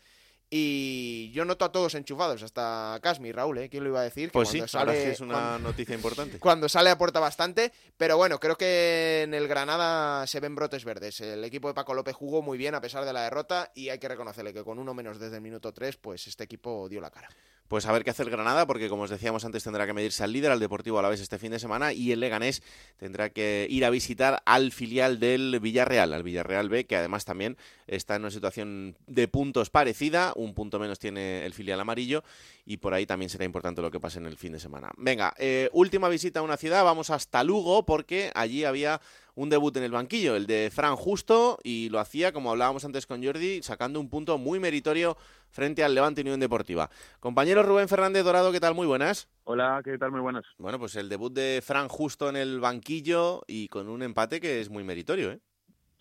Y 0.50 1.30
yo 1.32 1.44
noto 1.44 1.64
a 1.66 1.72
todos 1.72 1.94
enchufados, 1.94 2.42
hasta 2.42 2.98
Casmi, 3.02 3.32
Raúl, 3.32 3.58
¿eh? 3.58 3.68
¿Quién 3.68 3.84
lo 3.84 3.90
iba 3.90 4.00
a 4.00 4.04
decir? 4.04 4.28
Que 4.28 4.32
Pues 4.32 4.48
sí, 4.48 4.58
cuando 4.58 4.78
ahora 4.78 4.92
sale- 4.92 5.04
sí 5.04 5.10
es 5.10 5.20
una 5.20 5.34
cuando- 5.34 5.58
noticia 5.68 5.94
importante. 5.94 6.38
cuando 6.40 6.68
sale 6.70 6.88
aporta 6.90 7.20
bastante, 7.20 7.70
pero 7.98 8.16
bueno, 8.16 8.40
creo 8.40 8.56
que 8.56 9.22
en 9.24 9.34
el 9.34 9.46
Granada 9.46 10.26
se 10.26 10.40
ven 10.40 10.54
brotes 10.54 10.84
verdes. 10.86 11.20
El 11.20 11.44
equipo 11.44 11.68
de 11.68 11.74
Paco 11.74 11.92
López 11.92 12.16
jugó 12.16 12.40
muy 12.40 12.56
bien 12.56 12.74
a 12.74 12.80
pesar 12.80 13.04
de 13.04 13.12
la 13.12 13.22
derrota 13.24 13.70
y 13.74 13.90
hay 13.90 13.98
que 13.98 14.08
reconocerle 14.08 14.54
que 14.54 14.64
con 14.64 14.78
uno 14.78 14.94
menos 14.94 15.18
desde 15.18 15.36
el 15.36 15.42
minuto 15.42 15.72
3, 15.74 15.96
pues 15.98 16.26
este 16.26 16.44
equipo 16.44 16.88
dio 16.88 17.00
la 17.02 17.10
cara. 17.10 17.28
Pues 17.68 17.84
a 17.84 17.92
ver 17.92 18.02
qué 18.02 18.10
hace 18.10 18.22
el 18.22 18.30
Granada, 18.30 18.66
porque 18.66 18.88
como 18.88 19.02
os 19.02 19.10
decíamos 19.10 19.44
antes, 19.44 19.62
tendrá 19.62 19.86
que 19.86 19.92
medirse 19.92 20.24
al 20.24 20.32
líder, 20.32 20.50
al 20.50 20.58
Deportivo 20.58 20.98
Alavés 20.98 21.20
este 21.20 21.38
fin 21.38 21.52
de 21.52 21.58
semana, 21.58 21.92
y 21.92 22.12
el 22.12 22.20
Leganés 22.20 22.62
tendrá 22.96 23.28
que 23.28 23.66
ir 23.68 23.84
a 23.84 23.90
visitar 23.90 24.42
al 24.46 24.72
filial 24.72 25.20
del 25.20 25.60
Villarreal, 25.60 26.14
al 26.14 26.22
Villarreal 26.22 26.70
B, 26.70 26.86
que 26.86 26.96
además 26.96 27.26
también 27.26 27.58
está 27.86 28.16
en 28.16 28.22
una 28.22 28.30
situación 28.30 28.96
de 29.06 29.28
puntos 29.28 29.68
parecida, 29.68 30.32
un 30.34 30.54
punto 30.54 30.78
menos 30.78 30.98
tiene 30.98 31.44
el 31.44 31.52
filial 31.52 31.78
amarillo, 31.78 32.24
y 32.64 32.78
por 32.78 32.94
ahí 32.94 33.04
también 33.04 33.28
será 33.28 33.44
importante 33.44 33.82
lo 33.82 33.90
que 33.90 34.00
pase 34.00 34.18
en 34.18 34.26
el 34.26 34.38
fin 34.38 34.52
de 34.52 34.60
semana. 34.60 34.90
Venga, 34.96 35.34
eh, 35.36 35.68
última 35.74 36.08
visita 36.08 36.40
a 36.40 36.42
una 36.44 36.56
ciudad, 36.56 36.84
vamos 36.84 37.10
hasta 37.10 37.44
Lugo, 37.44 37.84
porque 37.84 38.32
allí 38.34 38.64
había 38.64 39.02
un 39.34 39.50
debut 39.50 39.76
en 39.76 39.84
el 39.84 39.92
banquillo, 39.92 40.34
el 40.34 40.46
de 40.46 40.70
Fran 40.74 40.96
Justo, 40.96 41.58
y 41.62 41.90
lo 41.90 42.00
hacía, 42.00 42.32
como 42.32 42.50
hablábamos 42.50 42.84
antes 42.84 43.06
con 43.06 43.22
Jordi, 43.22 43.62
sacando 43.62 44.00
un 44.00 44.08
punto 44.08 44.36
muy 44.36 44.58
meritorio 44.58 45.16
frente 45.50 45.84
al 45.84 45.94
Levante 45.94 46.20
Unión 46.20 46.40
Deportiva. 46.40 46.88
Compañero 47.20 47.62
Rubén 47.62 47.88
Fernández 47.88 48.24
Dorado, 48.24 48.52
¿qué 48.52 48.60
tal? 48.60 48.74
Muy 48.74 48.86
buenas. 48.86 49.28
Hola, 49.44 49.80
¿qué 49.84 49.96
tal? 49.98 50.10
Muy 50.10 50.20
buenas. 50.20 50.44
Bueno, 50.58 50.78
pues 50.78 50.96
el 50.96 51.08
debut 51.08 51.32
de 51.32 51.60
Fran 51.62 51.88
Justo 51.88 52.28
en 52.28 52.36
el 52.36 52.60
banquillo 52.60 53.42
y 53.46 53.68
con 53.68 53.88
un 53.88 54.02
empate 54.02 54.40
que 54.40 54.60
es 54.60 54.70
muy 54.70 54.84
meritorio, 54.84 55.32
¿eh? 55.32 55.40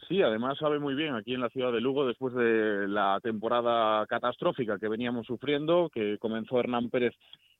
Sí, 0.07 0.21
además 0.21 0.57
sabe 0.57 0.79
muy 0.79 0.95
bien 0.95 1.15
aquí 1.15 1.33
en 1.33 1.41
la 1.41 1.49
ciudad 1.49 1.73
de 1.73 1.81
Lugo 1.81 2.07
después 2.07 2.33
de 2.33 2.87
la 2.87 3.19
temporada 3.21 4.05
catastrófica 4.05 4.79
que 4.79 4.87
veníamos 4.87 5.27
sufriendo, 5.27 5.89
que 5.93 6.17
comenzó 6.17 6.59
Hernán 6.59 6.89
Pérez 6.89 7.13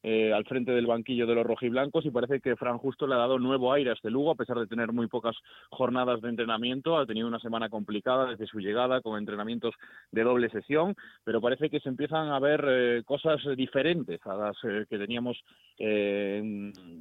eh, 0.04 0.32
al 0.32 0.46
frente 0.46 0.72
del 0.72 0.86
banquillo 0.86 1.26
de 1.26 1.36
los 1.36 1.46
rojiblancos 1.46 2.06
y 2.06 2.12
parece 2.12 2.40
que 2.40 2.56
Fran 2.56 2.78
Justo 2.78 3.08
le 3.08 3.16
ha 3.16 3.18
dado 3.18 3.40
nuevo 3.40 3.74
aire 3.74 3.90
a 3.90 3.94
este 3.94 4.10
Lugo, 4.10 4.32
a 4.32 4.36
pesar 4.36 4.58
de 4.60 4.68
tener 4.68 4.94
muy 4.94 5.08
pocas 5.08 5.36
jornadas 5.70 6.22
de 6.22 6.30
entrenamiento. 6.30 6.98
Ha 6.98 7.06
tenido 7.06 7.28
una 7.28 7.40
semana 7.40 7.70
complicada 7.70 8.30
desde 8.30 8.48
su 8.48 8.60
llegada, 8.60 9.02
con 9.02 9.18
entrenamientos 9.18 9.74
de 10.12 10.24
doble 10.24 10.50
sesión, 10.50 10.96
pero 11.24 11.42
parece 11.42 11.70
que 11.70 11.80
se 11.80 11.90
empiezan 11.90 12.30
a 12.30 12.40
ver 12.40 12.66
eh, 12.68 13.04
cosas 13.06 13.42
diferentes 13.56 14.20
a 14.26 14.36
las 14.36 14.58
eh, 14.64 14.86
que 14.90 14.98
teníamos 14.98 15.38
en, 15.78 16.72
en, 16.78 16.97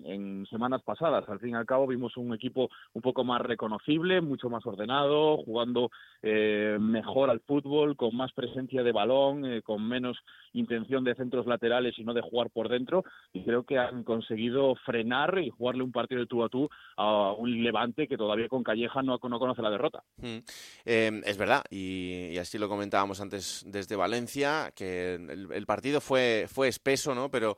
semanas 0.57 0.83
pasadas. 0.83 1.29
Al 1.29 1.41
fin 1.41 1.51
y 1.51 1.55
al 1.55 1.67
cabo 1.67 1.87
vimos 1.87 2.17
un 2.17 2.35
equipo 2.35 2.69
un 2.95 3.03
poco 3.03 3.25
más 3.25 3.41
reconocible, 3.43 4.21
mucho 4.21 4.49
más 4.49 4.65
ordenado, 4.67 5.39
jugando 5.39 5.91
mejor 6.23 7.31
al 7.31 7.41
fútbol, 7.41 7.97
con 7.97 8.17
más 8.17 8.33
presencia 8.33 8.83
de 8.83 8.93
balón, 8.93 9.61
con 9.63 9.87
menos 9.87 10.19
intención 10.53 11.05
de 11.05 11.15
centros 11.15 11.47
laterales 11.47 11.99
y 11.99 12.05
no 12.05 12.15
de 12.15 12.23
jugar 12.23 12.51
por 12.51 12.69
dentro 12.69 13.05
y 13.33 13.45
creo 13.45 13.65
que 13.65 13.79
han 13.79 14.05
conseguido 14.05 14.75
frenar 14.85 15.39
y 15.39 15.51
jugarle 15.51 15.83
un 15.83 15.93
partido 15.93 16.21
de 16.21 16.27
tú 16.27 16.45
a 16.45 16.49
tú 16.49 16.69
a 16.97 17.33
un 17.33 17.63
Levante 17.63 18.07
que 18.07 18.17
todavía 18.17 18.49
con 18.49 18.63
Calleja 18.63 19.03
no, 19.03 19.19
no 19.23 19.39
conoce 19.39 19.63
la 19.63 19.71
derrota. 19.71 20.03
Mm. 20.19 20.39
Em, 20.85 21.23
es 21.25 21.37
verdad, 21.37 21.63
y, 21.71 22.37
así 22.39 22.59
lo 22.59 22.69
comentábamos 22.69 23.21
antes 23.21 23.65
desde 23.67 23.97
Valencia, 23.97 24.73
que 24.75 25.15
el, 25.15 25.67
partido 25.67 26.01
fue, 26.01 26.47
fue 26.49 26.69
espeso, 26.69 27.15
¿no? 27.15 27.31
Pero 27.31 27.57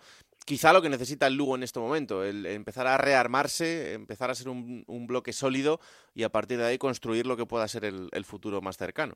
quizá 0.48 0.72
lo 0.72 0.80
que 0.80 0.88
necesita 0.88 1.26
el 1.26 1.34
Lugo 1.34 1.56
en 1.56 1.62
este 1.62 1.78
momento, 1.78 2.24
el 2.24 2.46
empezar 2.46 2.86
a 2.86 2.96
rearmarse, 2.96 3.92
empezar 3.92 4.30
a 4.30 4.34
ser 4.34 4.48
un, 4.48 5.06
bloque 5.06 5.34
sólido 5.34 5.78
y 6.14 6.22
a 6.22 6.30
partir 6.30 6.56
de 6.56 6.64
ahí 6.64 6.78
construir 6.78 7.26
lo 7.26 7.36
que 7.36 7.44
pueda 7.44 7.68
ser 7.68 7.84
el 7.84 8.24
futuro 8.24 8.62
más 8.62 8.78
cercano. 8.78 9.14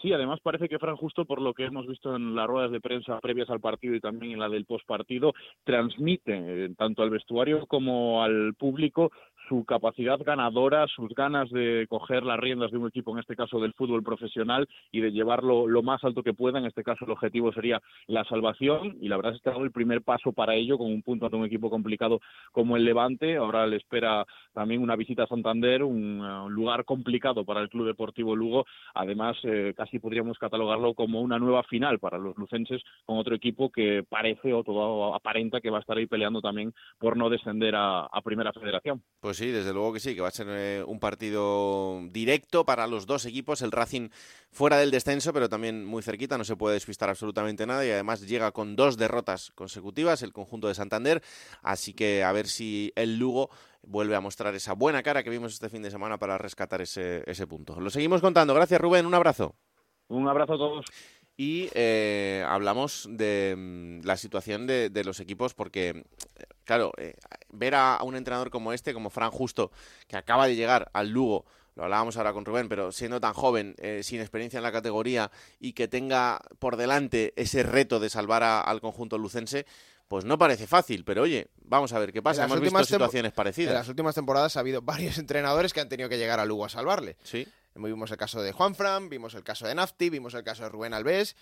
Sí, 0.00 0.12
además 0.12 0.38
parece 0.40 0.68
que 0.68 0.78
Fran 0.78 0.96
Justo, 0.96 1.24
por 1.24 1.40
lo 1.40 1.54
que 1.54 1.64
hemos 1.64 1.86
visto 1.86 2.14
en 2.14 2.34
las 2.34 2.46
ruedas 2.46 2.70
de 2.70 2.80
prensa 2.80 3.18
previas 3.20 3.50
al 3.50 3.60
partido 3.60 3.94
y 3.94 4.00
también 4.00 4.32
en 4.32 4.38
la 4.38 4.48
del 4.48 4.64
postpartido, 4.64 5.34
transmite 5.64 6.34
eh, 6.34 6.68
tanto 6.76 7.02
al 7.02 7.10
vestuario 7.10 7.66
como 7.66 8.22
al 8.22 8.54
público 8.54 9.10
su 9.48 9.64
capacidad 9.64 10.18
ganadora, 10.22 10.86
sus 10.88 11.10
ganas 11.14 11.50
de 11.50 11.86
coger 11.88 12.22
las 12.22 12.38
riendas 12.38 12.70
de 12.70 12.78
un 12.78 12.88
equipo, 12.88 13.12
en 13.12 13.20
este 13.20 13.36
caso 13.36 13.58
del 13.60 13.72
fútbol 13.74 14.02
profesional, 14.02 14.68
y 14.92 15.00
de 15.00 15.12
llevarlo 15.12 15.66
lo 15.66 15.82
más 15.82 16.02
alto 16.04 16.22
que 16.22 16.34
pueda. 16.34 16.58
En 16.58 16.66
este 16.66 16.84
caso 16.84 17.04
el 17.04 17.10
objetivo 17.10 17.52
sería 17.52 17.80
la 18.06 18.24
salvación 18.24 18.96
y 19.00 19.08
la 19.08 19.16
verdad 19.16 19.34
es 19.34 19.42
que 19.42 19.48
ha 19.48 19.52
dado 19.52 19.64
el 19.64 19.72
primer 19.72 20.02
paso 20.02 20.32
para 20.32 20.54
ello 20.54 20.78
con 20.78 20.88
un 20.88 21.02
punto 21.02 21.26
ante 21.26 21.36
un 21.36 21.46
equipo 21.46 21.70
complicado 21.70 22.20
como 22.52 22.76
el 22.76 22.84
Levante. 22.84 23.36
Ahora 23.36 23.66
le 23.66 23.76
espera 23.76 24.26
también 24.52 24.82
una 24.82 24.96
visita 24.96 25.24
a 25.24 25.26
Santander, 25.26 25.82
un, 25.82 26.20
uh, 26.20 26.48
lugar 26.48 26.84
complicado 26.84 27.44
para 27.44 27.60
el 27.60 27.68
Club 27.68 27.86
Deportivo 27.86 28.36
Lugo. 28.36 28.66
Además, 28.94 29.36
eh, 29.44 29.74
casi 29.76 29.98
podríamos 29.98 30.38
catalogarlo 30.38 30.94
como 30.94 31.20
una 31.20 31.38
nueva 31.38 31.62
final 31.64 31.98
para 31.98 32.18
los 32.18 32.36
lucenses 32.36 32.82
con 33.04 33.18
otro 33.18 33.34
equipo 33.34 33.70
que 33.70 34.04
parece 34.08 34.52
o 34.52 34.62
todo 34.62 35.14
aparenta 35.14 35.60
que 35.60 35.70
va 35.70 35.78
a 35.78 35.80
estar 35.80 35.96
ahí 35.96 36.06
peleando 36.06 36.40
también 36.40 36.72
por 36.98 37.16
no 37.16 37.30
descender 37.30 37.74
a, 37.74 38.06
a 38.06 38.20
Primera 38.22 38.52
Federación. 38.52 39.02
Pues 39.20 39.37
sí, 39.38 39.50
desde 39.50 39.72
luego 39.72 39.92
que 39.92 40.00
sí, 40.00 40.14
que 40.14 40.20
va 40.20 40.28
a 40.28 40.32
ser 40.32 40.46
eh, 40.50 40.84
un 40.86 41.00
partido 41.00 42.02
directo 42.10 42.64
para 42.64 42.86
los 42.86 43.06
dos 43.06 43.24
equipos. 43.24 43.62
El 43.62 43.72
Racing 43.72 44.10
fuera 44.50 44.76
del 44.76 44.90
descenso, 44.90 45.32
pero 45.32 45.48
también 45.48 45.84
muy 45.84 46.02
cerquita, 46.02 46.36
no 46.36 46.44
se 46.44 46.56
puede 46.56 46.74
despistar 46.74 47.08
absolutamente 47.08 47.66
nada 47.66 47.86
y 47.86 47.90
además 47.90 48.26
llega 48.26 48.52
con 48.52 48.76
dos 48.76 48.98
derrotas 48.98 49.50
consecutivas 49.54 50.22
el 50.22 50.32
conjunto 50.32 50.68
de 50.68 50.74
Santander. 50.74 51.22
Así 51.62 51.94
que 51.94 52.24
a 52.24 52.32
ver 52.32 52.48
si 52.48 52.92
el 52.96 53.18
Lugo 53.18 53.48
vuelve 53.82 54.14
a 54.14 54.20
mostrar 54.20 54.54
esa 54.54 54.74
buena 54.74 55.02
cara 55.02 55.22
que 55.22 55.30
vimos 55.30 55.54
este 55.54 55.70
fin 55.70 55.82
de 55.82 55.90
semana 55.90 56.18
para 56.18 56.36
rescatar 56.36 56.82
ese, 56.82 57.22
ese 57.26 57.46
punto. 57.46 57.80
Lo 57.80 57.88
seguimos 57.88 58.20
contando. 58.20 58.52
Gracias, 58.52 58.80
Rubén. 58.80 59.06
Un 59.06 59.14
abrazo. 59.14 59.54
Un 60.08 60.28
abrazo 60.28 60.54
a 60.54 60.58
todos 60.58 60.86
y 61.38 61.70
eh, 61.74 62.44
hablamos 62.46 63.06
de 63.08 63.54
mm, 63.56 64.00
la 64.04 64.16
situación 64.16 64.66
de, 64.66 65.02
los 65.04 65.20
equipos 65.20 65.54
porque, 65.54 66.04
claro, 66.64 66.92
eh, 66.98 67.14
ver 67.50 67.74
a, 67.74 68.00
un 68.02 68.16
entrenador 68.16 68.50
como 68.50 68.72
este, 68.72 68.94
como 68.94 69.10
Fran 69.10 69.30
Justo, 69.30 69.70
que 70.06 70.16
acaba 70.16 70.46
de 70.46 70.56
llegar 70.56 70.90
al 70.92 71.08
Lugo, 71.08 71.44
lo 71.78 71.84
hablábamos 71.84 72.16
ahora 72.16 72.32
con 72.32 72.44
Rubén, 72.44 72.68
pero 72.68 72.90
siendo 72.90 73.20
tan 73.20 73.34
joven, 73.34 73.76
eh, 73.78 74.00
sin 74.02 74.20
experiencia 74.20 74.56
en 74.56 74.64
la 74.64 74.72
categoría 74.72 75.30
y 75.60 75.74
que 75.74 75.86
tenga 75.86 76.40
por 76.58 76.76
delante 76.76 77.32
ese 77.36 77.62
reto 77.62 78.00
de 78.00 78.10
salvar 78.10 78.42
al 78.42 78.80
conjunto 78.80 79.16
lucense, 79.16 79.64
pues 80.08 80.24
no 80.24 80.38
parece 80.38 80.66
fácil, 80.66 81.04
pero 81.04 81.22
oye, 81.22 81.46
vamos 81.62 81.92
a 81.92 82.00
ver 82.00 82.12
qué 82.12 82.20
pasa. 82.20 82.44
Hemos 82.46 82.60
visto 82.60 82.82
situaciones 82.84 83.32
parecidas. 83.32 83.70
En 83.70 83.78
las 83.78 83.88
últimas 83.88 84.14
temporadas 84.14 84.56
ha 84.56 84.60
habido 84.60 84.82
varios 84.82 85.18
entrenadores 85.18 85.72
que 85.72 85.80
han 85.80 85.88
tenido 85.88 86.08
que 86.08 86.18
llegar 86.18 86.40
al 86.40 86.48
Lugo 86.48 86.64
a 86.64 86.68
salvarle. 86.68 87.16
Sí. 87.22 87.46
Vimos 87.76 88.10
el 88.10 88.16
caso 88.16 88.42
de 88.42 88.50
Juan 88.50 88.74
Fran, 88.74 89.08
vimos 89.08 89.34
el 89.34 89.44
caso 89.44 89.68
de 89.68 89.74
Nafti, 89.76 90.10
vimos 90.10 90.34
el 90.34 90.42
caso 90.42 90.64
de 90.64 90.70
Rubén 90.70 90.94
Alves. 90.94 91.36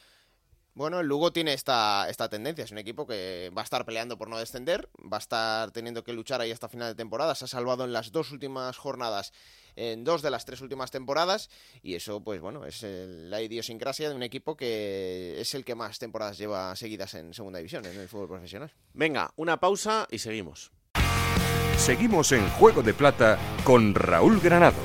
Bueno, 0.76 1.00
el 1.00 1.06
Lugo 1.06 1.32
tiene 1.32 1.54
esta, 1.54 2.06
esta 2.10 2.28
tendencia, 2.28 2.62
es 2.62 2.70
un 2.70 2.76
equipo 2.76 3.06
que 3.06 3.50
va 3.56 3.62
a 3.62 3.64
estar 3.64 3.86
peleando 3.86 4.18
por 4.18 4.28
no 4.28 4.36
descender, 4.36 4.90
va 5.10 5.16
a 5.16 5.20
estar 5.20 5.70
teniendo 5.70 6.04
que 6.04 6.12
luchar 6.12 6.42
ahí 6.42 6.52
hasta 6.52 6.68
final 6.68 6.88
de 6.88 6.94
temporada, 6.94 7.34
se 7.34 7.46
ha 7.46 7.48
salvado 7.48 7.86
en 7.86 7.94
las 7.94 8.12
dos 8.12 8.30
últimas 8.30 8.76
jornadas, 8.76 9.32
en 9.74 10.04
dos 10.04 10.20
de 10.20 10.30
las 10.30 10.44
tres 10.44 10.60
últimas 10.60 10.90
temporadas, 10.90 11.48
y 11.82 11.94
eso, 11.94 12.20
pues 12.22 12.42
bueno, 12.42 12.66
es 12.66 12.82
la 12.82 13.40
idiosincrasia 13.40 14.10
de 14.10 14.16
un 14.16 14.22
equipo 14.22 14.54
que 14.54 15.40
es 15.40 15.54
el 15.54 15.64
que 15.64 15.74
más 15.74 15.98
temporadas 15.98 16.36
lleva 16.36 16.76
seguidas 16.76 17.14
en 17.14 17.32
segunda 17.32 17.58
división, 17.58 17.86
en 17.86 17.98
el 17.98 18.10
fútbol 18.10 18.28
profesional. 18.28 18.70
Venga, 18.92 19.32
una 19.36 19.58
pausa 19.58 20.06
y 20.10 20.18
seguimos. 20.18 20.72
Seguimos 21.78 22.32
en 22.32 22.46
Juego 22.50 22.82
de 22.82 22.92
Plata 22.92 23.38
con 23.64 23.94
Raúl 23.94 24.40
Granado. 24.40 24.76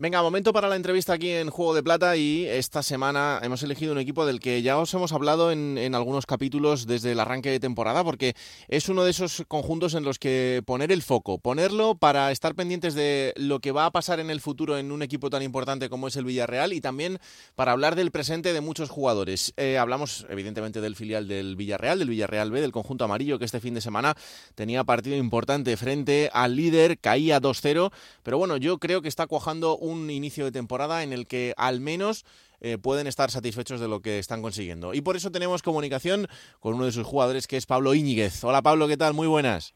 Venga, 0.00 0.22
momento 0.22 0.54
para 0.54 0.66
la 0.66 0.76
entrevista 0.76 1.12
aquí 1.12 1.28
en 1.28 1.50
Juego 1.50 1.74
de 1.74 1.82
Plata 1.82 2.16
y 2.16 2.46
esta 2.46 2.82
semana 2.82 3.38
hemos 3.42 3.62
elegido 3.62 3.92
un 3.92 3.98
equipo 3.98 4.24
del 4.24 4.40
que 4.40 4.62
ya 4.62 4.78
os 4.78 4.94
hemos 4.94 5.12
hablado 5.12 5.52
en, 5.52 5.94
algunos 5.94 6.24
capítulos 6.24 6.86
desde 6.86 7.12
el 7.12 7.20
arranque 7.20 7.50
de 7.50 7.60
temporada 7.60 8.02
porque 8.02 8.34
es 8.68 8.88
uno 8.88 9.04
de 9.04 9.10
esos 9.10 9.44
conjuntos 9.46 9.92
en 9.92 10.04
los 10.04 10.18
que 10.18 10.62
poner 10.64 10.90
el 10.90 11.02
foco, 11.02 11.36
ponerlo 11.36 11.96
para 11.96 12.32
estar 12.32 12.54
pendientes 12.54 12.94
de 12.94 13.34
lo 13.36 13.60
que 13.60 13.72
va 13.72 13.84
a 13.84 13.90
pasar 13.90 14.20
en 14.20 14.30
el 14.30 14.40
futuro 14.40 14.78
en 14.78 14.90
un 14.90 15.02
equipo 15.02 15.28
tan 15.28 15.42
importante 15.42 15.90
como 15.90 16.08
es 16.08 16.16
el 16.16 16.24
Villarreal 16.24 16.72
y 16.72 16.80
también 16.80 17.18
para 17.54 17.72
hablar 17.72 17.94
del 17.94 18.10
presente 18.10 18.54
de 18.54 18.62
muchos 18.62 18.88
jugadores. 18.88 19.52
Eh, 19.58 19.76
hablamos 19.76 20.24
evidentemente 20.30 20.80
del 20.80 20.96
filial 20.96 21.28
del 21.28 21.56
Villarreal, 21.56 21.98
del 21.98 22.08
Villarreal 22.08 22.50
B, 22.50 22.62
del 22.62 22.72
conjunto 22.72 23.04
amarillo 23.04 23.38
que 23.38 23.44
este 23.44 23.60
fin 23.60 23.74
de 23.74 23.82
semana 23.82 24.16
tenía 24.54 24.82
partido 24.82 25.16
importante 25.18 25.76
frente 25.76 26.30
al 26.32 26.56
líder, 26.56 26.98
caía 26.98 27.38
2-0, 27.38 27.92
pero 28.22 28.38
bueno, 28.38 28.56
yo 28.56 28.78
creo 28.78 29.02
que 29.02 29.08
está 29.08 29.26
cuajando 29.26 29.76
un 29.76 29.89
un 29.90 30.10
inicio 30.10 30.44
de 30.44 30.52
temporada 30.52 31.02
en 31.02 31.12
el 31.12 31.26
que 31.26 31.54
al 31.56 31.80
menos 31.80 32.24
eh, 32.60 32.78
pueden 32.78 33.06
estar 33.06 33.30
satisfechos 33.30 33.80
de 33.80 33.88
lo 33.88 34.00
que 34.00 34.18
están 34.18 34.42
consiguiendo. 34.42 34.94
Y 34.94 35.00
por 35.00 35.16
eso 35.16 35.30
tenemos 35.30 35.62
comunicación 35.62 36.28
con 36.60 36.74
uno 36.74 36.84
de 36.84 36.92
sus 36.92 37.06
jugadores, 37.06 37.46
que 37.46 37.56
es 37.56 37.66
Pablo 37.66 37.94
Íñiguez. 37.94 38.44
Hola 38.44 38.62
Pablo, 38.62 38.86
¿qué 38.88 38.96
tal? 38.96 39.14
Muy 39.14 39.26
buenas. 39.26 39.74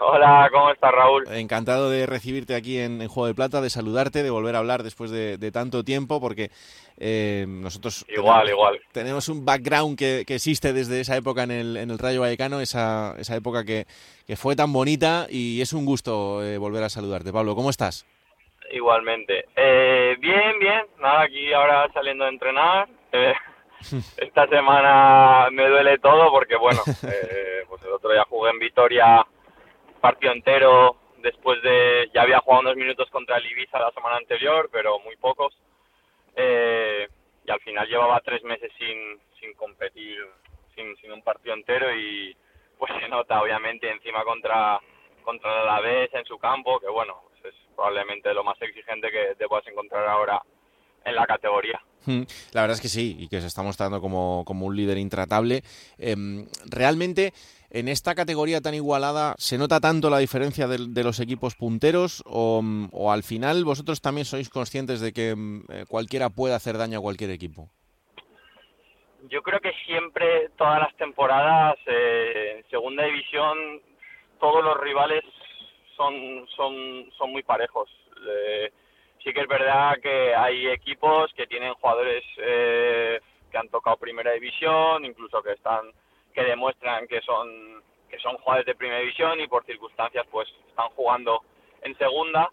Hola, 0.00 0.48
¿cómo 0.52 0.70
estás 0.70 0.92
Raúl? 0.92 1.24
Encantado 1.30 1.88
de 1.88 2.06
recibirte 2.06 2.54
aquí 2.54 2.78
en, 2.78 3.06
Juego 3.06 3.28
de 3.28 3.34
Plata, 3.34 3.60
de 3.60 3.70
saludarte, 3.70 4.22
de 4.22 4.30
volver 4.30 4.56
a 4.56 4.58
hablar 4.58 4.82
después 4.82 5.10
de, 5.10 5.50
tanto 5.52 5.84
tiempo, 5.84 6.20
porque 6.20 6.50
eh, 6.98 7.46
nosotros 7.48 8.04
igual, 8.08 8.42
tenemos, 8.42 8.50
igual. 8.50 8.80
tenemos 8.92 9.28
un 9.28 9.44
background 9.44 9.96
que, 9.96 10.24
existe 10.28 10.72
desde 10.72 11.00
esa 11.00 11.16
época 11.16 11.44
en 11.44 11.52
el, 11.52 11.76
en 11.76 11.90
el 11.90 11.98
Rayo 11.98 12.22
Vallecano, 12.22 12.60
esa, 12.60 13.14
esa 13.18 13.36
época 13.36 13.64
que, 13.64 13.86
que, 14.26 14.36
fue 14.36 14.56
tan 14.56 14.72
bonita 14.72 15.26
y 15.30 15.60
es 15.60 15.72
un 15.72 15.84
gusto 15.84 16.42
eh, 16.42 16.58
volver 16.58 16.82
a 16.82 16.88
saludarte. 16.88 17.32
Pablo, 17.32 17.54
¿cómo 17.54 17.70
estás? 17.70 18.04
Igualmente. 18.70 19.46
Eh, 19.54 20.16
bien, 20.18 20.58
bien. 20.58 20.86
Nada, 20.98 21.22
aquí 21.22 21.52
ahora 21.52 21.88
saliendo 21.92 22.24
a 22.24 22.28
entrenar. 22.28 22.88
Eh, 23.12 23.34
esta 24.16 24.46
semana 24.48 25.48
me 25.50 25.68
duele 25.68 25.98
todo 25.98 26.30
porque, 26.30 26.56
bueno, 26.56 26.80
eh, 27.06 27.64
pues 27.68 27.82
el 27.84 27.92
otro 27.92 28.12
día 28.12 28.24
jugué 28.28 28.50
en 28.50 28.58
Vitoria 28.58 29.26
partido 30.00 30.32
entero 30.32 30.96
después 31.18 31.62
de... 31.62 32.10
Ya 32.14 32.22
había 32.22 32.40
jugado 32.40 32.62
unos 32.62 32.76
minutos 32.76 33.08
contra 33.10 33.38
el 33.38 33.46
Ibiza 33.46 33.78
la 33.78 33.90
semana 33.92 34.16
anterior, 34.16 34.68
pero 34.72 34.98
muy 34.98 35.16
pocos. 35.16 35.56
Eh, 36.36 37.08
y 37.46 37.50
al 37.50 37.60
final 37.60 37.88
llevaba 37.88 38.20
tres 38.20 38.42
meses 38.44 38.70
sin, 38.78 39.18
sin 39.40 39.54
competir, 39.54 40.18
sin, 40.74 40.96
sin 40.96 41.12
un 41.12 41.22
partido 41.22 41.54
entero 41.54 41.94
y 41.94 42.36
pues 42.78 42.92
se 43.00 43.08
nota 43.08 43.40
obviamente 43.40 43.88
encima 43.90 44.24
contra 44.24 44.80
contra 45.22 45.50
el 45.50 45.68
Alavés 45.68 46.12
en 46.12 46.24
su 46.26 46.38
campo, 46.38 46.78
que 46.78 46.88
bueno, 46.88 47.22
es 47.44 47.54
probablemente 47.74 48.32
lo 48.34 48.44
más 48.44 48.60
exigente 48.60 49.10
que 49.10 49.34
te 49.36 49.46
puedas 49.46 49.66
encontrar 49.66 50.06
ahora 50.08 50.42
en 51.04 51.14
la 51.14 51.26
categoría. 51.26 51.80
Hmm, 52.06 52.22
la 52.52 52.62
verdad 52.62 52.76
es 52.76 52.80
que 52.80 52.88
sí, 52.88 53.16
y 53.18 53.28
que 53.28 53.40
se 53.40 53.46
está 53.46 53.62
mostrando 53.62 54.00
como, 54.00 54.44
como 54.46 54.66
un 54.66 54.76
líder 54.76 54.98
intratable. 54.98 55.62
Em, 55.98 56.46
realmente 56.66 57.32
en 57.70 57.88
esta 57.88 58.14
categoría 58.14 58.60
tan 58.60 58.74
igualada, 58.74 59.34
¿se 59.38 59.58
nota 59.58 59.80
tanto 59.80 60.10
la 60.10 60.18
diferencia 60.18 60.68
de, 60.68 60.86
de 60.88 61.04
los 61.04 61.18
equipos 61.20 61.56
punteros 61.56 62.22
o, 62.26 62.62
o, 62.92 63.10
al 63.10 63.22
final 63.22 63.64
vosotros 63.64 64.00
también 64.00 64.24
sois 64.24 64.48
conscientes 64.48 65.00
de 65.00 65.12
que 65.12 65.30
eh, 65.32 65.84
cualquiera 65.88 66.30
puede 66.30 66.54
hacer 66.54 66.78
daño 66.78 66.98
a 66.98 67.02
cualquier 67.02 67.30
equipo? 67.30 67.68
Yo 69.30 69.42
creo 69.42 69.58
que 69.58 69.72
siempre, 69.86 70.50
todas 70.56 70.78
las 70.80 70.94
temporadas, 70.96 71.76
eh, 71.86 72.58
en 72.58 72.70
segunda 72.70 73.04
división, 73.04 73.80
todos 74.38 74.62
los 74.62 74.78
rivales 74.78 75.24
son, 75.96 76.46
son, 76.56 77.10
son 77.16 77.32
muy 77.32 77.42
parejos. 77.42 77.90
Eh, 78.26 78.72
sí 79.22 79.32
que 79.32 79.40
es 79.40 79.48
verdad 79.48 79.98
que 80.02 80.34
hay 80.34 80.68
equipos 80.68 81.32
que 81.34 81.46
tienen 81.46 81.74
jugadores 81.74 82.24
eh, 82.38 83.20
que 83.50 83.58
han 83.58 83.68
tocado 83.68 83.96
primera 83.96 84.32
división, 84.32 85.04
incluso 85.04 85.42
que 85.42 85.52
están 85.52 85.90
que 86.32 86.42
demuestran 86.42 87.06
que 87.06 87.20
son 87.20 87.82
que 88.08 88.18
son 88.18 88.36
jugadores 88.38 88.66
de 88.66 88.74
primera 88.74 89.00
división 89.00 89.40
y 89.40 89.46
por 89.46 89.64
circunstancias 89.64 90.26
pues 90.30 90.48
están 90.68 90.88
jugando 90.90 91.40
en 91.82 91.96
segunda 91.96 92.50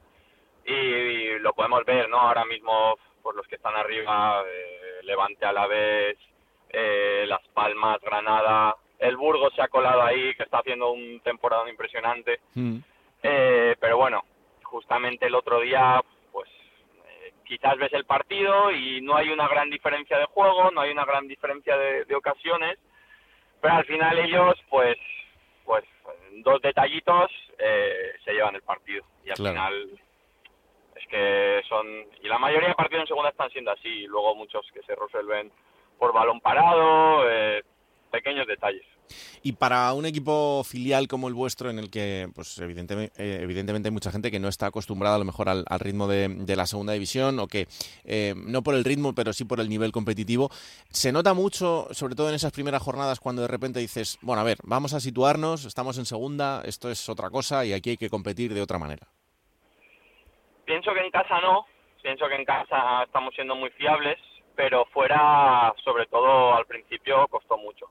y, 0.66 1.40
lo 1.40 1.54
podemos 1.54 1.84
ver, 1.86 2.08
¿no? 2.10 2.20
Ahora 2.20 2.46
mismo 2.46 2.98
por 3.22 3.36
los 3.36 3.48
que 3.48 3.56
están 3.56 3.76
arriba, 3.76 4.44
eh, 4.48 5.04
Levante 5.04 5.46
a 5.46 5.52
la 5.52 5.68
vez, 5.68 6.18
eh, 6.70 7.26
Las 7.28 7.42
Palmas, 7.50 8.00
Granada, 8.02 8.76
el 9.00 9.18
Burgos 9.18 9.54
se 9.56 9.62
ha 9.62 9.68
colado 9.68 10.04
ahí, 10.04 10.34
que 10.36 10.44
está 10.44 10.60
haciendo 10.60 10.92
un 10.92 11.20
temporada 11.22 11.70
impresionante. 11.70 12.40
Mm. 12.54 12.78
Eh, 13.24 13.76
pero 13.80 13.98
bueno, 13.98 14.24
justamente 14.64 15.28
el 15.28 15.36
otro 15.36 15.60
día, 15.60 16.02
pues 16.32 16.50
eh, 17.06 17.34
quizás 17.46 17.78
ves 17.78 17.94
el 17.94 18.06
partido 18.06 18.72
y 18.72 19.02
no 19.02 19.16
hay 19.16 19.30
una 19.30 19.48
gran 19.48 19.70
diferencia 19.70 20.18
de 20.18 20.26
juego, 20.26 20.72
no 20.72 20.82
hay 20.82 20.92
una 20.92 21.06
gran 21.06 21.28
diferencia 21.28 21.78
de, 21.78 22.06
de 22.06 22.16
ocasiones, 22.16 22.80
pero 23.62 23.76
al 23.76 23.86
final 23.86 24.18
ellos, 24.18 24.56
pues, 24.70 24.98
pues 25.66 25.84
dos 26.44 26.62
detallitos 26.62 27.32
eh, 27.60 28.14
se 28.24 28.34
llevan 28.34 28.56
el 28.56 28.64
partido 28.64 29.06
y 29.24 29.30
al 29.30 29.36
Claro. 29.36 29.52
final 29.52 30.00
es 30.96 31.08
que 31.08 31.62
son 31.70 31.88
y 32.24 32.28
la 32.28 32.40
mayoría 32.40 32.70
de 32.70 32.76
partidos 32.76 33.02
en 33.04 33.08
segunda 33.08 33.30
están 33.30 33.50
siendo 33.52 33.72
así, 33.72 33.88
y 33.88 34.08
luego 34.08 34.36
muchos 34.36 34.66
que 34.74 34.82
se 34.84 34.96
resuelven 34.96 35.52
por 36.00 36.12
balón 36.14 36.40
parado, 36.42 37.30
eh, 37.30 37.62
pequeños 38.10 38.48
detalles. 38.48 38.86
Y 39.44 39.54
para 39.54 39.92
un 39.94 40.06
equipo 40.06 40.64
filial 40.64 41.08
como 41.08 41.28
el 41.28 41.34
vuestro, 41.34 41.70
en 41.70 41.80
el 41.80 41.90
que, 41.90 42.30
pues 42.34 42.58
evidentemente, 42.60 43.14
eh, 43.18 43.40
evidentemente 43.42 43.90
hay 43.90 43.94
mucha 43.94 44.12
gente 44.12 44.32
que 44.32 44.40
no 44.40 44.48
está 44.48 44.68
acostumbrada 44.68 45.16
a 45.16 45.20
lo 45.20 45.26
mejor 45.26 45.50
al, 45.50 45.66
al 45.68 45.80
ritmo 45.80 46.08
de, 46.08 46.28
de 46.30 46.56
la 46.56 46.66
segunda 46.66 46.94
división, 46.94 47.40
o 47.40 47.48
que 47.48 47.68
eh, 48.04 48.34
no 48.36 48.62
por 48.62 48.76
el 48.76 48.84
ritmo, 48.84 49.14
pero 49.14 49.34
sí 49.34 49.46
por 49.46 49.60
el 49.60 49.70
nivel 49.70 49.92
competitivo, 49.92 50.50
se 50.90 51.12
nota 51.12 51.34
mucho, 51.34 51.88
sobre 51.92 52.16
todo 52.16 52.30
en 52.30 52.36
esas 52.36 52.52
primeras 52.52 52.82
jornadas, 52.82 53.20
cuando 53.20 53.42
de 53.42 53.48
repente 53.48 53.80
dices, 53.80 54.18
bueno, 54.22 54.42
a 54.42 54.46
ver, 54.46 54.58
vamos 54.64 54.94
a 54.94 55.00
situarnos, 55.00 55.66
estamos 55.66 55.98
en 55.98 56.06
segunda, 56.06 56.62
esto 56.66 56.90
es 56.90 57.10
otra 57.10 57.30
cosa 57.30 57.66
y 57.66 57.74
aquí 57.74 57.92
hay 57.92 57.98
que 57.98 58.10
competir 58.10 58.54
de 58.54 58.62
otra 58.62 58.80
manera. 58.80 59.08
Pienso 60.66 60.94
que 60.94 61.02
en 61.02 61.12
casa 61.12 61.40
no, 61.42 61.66
pienso 62.02 62.28
que 62.28 62.36
en 62.36 62.46
casa 62.46 63.04
estamos 63.04 63.34
siendo 63.36 63.56
muy 63.56 63.70
fiables, 63.72 64.18
pero 64.56 64.86
fuera, 64.86 65.74
sobre 65.84 66.06
todo 66.08 66.54
al 66.54 66.66
principio, 66.66 67.28
costó 67.28 67.58
mucho. 67.58 67.88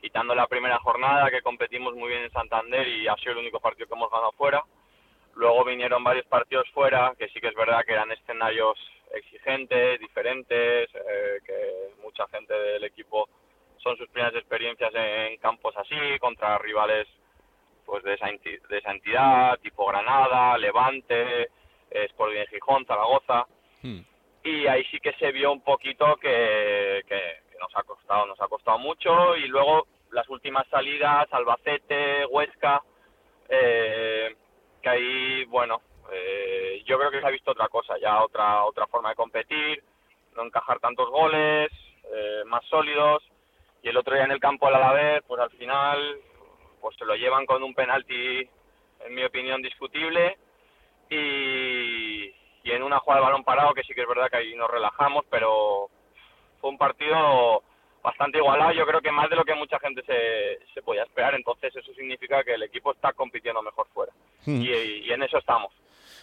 Quitando 0.00 0.34
la 0.34 0.46
primera 0.46 0.78
jornada, 0.78 1.30
que 1.30 1.42
competimos 1.42 1.94
muy 1.94 2.08
bien 2.08 2.22
en 2.22 2.30
Santander 2.32 2.86
y 2.88 3.06
ha 3.06 3.14
sido 3.16 3.32
el 3.32 3.38
único 3.38 3.60
partido 3.60 3.86
que 3.86 3.94
hemos 3.94 4.10
ganado 4.10 4.32
fuera. 4.32 4.62
Luego 5.34 5.64
vinieron 5.64 6.02
varios 6.02 6.26
partidos 6.26 6.68
fuera, 6.70 7.14
que 7.18 7.28
sí 7.28 7.40
que 7.40 7.48
es 7.48 7.54
verdad 7.54 7.84
que 7.86 7.92
eran 7.92 8.10
escenarios 8.12 8.78
exigentes, 9.14 10.00
diferentes, 10.00 10.88
eh, 10.94 11.38
que 11.46 12.02
mucha 12.02 12.26
gente 12.28 12.52
del 12.54 12.84
equipo 12.84 13.28
son 13.78 13.96
sus 13.96 14.08
primeras 14.08 14.34
experiencias 14.36 14.90
en 14.94 15.36
campos 15.38 15.74
así, 15.76 15.96
contra 16.18 16.58
rivales 16.58 17.06
pues 17.86 18.04
de 18.04 18.14
esa, 18.14 18.26
de 18.26 18.78
esa 18.78 18.90
entidad, 18.92 19.58
tipo 19.60 19.84
Granada, 19.86 20.56
Levante, 20.58 21.48
Sporting 21.90 22.36
de 22.38 22.46
Gijón, 22.46 22.86
Zaragoza 22.86 23.46
y 24.44 24.66
ahí 24.66 24.84
sí 24.90 25.00
que 25.00 25.12
se 25.14 25.32
vio 25.32 25.50
un 25.52 25.62
poquito 25.62 26.16
que- 26.16 27.02
que 27.08 27.39
nos 27.60 27.76
ha 27.76 27.82
costado, 27.82 28.26
nos 28.26 28.40
ha 28.40 28.48
costado 28.48 28.78
mucho 28.78 29.36
y 29.36 29.46
luego 29.46 29.86
las 30.10 30.28
últimas 30.28 30.66
salidas, 30.68 31.28
Albacete, 31.30 32.26
Huesca, 32.26 32.82
eh, 33.48 34.34
que 34.82 34.88
ahí, 34.88 35.44
bueno, 35.44 35.82
eh, 36.10 36.82
yo 36.86 36.98
creo 36.98 37.10
que 37.10 37.20
se 37.20 37.26
ha 37.26 37.30
visto 37.30 37.52
otra 37.52 37.68
cosa, 37.68 37.94
ya 37.98 38.24
otra 38.24 38.64
otra 38.64 38.86
forma 38.86 39.10
de 39.10 39.16
competir, 39.16 39.82
no 40.34 40.42
encajar 40.42 40.80
tantos 40.80 41.08
goles, 41.10 41.70
eh, 42.12 42.42
más 42.46 42.64
sólidos 42.66 43.22
y 43.82 43.88
el 43.88 43.96
otro 43.96 44.14
día 44.14 44.24
en 44.24 44.32
el 44.32 44.40
campo 44.40 44.66
del 44.66 44.76
Alavés, 44.76 45.22
pues 45.28 45.40
al 45.40 45.50
final 45.50 46.18
pues 46.80 46.96
se 46.96 47.04
lo 47.04 47.14
llevan 47.14 47.46
con 47.46 47.62
un 47.62 47.74
penalti, 47.74 48.48
en 49.00 49.14
mi 49.14 49.22
opinión, 49.22 49.62
discutible 49.62 50.38
y, 51.10 52.34
y 52.64 52.70
en 52.70 52.82
una 52.82 52.98
jugada 52.98 53.20
de 53.20 53.26
balón 53.26 53.44
parado 53.44 53.74
que 53.74 53.82
sí 53.82 53.94
que 53.94 54.02
es 54.02 54.08
verdad 54.08 54.30
que 54.30 54.38
ahí 54.38 54.54
nos 54.54 54.70
relajamos, 54.70 55.24
pero 55.30 55.90
fue 56.60 56.70
un 56.70 56.78
partido 56.78 57.62
bastante 58.02 58.38
igualado, 58.38 58.72
yo 58.72 58.86
creo 58.86 59.00
que 59.00 59.12
más 59.12 59.28
de 59.28 59.36
lo 59.36 59.44
que 59.44 59.54
mucha 59.54 59.78
gente 59.78 60.02
se, 60.06 60.72
se 60.72 60.82
podía 60.82 61.02
esperar, 61.02 61.34
entonces 61.34 61.74
eso 61.76 61.92
significa 61.94 62.42
que 62.42 62.54
el 62.54 62.62
equipo 62.62 62.92
está 62.92 63.12
compitiendo 63.12 63.62
mejor 63.62 63.86
fuera 63.92 64.12
Hmm. 64.46 64.62
y, 64.62 64.68
y 64.68 65.12
en 65.12 65.22
eso 65.22 65.36
estamos. 65.36 65.70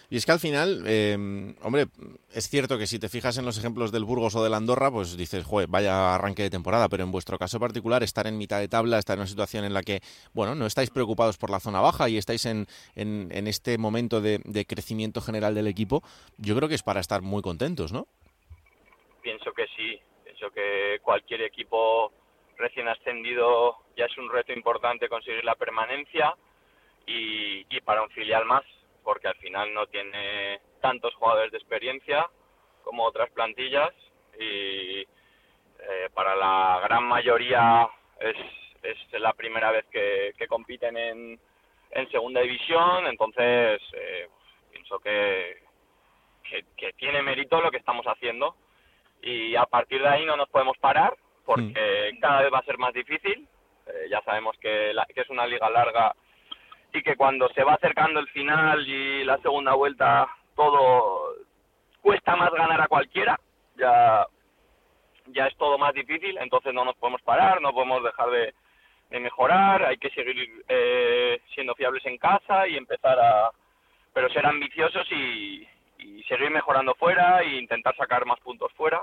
Y 0.10 0.16
es 0.16 0.26
que 0.26 0.32
al 0.32 0.40
final, 0.40 0.84
eh, 0.88 1.54
hombre, 1.62 1.86
es 2.34 2.50
cierto 2.50 2.78
que 2.78 2.88
si 2.88 2.98
te 2.98 3.10
fijas 3.10 3.38
en 3.38 3.46
los 3.46 3.58
ejemplos 3.60 3.92
del 3.92 4.06
Burgos 4.06 4.36
o 4.36 4.44
del 4.44 4.54
Andorra, 4.54 4.90
pues 4.90 5.18
dices, 5.18 5.46
joder, 5.46 5.68
vaya 5.68 6.16
arranque 6.16 6.44
de 6.44 6.50
temporada, 6.50 6.88
pero 6.90 7.04
en 7.04 7.12
vuestro 7.12 7.38
caso 7.38 7.60
particular, 7.60 8.04
estar 8.04 8.26
en 8.26 8.38
mitad 8.38 8.60
de 8.60 8.70
tabla, 8.70 8.98
estar 8.98 9.16
en 9.16 9.20
una 9.20 9.28
situación 9.28 9.66
en 9.66 9.74
la 9.74 9.84
que, 9.84 10.00
bueno, 10.34 10.56
no 10.56 10.66
estáis 10.66 10.90
preocupados 10.90 11.38
por 11.38 11.50
la 11.50 11.60
zona 11.60 11.82
baja 11.82 12.08
y 12.10 12.18
estáis 12.18 12.46
en, 12.46 12.68
en, 12.96 13.28
en 13.32 13.48
este 13.48 13.78
momento 13.78 14.22
de, 14.22 14.40
de 14.46 14.66
crecimiento 14.66 15.20
general 15.22 15.54
del 15.54 15.68
equipo, 15.68 16.02
yo 16.38 16.56
creo 16.56 16.70
que 16.70 16.76
es 16.76 16.84
para 16.84 17.02
estar 17.02 17.22
muy 17.22 17.42
contentos, 17.42 17.92
¿no? 17.92 18.08
Pienso 19.22 19.52
que 19.52 19.66
sí, 19.76 20.00
que 20.54 21.00
cualquier 21.02 21.42
equipo 21.42 22.12
recién 22.58 22.88
ascendido 22.88 23.78
ya 23.96 24.06
es 24.06 24.18
un 24.18 24.32
reto 24.32 24.54
importante 24.54 25.10
conseguir 25.10 25.44
la 25.44 25.56
permanencia 25.56 26.36
y, 27.06 27.66
y 27.70 27.82
para 27.82 28.04
un 28.04 28.10
filial 28.10 28.46
más, 28.46 28.64
porque 29.04 29.28
al 29.28 29.36
final 29.36 29.74
no 29.74 29.88
tiene 29.88 30.60
tantos 30.82 31.14
jugadores 31.16 31.52
de 31.52 31.58
experiencia 31.58 32.28
como 32.84 33.04
otras 33.04 33.30
plantillas 33.32 33.92
y 34.40 35.02
eh, 35.02 36.10
para 36.14 36.36
la 36.36 36.80
gran 36.84 37.04
mayoría 37.04 37.88
es, 38.20 38.36
es 38.84 39.20
la 39.20 39.34
primera 39.34 39.72
vez 39.72 39.86
que, 39.92 40.34
que 40.38 40.48
compiten 40.48 40.98
en, 40.98 41.40
en 41.92 42.12
segunda 42.12 42.42
división, 42.42 43.08
entonces 43.08 43.82
eh, 43.94 44.28
pienso 44.72 45.00
que, 45.00 45.64
que, 46.44 46.66
que 46.76 46.94
tiene 46.94 47.22
mérito 47.22 47.62
lo 47.62 47.72
que 47.72 47.78
estamos 47.78 48.06
haciendo 48.06 48.56
y 49.22 49.56
a 49.56 49.66
partir 49.66 50.02
de 50.02 50.08
ahí 50.08 50.26
no 50.26 50.36
nos 50.38 50.50
podemos 50.50 50.78
parar 50.78 51.16
porque 51.46 52.18
cada 52.20 52.42
vez 52.42 52.54
va 52.54 52.60
a 52.60 52.64
ser 52.66 52.78
más 52.78 52.94
difícil. 52.94 53.48
Eh, 53.88 54.08
ya 54.10 54.22
sabemos 54.22 54.58
que, 54.60 54.94
la- 54.94 55.06
que 55.06 55.22
es 55.22 55.30
una 55.30 55.46
liga 55.48 55.70
larga 55.70 56.14
y 56.94 57.02
que 57.02 57.16
cuando 57.16 57.48
se 57.50 57.64
va 57.64 57.74
acercando 57.76 58.20
el 58.20 58.28
final 58.30 58.86
y 58.88 59.24
la 59.24 59.38
segunda 59.40 59.74
vuelta 59.74 60.28
todo 60.56 61.34
cuesta 62.02 62.36
más 62.36 62.52
ganar 62.52 62.82
a 62.82 62.88
cualquiera. 62.88 63.40
Ya 63.76 64.26
ya 65.30 65.48
es 65.48 65.58
todo 65.58 65.78
más 65.78 65.94
difícil, 65.94 66.38
entonces 66.38 66.74
no 66.74 66.86
nos 66.86 66.96
podemos 66.96 67.22
parar, 67.22 67.62
no 67.62 67.74
podemos 67.74 68.02
dejar 68.02 68.30
de, 68.30 68.54
de 69.10 69.20
mejorar, 69.20 69.84
hay 69.84 69.98
que 69.98 70.10
seguir 70.12 70.64
eh, 70.70 71.42
siendo 71.54 71.76
fiables 71.76 72.06
en 72.06 72.18
casa 72.18 72.66
y 72.66 72.78
empezar 72.78 73.20
a, 73.20 73.52
pero 74.14 74.30
ser 74.30 74.46
ambiciosos 74.46 75.06
y, 75.12 75.68
y 75.98 76.24
seguir 76.24 76.50
mejorando 76.50 76.96
fuera 76.96 77.42
e 77.42 77.58
intentar 77.58 77.94
sacar 77.98 78.26
más 78.26 78.40
puntos 78.40 78.72
fuera, 78.74 78.97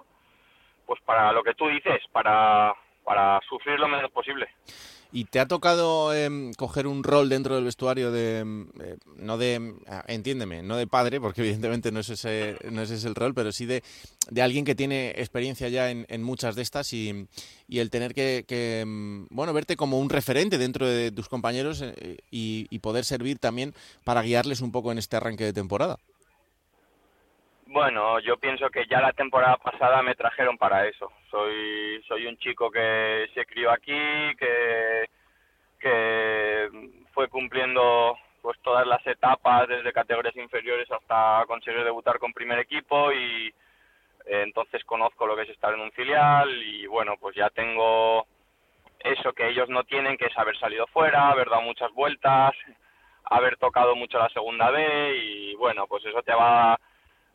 para 1.05 1.33
lo 1.33 1.43
que 1.43 1.55
tú 1.55 1.69
dices, 1.69 2.03
para, 2.13 2.75
para 3.05 3.41
sufrir 3.49 3.79
lo 3.79 3.89
menos 3.89 4.11
posible. 4.11 4.49
¿Y 5.17 5.27
te 5.27 5.39
ha 5.39 5.47
tocado 5.47 6.13
em, 6.13 6.53
coger 6.55 6.89
un 6.89 7.05
rol 7.05 7.29
dentro 7.29 7.55
del 7.55 7.63
vestuario 7.63 8.11
de, 8.11 8.41
em, 8.41 8.67
eh, 8.83 8.97
no 9.17 9.39
de, 9.39 9.77
ah, 9.87 10.03
entiéndeme, 10.09 10.65
no 10.65 10.77
de 10.77 10.89
padre, 10.89 11.21
porque 11.21 11.41
evidentemente 11.43 11.93
no 11.93 12.01
es 12.01 12.11
ese, 12.11 12.59
no 12.73 12.83
es 12.83 12.91
ese 12.91 13.07
el 13.07 13.15
rol, 13.15 13.33
pero 13.33 13.53
sí 13.53 13.65
de, 13.65 13.85
de 14.29 14.43
alguien 14.43 14.65
que 14.65 14.75
tiene 14.75 15.11
experiencia 15.11 15.69
ya 15.69 15.93
en, 15.93 16.05
en 16.09 16.25
muchas 16.25 16.57
de 16.57 16.63
estas 16.63 16.93
y, 16.93 17.29
y 17.69 17.79
el 17.79 17.91
tener 17.91 18.13
que, 18.13 18.45
que, 18.49 18.81
em, 18.81 19.29
bueno, 19.31 19.53
verte 19.53 19.77
como 19.77 20.01
un 20.01 20.11
referente 20.11 20.59
dentro 20.59 20.85
de 20.85 21.13
tus 21.13 21.29
compañeros 21.29 21.81
eh, 21.81 22.19
y 22.33 22.79
poder 22.81 23.05
servir 23.05 23.39
también 23.39 23.73
para 24.03 24.23
guiarles 24.23 24.63
un 24.63 24.73
poco 24.73 24.91
en 24.91 24.99
este 24.99 25.17
arranque 25.17 25.45
de 25.45 25.53
temporada? 25.53 25.99
Bueno, 27.75 28.21
yo 28.21 28.37
pienso 28.37 28.71
que 28.71 28.87
ya 28.87 29.01
la 29.01 29.13
temporada 29.13 29.57
pasada 29.57 30.01
me 30.01 30.15
trajeron 30.15 30.57
para 30.57 30.87
eso. 30.87 31.11
Soy 31.29 32.01
soy 32.07 32.25
un 32.29 32.37
chico 32.37 32.71
que 32.71 33.29
se 33.35 33.45
crió 33.47 33.73
aquí, 33.73 33.93
que 34.39 35.07
que 35.81 36.69
fue 37.13 37.27
cumpliendo 37.27 38.17
pues 38.43 38.57
todas 38.63 38.87
las 38.87 39.05
etapas 39.09 39.67
desde 39.67 39.93
categorías 39.93 40.37
inferiores 40.37 40.89
hasta 40.89 41.45
conseguir 41.49 41.83
debutar 41.83 42.21
con 42.21 42.33
primer 42.33 42.61
equipo 42.61 43.11
y 43.11 43.49
eh, 43.49 44.43
entonces 44.45 44.85
conozco 44.85 45.27
lo 45.27 45.35
que 45.35 45.43
es 45.43 45.49
estar 45.49 45.75
en 45.75 45.81
un 45.81 45.91
filial 45.91 46.49
y 46.63 46.87
bueno, 46.87 47.17
pues 47.21 47.35
ya 47.35 47.51
tengo 47.51 48.25
eso 49.01 49.33
que 49.33 49.49
ellos 49.49 49.69
no 49.69 49.83
tienen, 49.83 50.17
que 50.17 50.27
es 50.27 50.39
haber 50.39 50.57
salido 50.59 50.87
fuera, 50.87 51.29
haber 51.29 51.51
dado 51.51 51.63
muchas 51.63 51.93
vueltas, 51.93 52.53
haber 53.25 53.57
tocado 53.57 53.97
mucho 53.97 54.17
la 54.19 54.29
segunda 54.29 54.71
B 54.71 55.17
y 55.17 55.55
bueno, 55.57 55.89
pues 55.89 56.05
eso 56.05 56.23
te 56.23 56.35
va 56.35 56.79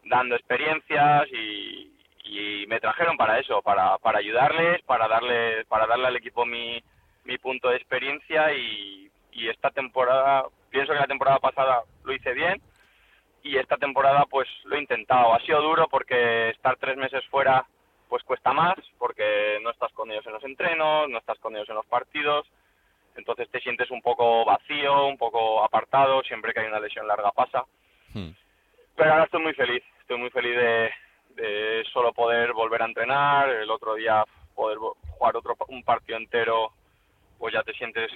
dando 0.09 0.35
experiencias 0.35 1.27
y, 1.31 1.93
y 2.25 2.65
me 2.67 2.79
trajeron 2.79 3.15
para 3.15 3.39
eso, 3.39 3.61
para, 3.61 3.97
para 3.99 4.19
ayudarles, 4.19 4.81
para 4.83 5.07
darle, 5.07 5.65
para 5.65 5.87
darle 5.87 6.07
al 6.07 6.15
equipo 6.15 6.45
mi, 6.45 6.83
mi 7.23 7.37
punto 7.37 7.69
de 7.69 7.77
experiencia 7.77 8.53
y, 8.53 9.09
y 9.31 9.47
esta 9.47 9.69
temporada, 9.69 10.45
pienso 10.69 10.93
que 10.93 10.99
la 10.99 11.07
temporada 11.07 11.39
pasada 11.39 11.83
lo 12.03 12.13
hice 12.13 12.33
bien 12.33 12.61
y 13.43 13.57
esta 13.57 13.77
temporada 13.77 14.25
pues 14.29 14.47
lo 14.65 14.75
he 14.75 14.79
intentado. 14.79 15.33
Ha 15.33 15.39
sido 15.41 15.61
duro 15.61 15.87
porque 15.89 16.49
estar 16.49 16.75
tres 16.77 16.97
meses 16.97 17.23
fuera 17.27 17.65
pues 18.09 18.23
cuesta 18.23 18.51
más 18.51 18.75
porque 18.97 19.59
no 19.61 19.69
estás 19.69 19.91
con 19.93 20.11
ellos 20.11 20.25
en 20.25 20.33
los 20.33 20.43
entrenos, 20.43 21.09
no 21.09 21.19
estás 21.19 21.37
con 21.39 21.55
ellos 21.55 21.69
en 21.69 21.75
los 21.75 21.85
partidos, 21.85 22.47
entonces 23.15 23.49
te 23.49 23.59
sientes 23.59 23.91
un 23.91 24.01
poco 24.01 24.43
vacío, 24.45 25.05
un 25.05 25.17
poco 25.17 25.63
apartado, 25.63 26.23
siempre 26.23 26.53
que 26.53 26.61
hay 26.61 26.67
una 26.67 26.79
lesión 26.79 27.07
larga 27.07 27.31
pasa. 27.31 27.63
Hmm. 28.13 28.31
Pero 28.95 29.11
ahora 29.11 29.25
estoy 29.25 29.41
muy 29.41 29.53
feliz, 29.53 29.83
estoy 30.09 30.21
muy 30.21 30.31
feliz 30.31 30.55
de, 30.55 30.89
de 31.35 31.83
solo 31.93 32.11
poder 32.13 32.51
volver 32.53 32.81
a 32.81 32.85
entrenar, 32.85 33.47
el 33.47 33.69
otro 33.69 33.93
día 33.93 34.25
poder 34.55 34.79
jugar 34.79 35.37
otro 35.37 35.55
un 35.67 35.83
partido 35.83 36.17
entero, 36.17 36.71
pues 37.37 37.53
ya 37.53 37.61
te 37.61 37.73
sientes 37.73 38.09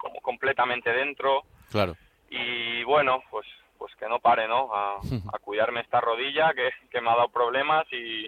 como 0.00 0.22
completamente 0.22 0.90
dentro 0.90 1.42
Claro. 1.70 1.96
y 2.30 2.82
bueno, 2.84 3.22
pues 3.30 3.46
pues 3.76 3.94
que 3.96 4.08
no 4.08 4.18
pare, 4.20 4.48
¿no? 4.48 4.74
A, 4.74 5.00
a 5.34 5.38
cuidarme 5.40 5.82
esta 5.82 6.00
rodilla 6.00 6.54
que, 6.54 6.70
que 6.90 7.00
me 7.02 7.10
ha 7.10 7.16
dado 7.16 7.28
problemas 7.28 7.86
y, 7.92 8.26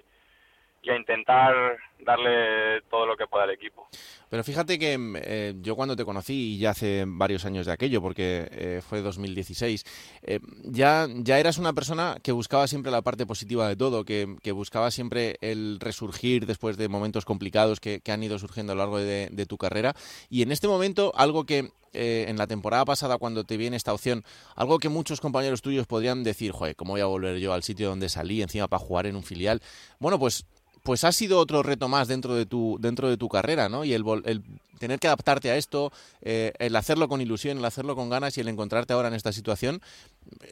y 0.82 0.90
a 0.90 0.96
intentar 0.96 1.54
darle 1.98 2.80
todo 2.90 3.06
lo 3.06 3.16
que 3.16 3.26
pueda 3.26 3.44
al 3.44 3.50
equipo. 3.50 3.88
Pero 4.30 4.42
fíjate 4.42 4.78
que 4.78 4.96
mm, 4.96 5.16
eh, 5.16 5.54
yo 5.60 5.76
cuando 5.76 5.96
te 5.96 6.04
conocí, 6.04 6.58
ya 6.58 6.70
hace 6.70 7.04
varios 7.06 7.44
años 7.44 7.66
de 7.66 7.72
aquello, 7.72 8.00
porque 8.00 8.48
eh, 8.50 8.80
fue 8.86 9.02
2016, 9.02 9.84
eh, 10.22 10.40
ya, 10.64 11.06
ya 11.14 11.38
eras 11.38 11.58
una 11.58 11.72
persona 11.72 12.16
que 12.22 12.32
buscaba 12.32 12.66
siempre 12.66 12.90
la 12.90 13.02
parte 13.02 13.26
positiva 13.26 13.68
de 13.68 13.76
todo, 13.76 14.04
que, 14.04 14.26
buscaba 14.52 14.90
siempre 14.90 15.36
el 15.40 15.78
resurgir 15.80 16.44
después 16.46 16.76
de 16.76 16.88
momentos 16.88 17.24
complicados 17.24 17.80
que, 17.80 18.00
que 18.00 18.12
han 18.12 18.22
ido 18.22 18.38
surgiendo 18.38 18.72
a 18.72 18.76
lo 18.76 18.82
largo 18.82 18.98
de, 18.98 19.28
de 19.30 19.46
tu 19.46 19.56
carrera. 19.58 19.94
Y 20.28 20.42
en 20.42 20.52
este 20.52 20.66
momento, 20.66 21.12
algo 21.14 21.44
que 21.44 21.70
eh, 21.92 22.26
en 22.28 22.36
la 22.36 22.46
temporada 22.46 22.84
pasada, 22.84 23.18
cuando 23.18 23.44
te 23.44 23.56
viene 23.56 23.76
esta 23.76 23.92
opción, 23.92 24.24
algo 24.54 24.78
que 24.78 24.88
muchos 24.88 25.20
compañeros 25.20 25.60
tuyos 25.60 25.88
podrían 25.88 26.22
decir, 26.22 26.52
joder, 26.52 26.76
¿cómo 26.76 26.92
voy 26.92 27.00
a 27.00 27.06
volver 27.06 27.38
yo 27.38 27.52
al 27.52 27.64
sitio 27.64 27.88
donde 27.88 28.08
salí 28.08 28.42
encima 28.42 28.68
para 28.68 28.82
jugar 28.82 29.06
en 29.06 29.16
un 29.16 29.24
filial? 29.24 29.60
Bueno, 29.98 30.18
pues 30.18 30.46
pues 30.82 31.04
ha 31.04 31.12
sido 31.12 31.38
otro 31.38 31.62
reto 31.62 31.88
más 31.88 32.08
dentro 32.08 32.34
de 32.34 32.46
tu 32.46 32.78
dentro 32.80 33.08
de 33.08 33.16
tu 33.16 33.28
carrera, 33.28 33.68
¿no? 33.68 33.84
Y 33.84 33.92
el, 33.92 34.04
el 34.24 34.42
tener 34.78 34.98
que 34.98 35.06
adaptarte 35.06 35.50
a 35.50 35.56
esto, 35.56 35.92
eh, 36.22 36.52
el 36.58 36.74
hacerlo 36.74 37.08
con 37.08 37.20
ilusión, 37.20 37.58
el 37.58 37.64
hacerlo 37.64 37.94
con 37.94 38.08
ganas 38.10 38.36
y 38.36 38.40
el 38.40 38.48
encontrarte 38.48 38.92
ahora 38.92 39.08
en 39.08 39.14
esta 39.14 39.32
situación 39.32 39.80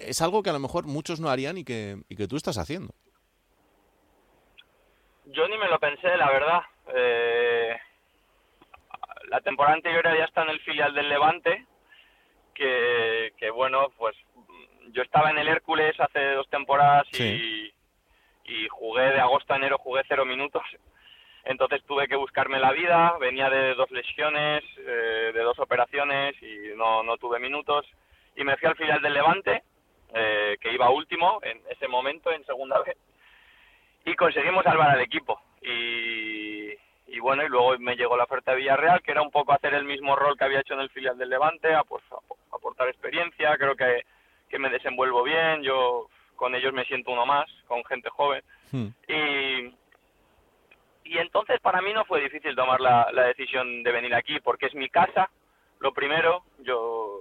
es 0.01 0.21
algo 0.23 0.43
que 0.43 0.51
a 0.51 0.53
lo 0.53 0.59
mejor 0.59 0.87
muchos 0.87 1.19
no 1.21 1.31
harían 1.31 1.59
y 1.59 1.65
que, 1.65 1.97
y 2.09 2.17
que 2.17 2.29
tú 2.29 2.37
estás 2.37 2.59
haciendo. 2.59 2.93
Yo 5.27 5.47
ni 5.49 5.59
me 5.59 5.69
lo 5.69 5.79
pensé, 5.79 6.17
la 6.17 6.31
verdad. 6.31 6.61
Eh, 6.95 7.77
la 9.31 9.41
temporada 9.41 9.75
anterior 9.75 10.05
ya 10.17 10.25
está 10.25 10.43
en 10.43 10.51
el 10.51 10.61
filial 10.61 10.95
del 10.95 11.09
Levante, 11.09 11.67
que, 12.55 13.33
que 13.37 13.51
bueno, 13.51 13.89
pues 13.99 14.17
yo 14.93 15.03
estaba 15.03 15.31
en 15.31 15.39
el 15.39 15.49
Hércules 15.49 15.99
hace 16.01 16.33
dos 16.33 16.49
temporadas 16.49 17.07
y, 17.13 17.71
y 18.49 18.69
jugué 18.69 19.13
de 19.13 19.21
agosto 19.21 19.53
a 19.53 19.57
enero, 19.57 19.79
jugué 19.79 20.03
cero 20.09 20.25
minutos. 20.25 20.63
Entonces 21.45 21.83
tuve 21.85 22.09
que 22.09 22.17
buscarme 22.17 22.59
la 22.59 22.73
vida, 22.73 23.17
venía 23.21 23.49
de 23.49 23.75
dos 23.75 23.91
lesiones, 23.91 24.65
eh, 24.79 25.31
de 25.33 25.41
dos 25.41 25.59
operaciones 25.59 26.35
y 26.43 26.77
no, 26.77 27.03
no 27.03 27.17
tuve 27.17 27.39
minutos. 27.39 27.87
Y 28.37 28.45
me 28.45 28.57
fui 28.57 28.69
al 28.69 28.77
filial 28.77 29.01
del 29.01 29.15
Levante, 29.15 29.63
eh, 30.15 30.57
que 30.61 30.73
iba 30.73 30.91
último 30.91 31.39
en 31.43 31.61
ese 31.71 31.89
momento, 31.89 32.33
en 32.33 32.45
segunda 32.45 32.81
vez 32.83 32.97
y 34.09 34.15
conseguimos 34.15 34.65
salvar 34.65 34.91
al 34.91 35.01
equipo. 35.01 35.41
Y, 35.61 36.71
y 37.07 37.21
bueno, 37.21 37.45
y 37.45 37.49
luego 37.49 37.79
me 37.79 37.97
llegó 37.97 38.17
la 38.17 38.25
oferta 38.25 38.53
de 38.53 38.59
Villarreal, 38.59 39.03
que 39.03 39.11
era 39.11 39.23
un 39.23 39.31
poco 39.31 39.53
hacer 39.53 39.75
el 39.75 39.85
mismo 39.85 40.17
rol 40.17 40.37
que 40.37 40.45
había 40.45 40.61
hecho 40.61 40.75
en 40.75 40.81
el 40.81 40.91
filial 40.91 41.19
del 41.19 41.29
Levante, 41.29 41.75
aportar 41.75 42.89
experiencia, 42.89 43.57
creo 43.59 43.77
que, 43.77 44.05
que 44.49 44.59
me 44.59 44.71
desenvuelvo 44.71 45.23
bien, 45.23 45.63
yo 45.63 46.09
con 46.39 46.55
ellos 46.55 46.73
me 46.73 46.85
siento 46.85 47.11
uno 47.11 47.27
más, 47.27 47.47
con 47.67 47.85
gente 47.85 48.09
joven. 48.09 48.43
Y, 48.73 49.75
y 51.05 51.19
entonces 51.19 51.59
para 51.61 51.83
mí 51.83 51.93
no 51.93 52.05
fue 52.05 52.23
difícil 52.23 52.55
tomar 52.55 52.81
la, 52.81 53.09
la 53.13 53.25
decisión 53.25 53.83
de 53.83 53.93
venir 53.93 54.15
aquí, 54.15 54.39
porque 54.41 54.67
es 54.67 54.75
mi 54.75 54.89
casa, 54.89 55.29
lo 55.81 55.93
primero, 55.93 56.45
yo, 56.61 57.21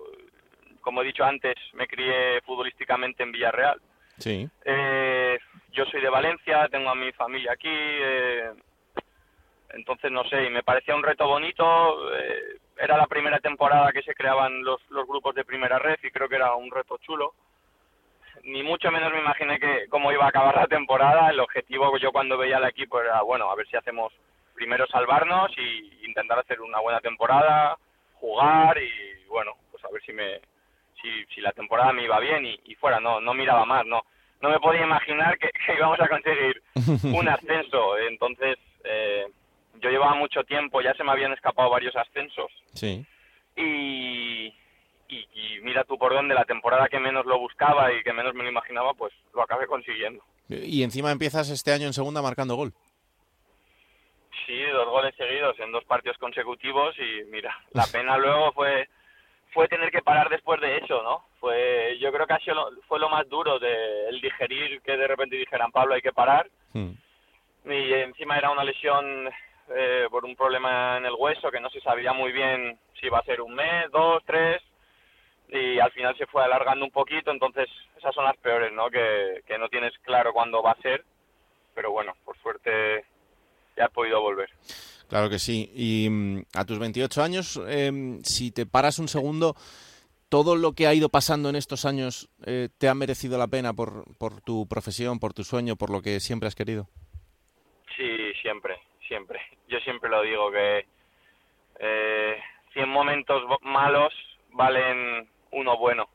como 0.82 1.02
he 1.02 1.06
dicho 1.06 1.24
antes, 1.24 1.56
me 1.74 1.88
crié 1.88 2.42
futbolísticamente 2.42 3.24
en 3.24 3.32
Villarreal. 3.32 3.82
Sí. 4.20 4.48
Eh, 4.64 5.40
yo 5.72 5.86
soy 5.86 6.02
de 6.02 6.10
Valencia, 6.10 6.68
tengo 6.70 6.90
a 6.90 6.96
mi 6.96 7.12
familia 7.14 7.54
aquí, 7.54 7.70
eh, 7.72 8.52
entonces 9.70 10.12
no 10.12 10.24
sé, 10.26 10.46
y 10.46 10.50
me 10.50 10.64
parecía 10.64 10.96
un 10.96 11.04
reto 11.04 11.28
bonito. 11.28 12.14
eh, 12.16 12.58
era 12.80 12.96
la 12.96 13.08
primera 13.08 13.40
temporada 13.40 13.92
que 13.92 14.04
se 14.04 14.14
creaban 14.14 14.64
los, 14.64 14.80
los 14.92 15.08
grupos 15.08 15.34
de 15.34 15.44
primera 15.44 15.80
red 15.80 15.98
y 16.04 16.12
creo 16.12 16.30
que 16.30 16.36
era 16.36 16.54
un 16.54 16.70
reto 16.70 16.98
chulo. 17.00 17.34
Ni 18.44 18.64
mucho 18.64 18.92
menos 18.92 19.12
me 19.12 19.20
imaginé 19.20 19.60
que 19.60 19.88
cómo 19.90 20.12
iba 20.12 20.26
a 20.26 20.30
acabar 20.30 20.56
la 20.56 20.68
temporada. 20.68 21.30
El 21.30 21.40
objetivo 21.40 21.98
yo 21.98 22.12
cuando 22.12 22.38
veía 22.38 22.58
al 22.58 22.66
equipo 22.66 23.02
era, 23.02 23.22
bueno, 23.22 23.50
a 23.50 23.56
ver 23.56 23.68
si 23.68 23.76
hacemos 23.76 24.14
primero 24.54 24.88
salvarnos 24.88 25.52
y 25.58 26.06
intentar 26.06 26.40
hacer 26.40 26.62
una 26.62 26.80
buena 26.80 27.00
temporada, 27.00 27.78
jugar 28.16 28.78
y 28.82 29.26
bueno, 29.28 29.54
pues 29.72 29.84
a 29.86 29.90
ver 29.92 30.02
si 30.04 30.14
me 30.14 30.40
si, 31.02 31.26
si 31.36 31.42
la 31.42 31.52
temporada 31.52 31.94
me 31.94 32.04
iba 32.04 32.20
bien 32.20 32.46
y, 32.46 32.60
y 32.66 32.76
fuera, 32.76 33.00
no 33.00 33.22
no 33.22 33.34
miraba 33.34 33.66
más, 33.66 33.86
no 33.86 34.04
no 34.42 34.50
me 34.50 34.60
podía 34.60 34.84
imaginar 34.84 35.38
que, 35.38 35.50
que 35.50 35.74
íbamos 35.76 36.00
a 36.00 36.08
conseguir 36.08 36.62
un 37.16 37.28
ascenso. 37.28 37.98
Entonces, 38.00 38.58
eh, 38.84 39.26
yo 39.80 39.90
llevaba 39.90 40.14
mucho 40.16 40.44
tiempo, 40.44 40.82
ya 40.82 40.94
se 40.94 41.04
me 41.04 41.12
habían 41.12 41.34
escapado 41.34 41.70
varios 41.70 41.96
ascensos 41.96 42.52
Sí. 42.74 43.06
y, 43.56 44.54
y, 45.10 45.28
y 45.34 45.60
mira 45.62 45.84
tú 45.84 45.98
por 45.98 46.14
dónde 46.14 46.36
la 46.36 46.46
temporada 46.46 46.88
que 46.90 47.00
menos 47.00 47.26
lo 47.26 47.40
buscaba 47.40 47.92
y 47.94 48.04
que 48.04 48.14
menos 48.14 48.34
me 48.34 48.44
lo 48.44 48.50
imaginaba, 48.50 48.94
pues 48.94 49.14
lo 49.34 49.42
acabé 49.42 49.68
consiguiendo. 49.68 50.24
Y 50.50 50.84
encima 50.84 51.12
empiezas 51.12 51.50
este 51.50 51.72
año 51.72 51.88
en 51.88 51.94
segunda 51.94 52.22
marcando 52.22 52.56
gol. 52.56 52.74
Sí, 54.46 54.62
dos 54.72 54.88
goles 54.88 55.14
seguidos 55.16 55.60
en 55.60 55.72
dos 55.72 55.84
partidos 55.86 56.18
consecutivos 56.18 56.96
y 57.00 57.24
mira, 57.30 57.56
la 57.72 57.86
pena 57.92 58.18
luego 58.18 58.52
fue 58.54 58.88
fue 59.54 59.68
tener 59.68 59.90
que 59.92 60.02
parar 60.02 60.30
después 60.30 60.62
de 60.62 60.78
eso, 60.78 61.02
¿no? 61.04 61.26
Fue 61.40 61.98
yo 62.00 62.12
creo 62.12 62.28
que 62.28 62.34
ha 62.34 62.40
sido 62.40 62.56
lo- 62.56 62.82
fue 62.88 63.00
lo 63.00 63.10
más 63.10 63.28
duro 63.28 63.60
de 63.60 64.08
el 64.10 64.22
digerir 64.22 64.82
que 64.82 64.96
de 64.98 65.08
repente 65.08 65.36
dijeran 65.36 65.72
Pablo 65.72 65.96
hay 65.96 66.02
que 66.02 66.14
parar 66.14 66.50
y 67.66 67.94
encima 67.94 68.38
era 68.38 68.50
una 68.52 68.64
lesión 68.64 69.30
eh, 69.76 70.08
por 70.10 70.24
un 70.26 70.36
problema 70.36 70.98
en 70.98 71.06
el 71.06 71.14
hueso 71.18 71.50
que 71.52 71.60
no 71.60 71.70
se 71.70 71.82
sabía 71.82 72.14
muy 72.14 72.32
bien 72.32 72.80
si 73.00 73.08
iba 73.08 73.20
a 73.20 73.24
ser 73.24 73.42
un 73.42 73.54
mes, 73.56 73.90
dos, 73.92 74.24
tres 74.26 74.62
y 75.50 75.80
al 75.80 75.92
final 75.92 76.18
se 76.18 76.26
fue 76.28 76.44
alargando 76.44 76.86
un 76.86 76.92
poquito, 76.92 77.32
entonces 77.32 77.68
esas 77.98 78.14
son 78.14 78.26
las 78.26 78.38
peores, 78.38 78.72
¿no? 78.74 78.90
Que, 78.90 79.44
que 79.46 79.58
no 79.58 79.70
tienes 79.70 79.94
claro 80.04 80.34
cuándo 80.34 80.62
va 80.62 80.72
a 80.72 80.82
ser, 80.82 81.06
pero 81.74 81.92
bueno, 81.92 82.14
por 82.26 82.38
suerte 82.40 83.06
ya 83.78 83.86
he 83.86 83.90
podido 83.90 84.22
volver. 84.22 84.50
Claro 85.08 85.30
que 85.30 85.40
sí. 85.40 85.72
Y 85.74 86.10
mm, 86.10 86.44
a 86.56 86.66
tus 86.66 86.80
28 86.80 87.24
años, 87.24 87.62
em, 87.68 88.22
si 88.24 88.52
te 88.52 88.66
paras 88.66 89.00
un 89.00 89.08
segundo, 89.08 89.56
¿todo 90.30 90.56
lo 90.56 90.74
que 90.74 90.88
ha 90.88 90.94
ido 90.94 91.10
pasando 91.10 91.50
en 91.50 91.56
estos 91.56 91.86
años 91.86 92.30
eh, 92.46 92.70
te 92.78 92.90
ha 92.90 92.94
merecido 92.94 93.38
la 93.38 93.48
pena 93.48 93.74
por, 93.74 94.04
por 94.18 94.42
tu 94.42 94.68
profesión, 94.68 95.20
por 95.20 95.34
tu 95.34 95.44
sueño, 95.44 95.76
por 95.76 95.90
lo 95.90 96.02
que 96.02 96.20
siempre 96.20 96.48
has 96.48 96.56
querido? 96.56 96.88
Sí, 97.96 98.34
siempre, 98.42 98.78
siempre. 99.08 99.40
Yo 99.70 99.80
siempre 99.80 100.10
lo 100.10 100.22
digo 100.24 100.52
que 100.52 100.86
eh, 101.80 102.38
100 102.74 102.90
momentos 102.90 103.44
malos 103.62 104.14
valen 104.52 105.30
uno 105.58 105.78
bueno. 105.78 106.08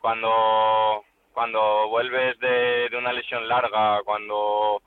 Cuando 0.00 1.04
cuando 1.32 1.88
vuelves 1.88 2.38
de, 2.40 2.88
de 2.90 2.96
una 2.96 3.12
lesión 3.12 3.46
larga, 3.46 4.02
cuando 4.02 4.82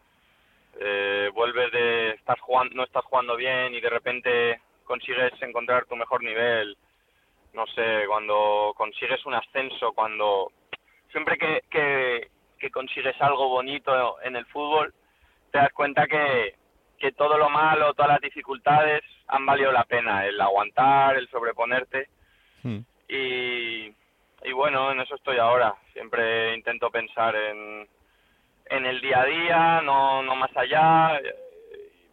eh, 0.80 1.30
vuelves 1.34 1.72
de 1.72 2.10
estás 2.12 2.40
jugando, 2.42 2.76
no 2.76 2.84
estás 2.84 3.06
jugando 3.06 3.38
bien 3.38 3.74
y 3.74 3.80
de 3.80 3.90
repente 3.90 4.62
consigues 4.84 5.32
encontrar 5.42 5.86
tu 5.86 5.96
mejor 5.96 6.22
nivel, 6.24 6.76
no 7.54 7.66
sé, 7.68 8.04
cuando 8.08 8.74
consigues 8.76 9.26
un 9.26 9.36
ascenso, 9.36 9.94
cuando 9.94 10.52
siempre 11.12 11.38
que, 11.38 11.62
que, 11.70 12.70
consigues 12.70 13.16
algo 13.22 13.48
bonito 13.48 14.22
en 14.22 14.36
el 14.36 14.46
fútbol, 14.48 14.94
te 15.52 15.58
das 15.58 15.72
cuenta 15.74 16.06
que, 16.08 16.56
que 16.98 17.12
todo 17.14 17.38
lo 17.38 17.50
malo, 17.50 17.94
todas 17.94 18.12
las 18.12 18.22
dificultades 18.22 19.02
han 19.28 19.46
valido 19.46 19.72
la 19.72 19.84
pena, 19.86 20.26
el 20.26 20.40
aguantar, 20.40 21.16
el 21.16 21.30
sobreponerte. 21.30 22.10
Y, 23.12 23.94
y 24.44 24.54
bueno, 24.54 24.92
en 24.92 25.02
eso 25.02 25.16
estoy 25.16 25.38
ahora. 25.38 25.76
Siempre 25.92 26.56
intento 26.56 26.90
pensar 26.90 27.36
en, 27.36 27.86
en 28.70 28.86
el 28.86 29.02
día 29.02 29.20
a 29.20 29.26
día, 29.26 29.82
no, 29.82 30.24
no 30.24 30.36
más 30.36 30.56
allá. 30.56 31.20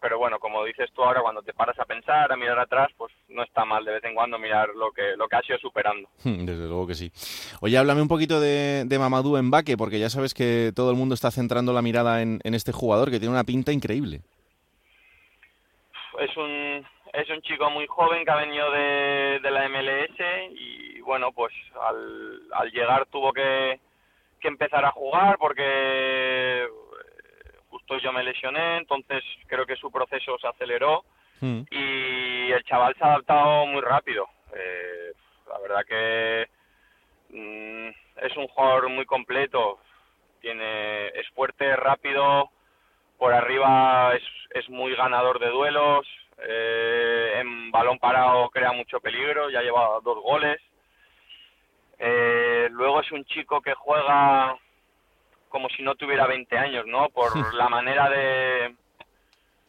Pero 0.00 0.18
bueno, 0.18 0.38
como 0.40 0.64
dices 0.64 0.90
tú 0.92 1.02
ahora, 1.02 1.22
cuando 1.22 1.42
te 1.42 1.52
paras 1.54 1.78
a 1.78 1.84
pensar, 1.84 2.30
a 2.32 2.36
mirar 2.36 2.58
atrás, 2.58 2.88
pues 2.96 3.12
no 3.28 3.44
está 3.44 3.64
mal 3.64 3.84
de 3.84 3.92
vez 3.92 4.04
en 4.04 4.14
cuando 4.14 4.38
mirar 4.38 4.68
lo 4.74 4.90
que, 4.90 5.16
lo 5.16 5.28
que 5.28 5.36
has 5.36 5.48
ido 5.48 5.58
superando. 5.58 6.08
Hmm, 6.24 6.44
desde 6.44 6.66
luego 6.66 6.88
que 6.88 6.94
sí. 6.94 7.12
Oye, 7.60 7.78
háblame 7.78 8.02
un 8.02 8.08
poquito 8.08 8.40
de, 8.40 8.84
de 8.84 8.98
Mamadou 8.98 9.40
Mbaque, 9.40 9.76
porque 9.76 10.00
ya 10.00 10.10
sabes 10.10 10.34
que 10.34 10.72
todo 10.74 10.90
el 10.90 10.96
mundo 10.96 11.14
está 11.14 11.30
centrando 11.30 11.72
la 11.72 11.82
mirada 11.82 12.22
en, 12.22 12.40
en 12.42 12.54
este 12.54 12.72
jugador 12.72 13.10
que 13.10 13.20
tiene 13.20 13.34
una 13.34 13.44
pinta 13.44 13.70
increíble. 13.72 14.20
Es 16.18 16.36
un, 16.36 16.84
es 17.12 17.28
un 17.30 17.42
chico 17.42 17.70
muy 17.70 17.86
joven 17.86 18.24
que 18.24 18.30
ha 18.30 18.36
venido 18.36 18.70
de, 18.70 19.40
de 19.42 19.50
la 19.50 19.68
MLS 19.68 20.18
y 20.50 21.00
bueno, 21.00 21.32
pues 21.32 21.52
al, 21.80 22.40
al 22.52 22.70
llegar 22.70 23.06
tuvo 23.06 23.32
que, 23.32 23.80
que 24.40 24.48
empezar 24.48 24.84
a 24.84 24.92
jugar 24.92 25.36
porque 25.38 26.66
justo 27.70 27.98
yo 27.98 28.12
me 28.12 28.22
lesioné, 28.22 28.78
entonces 28.78 29.22
creo 29.46 29.66
que 29.66 29.76
su 29.76 29.90
proceso 29.90 30.38
se 30.38 30.46
aceleró 30.46 31.04
Hmm. 31.40 31.62
y 31.70 32.50
el 32.50 32.64
chaval 32.64 32.94
se 32.96 33.04
ha 33.04 33.08
adaptado 33.08 33.66
muy 33.66 33.80
rápido. 33.80 34.26
Eh, 34.54 35.12
la 35.48 35.58
verdad 35.60 35.84
que 35.86 36.48
mm, 37.30 37.88
es 38.26 38.36
un 38.36 38.48
jugador 38.48 38.88
muy 38.88 39.04
completo, 39.04 39.78
tiene 40.40 41.08
es 41.08 41.28
fuerte, 41.30 41.76
rápido, 41.76 42.50
por 43.18 43.32
arriba 43.32 44.14
es, 44.16 44.22
es 44.50 44.68
muy 44.68 44.94
ganador 44.96 45.38
de 45.38 45.48
duelos, 45.48 46.06
eh, 46.46 47.32
en 47.40 47.70
balón 47.70 47.98
parado 47.98 48.48
crea 48.50 48.72
mucho 48.72 49.00
peligro, 49.00 49.50
ya 49.50 49.62
lleva 49.62 49.98
dos 50.02 50.22
goles. 50.22 50.60
Eh, 51.98 52.68
luego 52.70 53.00
es 53.00 53.10
un 53.12 53.24
chico 53.24 53.60
que 53.60 53.74
juega 53.74 54.56
como 55.48 55.68
si 55.70 55.82
no 55.82 55.94
tuviera 55.94 56.26
20 56.26 56.56
años, 56.58 56.86
¿no? 56.86 57.08
Por 57.08 57.54
la 57.54 57.68
manera 57.68 58.08
de, 58.10 58.74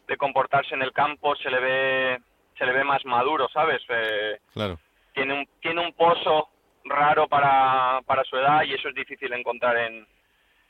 de 0.06 0.16
comportarse 0.16 0.74
en 0.74 0.82
el 0.82 0.92
campo 0.92 1.34
se 1.36 1.50
le 1.50 1.58
ve 1.60 2.20
se 2.58 2.66
le 2.66 2.72
ve 2.72 2.84
más 2.84 3.04
maduro, 3.06 3.48
¿sabes? 3.48 3.80
Eh, 3.88 4.38
Claro. 4.52 4.78
tiene 5.14 5.34
un 5.34 5.48
tiene 5.60 5.80
un 5.80 5.92
pozo 5.94 6.50
raro 6.84 7.26
para, 7.28 8.00
para 8.06 8.22
su 8.24 8.36
edad 8.36 8.62
y 8.64 8.74
eso 8.74 8.88
es 8.90 8.94
difícil 8.94 9.32
encontrar 9.32 9.76
en 9.78 10.06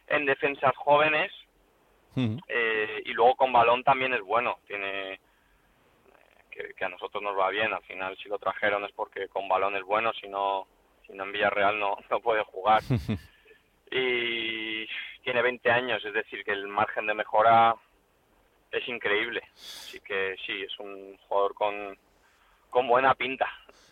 en 0.06 0.24
defensas 0.26 0.74
jóvenes 0.76 1.30
eh, 2.48 3.02
y 3.04 3.12
luego 3.12 3.34
con 3.36 3.52
balón 3.52 3.82
también 3.84 4.12
es 4.14 4.20
bueno 4.22 4.58
tiene 4.66 5.20
que, 6.60 6.74
que 6.74 6.84
a 6.84 6.88
nosotros 6.88 7.22
nos 7.22 7.38
va 7.38 7.50
bien 7.50 7.72
al 7.72 7.82
final 7.82 8.16
si 8.18 8.28
lo 8.28 8.38
trajeron 8.38 8.84
es 8.84 8.92
porque 8.92 9.28
con 9.28 9.48
balón 9.48 9.76
es 9.76 9.84
bueno 9.84 10.12
si 10.12 10.28
no 10.28 10.66
si 11.06 11.12
no 11.12 11.24
en 11.24 11.32
Villarreal 11.32 11.78
no 11.78 11.96
no 12.10 12.20
puede 12.20 12.42
jugar. 12.44 12.82
Y 13.92 14.86
tiene 15.24 15.42
20 15.42 15.68
años 15.68 16.04
es 16.04 16.14
decir 16.14 16.44
que 16.44 16.52
el 16.52 16.68
margen 16.68 17.06
de 17.06 17.14
mejora 17.14 17.74
es 18.70 18.86
increíble. 18.86 19.42
Así 19.52 19.98
que 19.98 20.36
sí 20.46 20.62
es 20.62 20.78
un 20.78 21.16
jugador 21.26 21.54
con 21.54 21.98
con 22.70 22.86
buena 22.86 23.14
pinta 23.14 23.50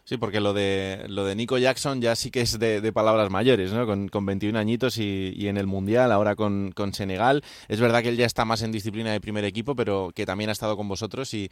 Sí, 0.08 0.16
porque 0.16 0.40
lo 0.40 0.54
de 0.54 1.04
lo 1.06 1.26
de 1.26 1.34
Nico 1.34 1.58
Jackson 1.58 2.00
ya 2.00 2.16
sí 2.16 2.30
que 2.30 2.40
es 2.40 2.58
de, 2.58 2.80
de 2.80 2.92
palabras 2.94 3.28
mayores, 3.28 3.74
¿no? 3.74 3.84
Con, 3.84 4.08
con 4.08 4.24
21 4.24 4.58
añitos 4.58 4.96
y, 4.96 5.34
y 5.36 5.48
en 5.48 5.58
el 5.58 5.66
Mundial, 5.66 6.12
ahora 6.12 6.34
con, 6.34 6.72
con 6.72 6.94
Senegal. 6.94 7.42
Es 7.68 7.78
verdad 7.78 8.00
que 8.00 8.08
él 8.08 8.16
ya 8.16 8.24
está 8.24 8.46
más 8.46 8.62
en 8.62 8.72
disciplina 8.72 9.12
de 9.12 9.20
primer 9.20 9.44
equipo, 9.44 9.76
pero 9.76 10.08
que 10.16 10.24
también 10.24 10.48
ha 10.48 10.54
estado 10.54 10.78
con 10.78 10.88
vosotros 10.88 11.34
y, 11.34 11.50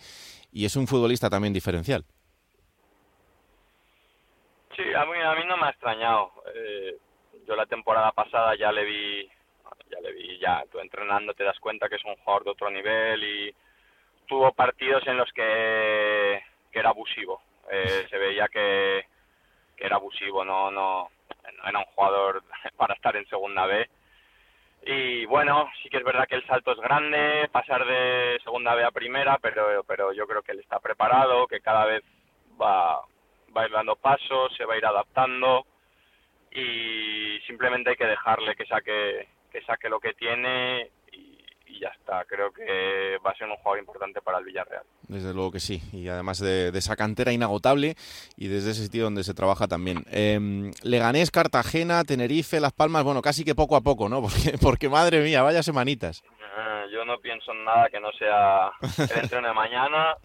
y 0.53 0.65
es 0.65 0.75
un 0.75 0.87
futbolista 0.87 1.29
también 1.29 1.53
diferencial. 1.53 2.07
Sí, 4.75 4.85
a 4.85 5.05
mí, 5.05 5.21
a 5.23 5.35
mí 5.35 5.43
no 5.47 5.59
me 5.59 5.67
ha 5.67 5.71
extrañado. 5.73 6.33
Eh, 6.55 6.97
yo 7.47 7.57
la 7.57 7.67
temporada 7.67 8.11
pasada 8.13 8.57
ya 8.59 8.73
le 8.73 8.87
vi, 8.87 9.29
ya 9.91 10.01
le 10.01 10.13
vi, 10.15 10.39
ya 10.39 10.65
tú 10.73 10.79
entrenando 10.79 11.35
te 11.35 11.45
das 11.45 11.61
cuenta 11.61 11.91
que 11.91 11.97
es 11.97 12.05
un 12.07 12.17
jugador 12.25 12.45
de 12.45 12.51
otro 12.53 12.71
nivel 12.71 13.23
y 13.23 13.55
tuvo 14.27 14.51
partidos 14.53 15.07
en 15.07 15.19
los 15.19 15.31
que, 15.35 16.41
que 16.73 16.79
era 16.79 16.89
abusivo. 16.89 17.43
Eh, 17.71 18.07
se 18.09 18.19
veía 18.19 18.49
que, 18.49 19.05
era 19.77 19.97
abusivo, 19.97 20.45
no, 20.45 20.71
no, 20.71 21.11
no 21.59 21.69
era 21.69 21.79
un 21.79 21.85
jugador 21.87 22.43
para 22.77 22.95
estar 22.95 23.17
en 23.17 23.27
segunda 23.27 23.67
B. 23.67 23.89
Y 24.89 25.27
bueno, 25.27 25.69
sí 25.83 25.89
que 25.89 25.97
es 25.99 26.05
verdad 26.05 26.29
que 26.29 26.37
el 26.37 26.47
salto 26.47 26.73
es 26.73 26.79
grande, 26.79 27.49
pasar 27.51 27.85
de 27.85 28.39
segunda 28.45 28.75
B 28.75 28.85
a 28.85 28.91
primera, 28.91 29.39
pero, 29.39 29.83
pero 29.85 30.13
yo 30.13 30.27
creo 30.27 30.43
que 30.43 30.53
él 30.53 30.61
está 30.61 30.79
preparado, 30.79 31.47
que 31.49 31.61
cada 31.61 31.87
vez 31.87 32.05
va, 32.61 33.01
va 33.57 33.63
a 33.63 33.67
ir 33.67 33.73
dando 33.73 33.97
pasos, 33.97 34.55
se 34.57 34.65
va 34.65 34.75
a 34.75 34.79
ir 34.79 34.87
adaptando 34.87 35.67
y 36.53 37.41
simplemente 37.47 37.91
hay 37.91 37.97
que 37.97 38.07
dejarle 38.07 38.55
que 38.55 38.67
saque, 38.67 39.29
que 39.51 39.63
saque 39.63 39.89
lo 39.89 40.01
que 40.01 40.15
tiene 40.15 40.91
y, 41.77 41.81
ya 41.81 41.89
está. 41.89 42.25
Creo 42.25 42.53
que 42.53 43.19
va 43.25 43.31
a 43.31 43.37
ser 43.37 43.49
un 43.49 43.57
jugador 43.57 43.79
importante 43.79 44.21
para 44.21 44.39
el 44.39 44.45
Villarreal. 44.45 44.85
Desde 45.09 45.33
luego 45.33 45.53
que 45.53 45.61
sí, 45.61 45.83
y 45.93 46.09
además 46.09 46.39
de, 46.39 46.73
de 46.73 46.79
esa 46.79 46.97
cantera 46.97 47.33
inagotable 47.33 47.95
y 48.37 48.49
desde 48.49 48.71
ese 48.71 48.83
sitio 48.85 49.05
donde 49.05 49.25
se 49.25 49.35
trabaja 49.35 49.69
también. 49.69 50.05
Eh, 50.11 50.73
Leganés, 50.83 51.31
Cartagena, 51.31 52.05
Tenerife, 52.05 52.61
Las 52.61 52.73
Palmas, 52.73 53.05
bueno, 53.05 53.23
casi 53.23 53.45
que 53.45 53.55
poco 53.55 53.77
a 53.77 53.81
poco, 53.81 54.09
¿no? 54.09 54.23
Porque, 54.27 54.59
porque 54.61 54.89
madre 54.89 55.23
mía, 55.23 55.43
vaya 55.43 55.63
semanitas. 55.63 56.23
Eh, 56.41 56.87
yo 56.93 57.05
no 57.05 57.19
pienso 57.19 57.53
en 57.53 57.65
nada 57.65 57.89
que 57.91 58.01
no 58.01 58.11
sea 58.13 58.71
el 58.99 59.23
entreno 59.23 59.49
de 59.49 59.55
mañana. 59.55 60.17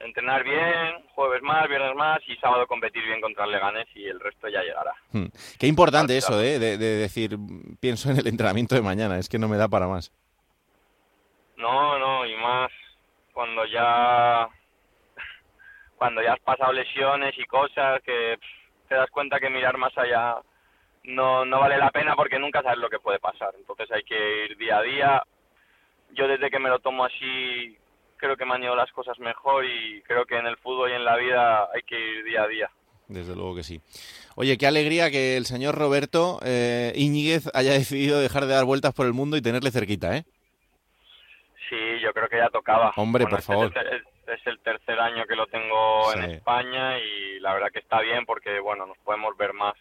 Entrenar 0.00 0.44
bien, 0.44 1.04
jueves 1.14 1.42
más, 1.42 1.68
viernes 1.68 1.94
más 1.96 2.20
y 2.28 2.36
sábado 2.36 2.66
competir 2.68 3.04
bien 3.04 3.20
contra 3.20 3.44
el 3.44 3.50
Leganés 3.50 3.88
y 3.94 4.06
el 4.06 4.20
resto 4.20 4.48
ya 4.48 4.62
llegará. 4.62 4.92
Hmm. 5.10 5.26
Qué 5.58 5.66
importante 5.66 6.16
eso, 6.16 6.40
¿eh? 6.40 6.58
De, 6.60 6.78
de 6.78 6.96
decir, 6.96 7.36
pienso 7.80 8.10
en 8.10 8.18
el 8.18 8.26
entrenamiento 8.28 8.76
de 8.76 8.82
mañana, 8.82 9.18
es 9.18 9.28
que 9.28 9.38
no 9.38 9.48
me 9.48 9.56
da 9.56 9.66
para 9.68 9.88
más. 9.88 10.12
No, 11.58 11.98
no, 11.98 12.24
y 12.26 12.34
más 12.36 12.70
cuando 13.32 13.66
ya 13.66 14.48
cuando 15.98 16.22
ya 16.22 16.32
has 16.32 16.40
pasado 16.40 16.72
lesiones 16.72 17.34
y 17.36 17.44
cosas 17.44 18.00
que 18.02 18.38
te 18.88 18.94
das 18.94 19.10
cuenta 19.10 19.38
que 19.38 19.50
mirar 19.50 19.76
más 19.76 19.96
allá 19.98 20.38
no 21.04 21.44
no 21.44 21.60
vale 21.60 21.76
la 21.76 21.90
pena 21.90 22.14
porque 22.16 22.38
nunca 22.38 22.62
sabes 22.62 22.78
lo 22.78 22.88
que 22.88 23.00
puede 23.00 23.18
pasar. 23.18 23.54
Entonces 23.56 23.90
hay 23.90 24.02
que 24.04 24.46
ir 24.46 24.56
día 24.56 24.78
a 24.78 24.82
día. 24.82 25.22
Yo 26.14 26.26
desde 26.26 26.50
que 26.50 26.58
me 26.58 26.70
lo 26.70 26.78
tomo 26.78 27.04
así 27.04 27.76
creo 28.16 28.36
que 28.36 28.44
me 28.44 28.58
las 28.58 28.90
cosas 28.92 29.18
mejor 29.18 29.64
y 29.64 30.02
creo 30.02 30.24
que 30.26 30.36
en 30.36 30.46
el 30.46 30.56
fútbol 30.58 30.90
y 30.90 30.94
en 30.94 31.04
la 31.04 31.16
vida 31.16 31.68
hay 31.74 31.82
que 31.82 31.98
ir 31.98 32.24
día 32.24 32.42
a 32.42 32.48
día. 32.48 32.70
Desde 33.06 33.34
luego 33.34 33.54
que 33.56 33.62
sí. 33.62 33.80
Oye, 34.36 34.58
qué 34.58 34.66
alegría 34.66 35.10
que 35.10 35.36
el 35.36 35.46
señor 35.46 35.76
Roberto 35.76 36.40
eh, 36.44 36.92
Íñiguez 36.94 37.48
haya 37.54 37.72
decidido 37.78 38.20
dejar 38.20 38.46
de 38.46 38.54
dar 38.54 38.64
vueltas 38.64 38.92
por 38.92 39.06
el 39.06 39.14
mundo 39.14 39.36
y 39.36 39.42
tenerle 39.42 39.70
cerquita, 39.70 40.16
¿eh? 40.16 40.24
Sí, 41.68 42.00
yo 42.00 42.12
creo 42.12 42.28
que 42.28 42.38
ya 42.38 42.48
tocaba. 42.50 42.92
Hombre, 42.96 43.24
por 43.26 43.38
este 43.40 43.52
favor. 43.52 43.72
Es, 43.74 43.76
el- 43.92 44.34
es 44.34 44.46
el 44.46 44.58
tercer 44.60 44.98
año 45.00 45.24
que 45.26 45.36
lo 45.36 45.46
tengo 45.46 46.12
en. 46.14 46.30
España 46.32 46.98
y 46.98 47.40
la 47.40 47.54
verdad 47.54 47.70
que 47.72 47.78
está 47.80 48.00
bien 48.00 48.24
porque, 48.26 48.60
bueno, 48.60 48.86
nos 48.86 48.98
podemos 48.98 49.36
ver 49.36 49.52
más. 49.52 49.74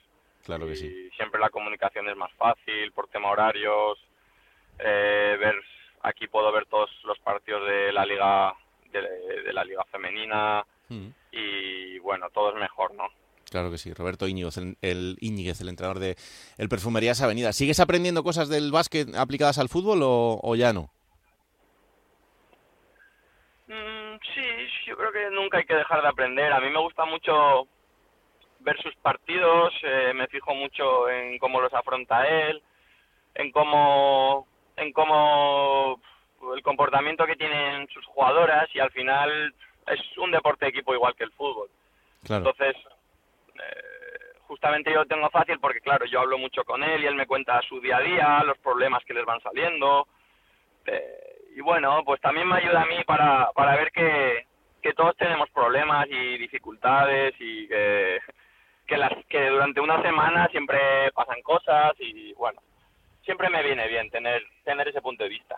Claro 0.46 0.66
que 0.68 0.76
sí. 0.76 1.10
Siempre 1.18 1.40
la 1.40 1.50
comunicación 1.50 2.08
es 2.10 2.16
más 2.16 2.32
fácil 2.34 2.92
por 2.94 3.08
tema 3.10 3.30
horarios. 3.32 3.98
eh, 4.80 5.38
ver 5.40 5.56
Aquí 6.04 6.28
puedo 6.28 6.52
ver 6.52 6.66
todos 6.68 6.90
los 7.04 7.18
partidos 7.20 7.68
de 7.68 7.92
la 7.92 8.06
liga 8.06 8.54
de, 8.92 9.02
de 9.44 9.54
la 9.54 9.64
liga 9.66 9.84
femenina 9.92 10.66
Mm. 10.90 11.08
y, 11.34 12.00
bueno, 12.00 12.30
todo 12.30 12.52
es 12.54 12.56
mejor, 12.56 12.94
¿no? 12.94 13.04
Claro 13.50 13.70
que 13.72 13.78
sí, 13.78 13.94
Roberto 13.94 14.26
Íñiguez, 14.28 14.56
el, 14.58 14.78
el 14.82 15.18
Íñiguez, 15.20 15.60
el 15.60 15.68
entrenador 15.68 16.00
de 16.00 16.16
el 16.58 16.70
Perfumerías 16.70 17.22
Avenida. 17.22 17.52
¿Sigues 17.52 17.82
aprendiendo 17.82 18.24
cosas 18.24 18.48
del 18.48 18.72
básquet 18.72 19.14
aplicadas 19.16 19.58
al 19.58 19.68
fútbol 19.68 20.00
o, 20.04 20.40
o 20.42 20.56
ya 20.56 20.72
no? 20.72 20.90
Mm, 23.68 24.07
sí, 24.34 24.68
yo 24.86 24.98
creo 24.98 25.12
que 25.12 25.30
nunca 25.32 25.58
hay 25.58 25.66
que 25.66 25.76
dejar 25.76 26.02
de 26.02 26.08
aprender. 26.08 26.52
A 26.52 26.60
mí 26.60 26.70
me 26.70 26.80
gusta 26.80 27.06
mucho 27.06 27.68
ver 28.60 28.82
sus 28.82 28.96
partidos, 28.98 29.74
eh, 29.84 30.14
me 30.14 30.28
fijo 30.28 30.54
mucho 30.54 31.10
en 31.10 31.38
cómo 31.38 31.62
los 31.62 31.74
afronta 31.74 32.28
él, 32.28 32.62
en 33.36 33.52
cómo, 33.52 34.48
en 34.76 34.92
cómo 34.92 36.02
el 36.56 36.62
comportamiento 36.64 37.26
que 37.26 37.36
tienen 37.36 37.88
sus 37.90 38.06
jugadoras 38.06 38.68
y 38.74 38.80
al 38.80 38.92
final 38.92 39.54
es 39.88 40.18
un 40.18 40.32
deporte 40.32 40.66
de 40.66 40.70
equipo 40.70 40.94
igual 40.94 41.16
que 41.16 41.24
el 41.24 41.32
fútbol. 41.32 41.70
Claro. 42.24 42.50
Entonces, 42.50 42.76
eh, 43.56 44.38
justamente 44.48 44.92
yo 44.92 45.00
lo 45.00 45.06
tengo 45.06 45.30
fácil 45.30 45.60
porque, 45.60 45.82
claro, 45.82 46.06
yo 46.06 46.20
hablo 46.20 46.38
mucho 46.38 46.64
con 46.64 46.84
él 46.84 47.04
y 47.04 47.08
él 47.08 47.16
me 47.16 47.28
cuenta 47.28 47.62
su 47.62 47.80
día 47.80 47.98
a 47.98 48.02
día, 48.02 48.44
los 48.44 48.58
problemas 48.58 49.04
que 49.06 49.14
les 49.14 49.26
van 49.26 49.42
saliendo. 49.42 50.08
eh, 50.86 51.37
y 51.58 51.62
bueno, 51.62 52.04
pues 52.06 52.22
también 52.22 52.48
me 52.48 52.58
ayuda 52.58 52.84
a 52.84 52.86
mí 52.86 53.04
para, 53.04 53.50
para 53.56 53.76
ver 53.76 53.92
que, 53.92 54.46
que 54.80 54.94
todos 54.94 55.18
tenemos 55.18 55.50
problemas 55.50 56.06
y 56.08 56.38
dificultades 56.38 57.34
y 57.40 57.68
que, 57.68 58.20
que, 58.86 58.96
las, 58.96 59.12
que 59.28 59.50
durante 59.50 59.82
una 59.82 60.00
semana 60.04 60.48
siempre 60.50 60.78
pasan 61.16 61.42
cosas 61.42 61.94
y 61.98 62.32
bueno, 62.34 62.62
siempre 63.26 63.50
me 63.50 63.64
viene 63.64 63.88
bien 63.88 64.08
tener, 64.12 64.44
tener 64.64 64.88
ese 64.88 65.02
punto 65.02 65.24
de 65.24 65.30
vista. 65.32 65.56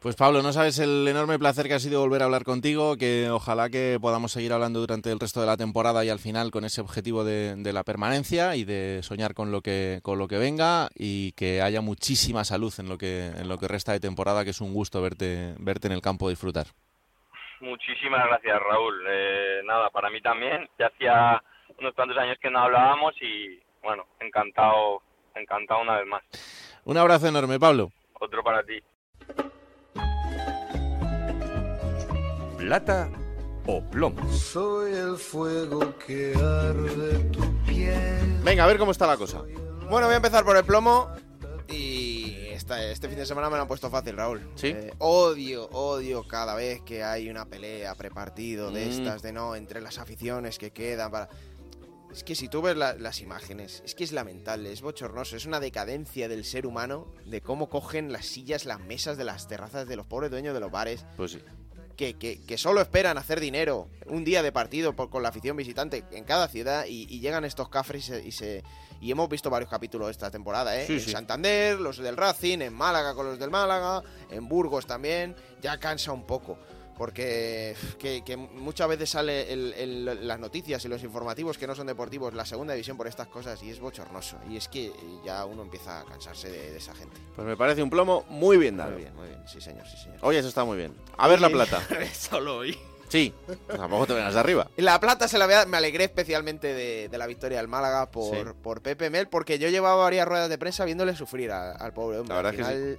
Pues 0.00 0.14
Pablo, 0.14 0.42
no 0.42 0.52
sabes 0.52 0.78
el 0.78 1.08
enorme 1.08 1.40
placer 1.40 1.66
que 1.66 1.74
ha 1.74 1.80
sido 1.80 2.00
volver 2.00 2.22
a 2.22 2.26
hablar 2.26 2.44
contigo, 2.44 2.96
que 2.96 3.28
ojalá 3.30 3.68
que 3.68 3.98
podamos 4.00 4.30
seguir 4.30 4.52
hablando 4.52 4.78
durante 4.78 5.10
el 5.10 5.18
resto 5.18 5.40
de 5.40 5.48
la 5.48 5.56
temporada 5.56 6.04
y 6.04 6.08
al 6.08 6.20
final 6.20 6.52
con 6.52 6.64
ese 6.64 6.80
objetivo 6.80 7.24
de, 7.24 7.56
de 7.56 7.72
la 7.72 7.82
permanencia 7.82 8.54
y 8.54 8.62
de 8.62 9.00
soñar 9.02 9.34
con 9.34 9.50
lo 9.50 9.60
que 9.60 9.98
con 10.04 10.20
lo 10.20 10.28
que 10.28 10.38
venga 10.38 10.88
y 10.94 11.32
que 11.32 11.62
haya 11.62 11.80
muchísima 11.80 12.44
salud 12.44 12.72
en 12.78 12.88
lo 12.88 12.96
que 12.96 13.26
en 13.26 13.48
lo 13.48 13.58
que 13.58 13.66
resta 13.66 13.90
de 13.90 13.98
temporada, 13.98 14.44
que 14.44 14.50
es 14.50 14.60
un 14.60 14.72
gusto 14.72 15.02
verte 15.02 15.56
verte 15.58 15.88
en 15.88 15.94
el 15.94 16.00
campo 16.00 16.28
disfrutar. 16.30 16.66
muchísimas 17.60 18.24
gracias, 18.28 18.56
Raúl. 18.56 19.04
Eh, 19.08 19.62
nada, 19.64 19.90
para 19.90 20.10
mí 20.10 20.20
también. 20.20 20.68
Ya 20.78 20.86
hacía 20.86 21.42
unos 21.76 21.92
cuantos 21.94 22.16
años 22.18 22.38
que 22.40 22.50
no 22.50 22.60
hablábamos 22.60 23.14
y, 23.20 23.60
bueno, 23.82 24.04
encantado, 24.20 25.02
encantado 25.34 25.82
una 25.82 25.96
vez 25.98 26.06
más. 26.06 26.22
Un 26.84 26.96
abrazo 26.96 27.26
enorme, 27.26 27.58
Pablo. 27.58 27.90
Otro 28.20 28.44
para 28.44 28.62
ti. 28.62 28.80
Plata 32.58 33.08
o 33.66 33.80
plomo. 33.82 34.30
Soy 34.32 34.92
el 34.92 35.16
fuego 35.16 35.96
que 36.04 36.34
arde 36.34 37.18
tu 37.30 37.40
piel. 37.64 38.40
Venga, 38.42 38.64
a 38.64 38.66
ver 38.66 38.78
cómo 38.78 38.90
está 38.92 39.06
la 39.06 39.16
cosa. 39.16 39.42
Bueno, 39.88 40.06
voy 40.06 40.14
a 40.14 40.16
empezar 40.16 40.44
por 40.44 40.56
el 40.56 40.64
plomo 40.64 41.08
y 41.68 42.46
esta- 42.48 42.82
este 42.84 43.08
fin 43.08 43.16
de 43.18 43.26
semana 43.26 43.48
me 43.48 43.56
lo 43.56 43.62
han 43.62 43.68
puesto 43.68 43.88
fácil, 43.90 44.16
Raúl. 44.16 44.40
¿Sí? 44.56 44.68
Eh, 44.68 44.92
odio, 44.98 45.68
odio 45.70 46.26
cada 46.26 46.54
vez 46.54 46.82
que 46.82 47.04
hay 47.04 47.30
una 47.30 47.44
pelea 47.46 47.94
prepartido 47.94 48.70
de 48.70 48.86
Mm. 48.86 48.90
estas, 48.90 49.22
de 49.22 49.32
no, 49.32 49.54
entre 49.54 49.80
las 49.80 49.98
aficiones 49.98 50.58
que 50.58 50.72
quedan 50.72 51.10
para... 51.10 51.28
Es 52.10 52.24
que 52.24 52.34
si 52.34 52.48
tú 52.48 52.62
ves 52.62 52.74
la- 52.76 52.94
las 52.94 53.20
imágenes, 53.20 53.82
es 53.84 53.94
que 53.94 54.02
es 54.02 54.12
lamentable, 54.12 54.72
es 54.72 54.80
bochornoso, 54.80 55.36
es 55.36 55.44
una 55.44 55.60
decadencia 55.60 56.26
del 56.26 56.44
ser 56.46 56.66
humano, 56.66 57.06
de 57.26 57.42
cómo 57.42 57.68
cogen 57.68 58.12
las 58.12 58.24
sillas, 58.24 58.64
las 58.64 58.80
mesas 58.80 59.18
de 59.18 59.24
las 59.24 59.46
terrazas 59.46 59.86
de 59.86 59.94
los 59.96 60.06
pobres 60.06 60.30
dueños 60.30 60.54
de 60.54 60.60
los 60.60 60.70
bares, 60.72 61.04
Pues 61.18 61.32
sí. 61.32 61.42
Que, 61.98 62.14
que- 62.14 62.40
que 62.46 62.56
solo 62.56 62.80
esperan 62.80 63.18
hacer 63.18 63.40
dinero 63.40 63.88
un 64.06 64.24
día 64.24 64.42
de 64.42 64.52
partido 64.52 64.94
por- 64.94 65.10
con 65.10 65.22
la 65.22 65.28
afición 65.30 65.56
visitante 65.56 66.04
en 66.12 66.24
cada 66.24 66.46
ciudad 66.48 66.86
y, 66.86 67.06
y 67.14 67.20
llegan 67.20 67.44
estos 67.44 67.68
cafres 67.68 68.04
y 68.04 68.06
se, 68.08 68.26
y 68.26 68.32
se- 68.32 68.64
y 69.00 69.10
hemos 69.10 69.28
visto 69.28 69.50
varios 69.50 69.68
capítulos 69.70 70.10
esta 70.10 70.30
temporada, 70.30 70.80
¿eh? 70.80 70.86
Sí, 70.86 70.94
en 70.94 71.00
sí. 71.00 71.10
Santander, 71.10 71.78
los 71.78 71.98
del 71.98 72.16
Racing, 72.16 72.60
en 72.62 72.72
Málaga 72.72 73.14
con 73.14 73.26
los 73.26 73.38
del 73.38 73.50
Málaga, 73.50 74.02
en 74.30 74.48
Burgos 74.48 74.86
también, 74.86 75.36
ya 75.60 75.78
cansa 75.78 76.12
un 76.12 76.24
poco. 76.26 76.56
Porque 76.98 77.74
que, 77.98 78.22
que 78.24 78.36
muchas 78.36 78.88
veces 78.88 79.08
sale 79.10 79.52
el- 79.52 79.72
el- 79.74 80.26
las 80.28 80.38
noticias 80.40 80.84
y 80.84 80.88
los 80.88 81.02
informativos 81.04 81.56
que 81.56 81.66
no 81.66 81.74
son 81.74 81.86
deportivos, 81.86 82.34
la 82.34 82.44
segunda 82.44 82.74
división 82.74 82.96
por 82.96 83.06
estas 83.06 83.28
cosas 83.28 83.62
y 83.62 83.70
es 83.70 83.80
bochornoso. 83.80 84.36
Y 84.50 84.56
es 84.56 84.68
que 84.68 84.92
ya 85.24 85.44
uno 85.46 85.62
empieza 85.62 86.00
a 86.00 86.04
cansarse 86.04 86.50
de, 86.50 86.72
de 86.72 86.76
esa 86.78 86.94
gente. 86.94 87.16
Pues 87.36 87.46
me 87.46 87.56
parece 87.56 87.82
un 87.82 87.90
plomo 87.90 88.24
muy 88.28 88.56
bien 88.58 88.76
dado. 88.76 88.90
Muy 88.90 89.02
bien, 89.02 89.14
muy 89.16 89.28
bien, 89.28 89.40
sí 89.48 89.60
señor, 89.60 89.86
sí 89.88 89.96
señor. 89.96 90.18
Oye, 90.22 90.38
eso 90.40 90.48
está 90.48 90.64
muy 90.64 90.76
bien. 90.76 90.92
A 91.16 91.28
ver 91.28 91.40
la 91.40 91.48
plata. 91.48 91.80
Solo 92.12 92.58
hoy. 92.58 92.76
Sí, 93.08 93.32
tampoco 93.68 94.06
te 94.06 94.12
vengas 94.12 94.34
de 94.34 94.40
arriba. 94.40 94.68
La 94.76 95.00
plata 95.00 95.28
se 95.28 95.38
la 95.38 95.46
vea, 95.46 95.64
me 95.64 95.78
alegré 95.78 96.04
especialmente 96.04 96.74
de, 96.74 97.08
de 97.08 97.16
la 97.18 97.26
victoria 97.26 97.56
del 97.56 97.66
Málaga 97.68 98.10
por, 98.10 98.36
Sí. 98.36 98.42
por 98.62 98.82
Pepe 98.82 99.08
Mel, 99.08 99.28
porque 99.28 99.58
yo 99.58 99.70
llevaba 99.70 100.02
varias 100.02 100.28
ruedas 100.28 100.50
de 100.50 100.58
prensa 100.58 100.84
viéndole 100.84 101.16
sufrir 101.16 101.50
a- 101.52 101.72
al 101.72 101.94
pobre 101.94 102.18
hombre. 102.18 102.34
La 102.36 102.42
verdad 102.42 102.52
Al 102.52 102.60
es 102.60 102.66
que 102.66 102.96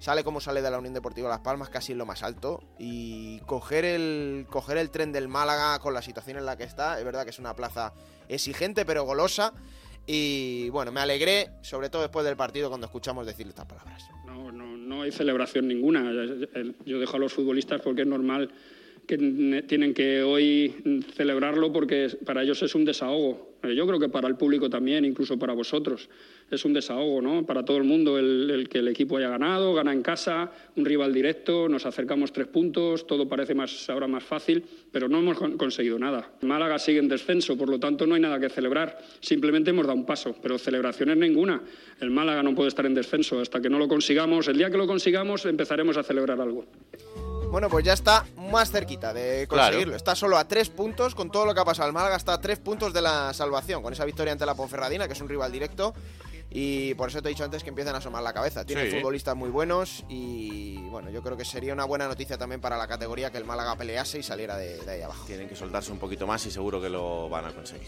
Sale 0.00 0.24
como 0.24 0.40
sale 0.40 0.62
de 0.62 0.70
la 0.70 0.78
Unión 0.78 0.94
Deportiva 0.94 1.28
Las 1.28 1.40
Palmas, 1.40 1.68
casi 1.68 1.92
en 1.92 1.98
lo 1.98 2.06
más 2.06 2.22
alto. 2.22 2.62
Y 2.78 3.38
coger 3.40 3.84
el, 3.84 4.46
coger 4.50 4.78
el 4.78 4.90
tren 4.90 5.12
del 5.12 5.28
Málaga 5.28 5.78
con 5.78 5.94
la 5.94 6.02
situación 6.02 6.38
en 6.38 6.46
la 6.46 6.56
que 6.56 6.64
está, 6.64 6.98
es 6.98 7.04
verdad 7.04 7.22
que 7.24 7.30
es 7.30 7.38
una 7.38 7.54
plaza 7.54 7.92
exigente 8.28 8.84
pero 8.84 9.04
golosa. 9.04 9.52
Y 10.06 10.70
bueno, 10.70 10.90
me 10.90 11.00
alegré, 11.00 11.50
sobre 11.62 11.90
todo 11.90 12.02
después 12.02 12.24
del 12.24 12.36
partido, 12.36 12.68
cuando 12.70 12.86
escuchamos 12.86 13.26
decir 13.26 13.46
estas 13.46 13.66
palabras. 13.66 14.02
No, 14.26 14.50
no, 14.50 14.76
no 14.76 15.02
hay 15.02 15.12
celebración 15.12 15.68
ninguna. 15.68 16.00
El- 16.10 16.76
Yo 16.86 16.98
dejo 16.98 17.16
a 17.16 17.20
los 17.20 17.32
futbolistas 17.32 17.80
porque 17.82 18.02
es 18.02 18.08
normal 18.08 18.50
que 19.10 19.18
ne- 19.18 19.62
tienen 19.62 19.92
que 19.92 20.22
hoy 20.22 20.72
celebrarlo 21.16 21.72
porque 21.72 22.08
para 22.24 22.42
ellos 22.44 22.62
es 22.62 22.74
un 22.76 22.84
desahogo. 22.84 23.50
Eh, 23.62 23.74
Yo 23.74 23.86
creo 23.86 23.98
que 23.98 24.08
para 24.08 24.28
el 24.28 24.36
público 24.36 24.70
también, 24.70 25.04
incluso 25.04 25.36
para 25.38 25.52
vosotros, 25.52 26.08
es 26.50 26.64
un 26.64 26.72
desahogo, 26.72 27.20
¿no? 27.20 27.44
Para 27.44 27.64
todo 27.64 27.76
el 27.76 27.84
mundo 27.84 28.18
el, 28.18 28.68
que 28.70 28.78
el 28.78 28.88
equipo 28.88 29.16
haya 29.18 29.28
ganado, 29.28 29.74
gana 29.74 29.92
en 29.92 30.00
casa, 30.02 30.52
un 30.76 30.84
rival 30.84 31.12
directo, 31.12 31.68
nos 31.68 31.84
acercamos 31.86 32.32
tres 32.32 32.46
puntos, 32.46 33.06
todo 33.06 33.28
parece 33.28 33.54
ahora 33.88 34.06
más 34.06 34.22
fácil, 34.24 34.62
pero 34.92 35.08
no 35.08 35.18
hemos 35.18 35.36
con- 35.36 35.58
conseguido 35.58 35.98
nada. 35.98 36.32
Málaga 36.42 36.78
sigue 36.78 37.00
en 37.00 37.08
descenso, 37.08 37.56
por 37.58 37.68
lo 37.68 37.78
tanto 37.80 38.06
no 38.06 38.14
hay 38.14 38.20
nada 38.22 38.38
que 38.40 38.48
celebrar. 38.48 38.98
Simplemente 39.20 39.70
hemos 39.70 39.86
dado 39.86 39.98
un 39.98 40.06
paso, 40.06 40.34
pero 40.40 40.56
celebraciones 40.56 41.16
ninguna. 41.18 41.60
El 42.00 42.10
Málaga 42.10 42.42
no 42.42 42.54
puede 42.54 42.68
estar 42.68 42.86
en 42.86 42.94
descenso 42.94 43.40
hasta 43.40 43.60
que 43.60 43.68
no 43.68 43.78
lo 43.78 43.88
consigamos. 43.88 44.48
El 44.48 44.56
día 44.56 44.70
que 44.70 44.78
lo 44.78 44.86
consigamos 44.86 45.44
empezaremos 45.46 45.96
a 45.98 46.02
celebrar 46.02 46.40
algo. 46.40 46.64
Bueno, 47.50 47.68
pues 47.68 47.84
ya 47.84 47.92
está 47.94 48.24
más 48.36 48.70
cerquita 48.70 49.12
de 49.12 49.46
conseguirlo. 49.48 49.96
Está 49.96 50.14
solo 50.14 50.38
a 50.38 50.46
tres 50.46 50.68
puntos, 50.70 51.14
con 51.16 51.30
todo 51.30 51.44
lo 51.46 51.54
que 51.54 51.60
ha 51.60 51.64
pasado 51.64 51.86
al 51.88 51.92
Málaga, 51.92 52.16
está 52.16 52.34
a 52.34 52.40
tres 52.40 52.58
puntos 52.58 52.92
de 52.92 53.02
la 53.02 53.34
salvación, 53.34 53.82
con 53.82 53.92
esa 53.92 54.04
victoria 54.04 54.32
ante 54.32 54.46
la 54.46 54.54
Ponferradina, 54.54 55.06
que 55.08 55.14
es 55.14 55.20
un 55.20 55.28
rival 55.28 55.50
directo. 55.50 55.92
Y 56.52 56.94
por 56.94 57.08
eso 57.10 57.22
te 57.22 57.28
he 57.28 57.30
dicho 57.30 57.44
antes 57.44 57.62
que 57.62 57.68
empiezan 57.68 57.94
a 57.94 57.98
asomar 57.98 58.22
la 58.24 58.32
cabeza. 58.32 58.64
Tienen 58.64 58.90
Sí. 58.90 58.96
futbolistas 58.98 59.36
muy 59.36 59.50
buenos 59.50 60.04
y 60.08 60.78
bueno, 60.90 61.08
yo 61.10 61.22
creo 61.22 61.36
que 61.36 61.44
sería 61.44 61.72
una 61.72 61.84
buena 61.84 62.08
noticia 62.08 62.38
también 62.38 62.60
para 62.60 62.76
la 62.76 62.88
categoría 62.88 63.30
que 63.30 63.38
el 63.38 63.44
Málaga 63.44 63.76
pelease 63.76 64.18
y 64.18 64.22
saliera 64.24 64.56
de, 64.56 64.78
de 64.78 64.90
ahí 64.90 65.02
abajo. 65.02 65.24
Tienen 65.26 65.48
que 65.48 65.54
soltarse 65.54 65.92
un 65.92 65.98
poquito 65.98 66.26
más 66.26 66.44
y 66.46 66.50
seguro 66.50 66.80
que 66.80 66.88
lo 66.88 67.28
van 67.28 67.44
a 67.46 67.52
conseguir. 67.52 67.86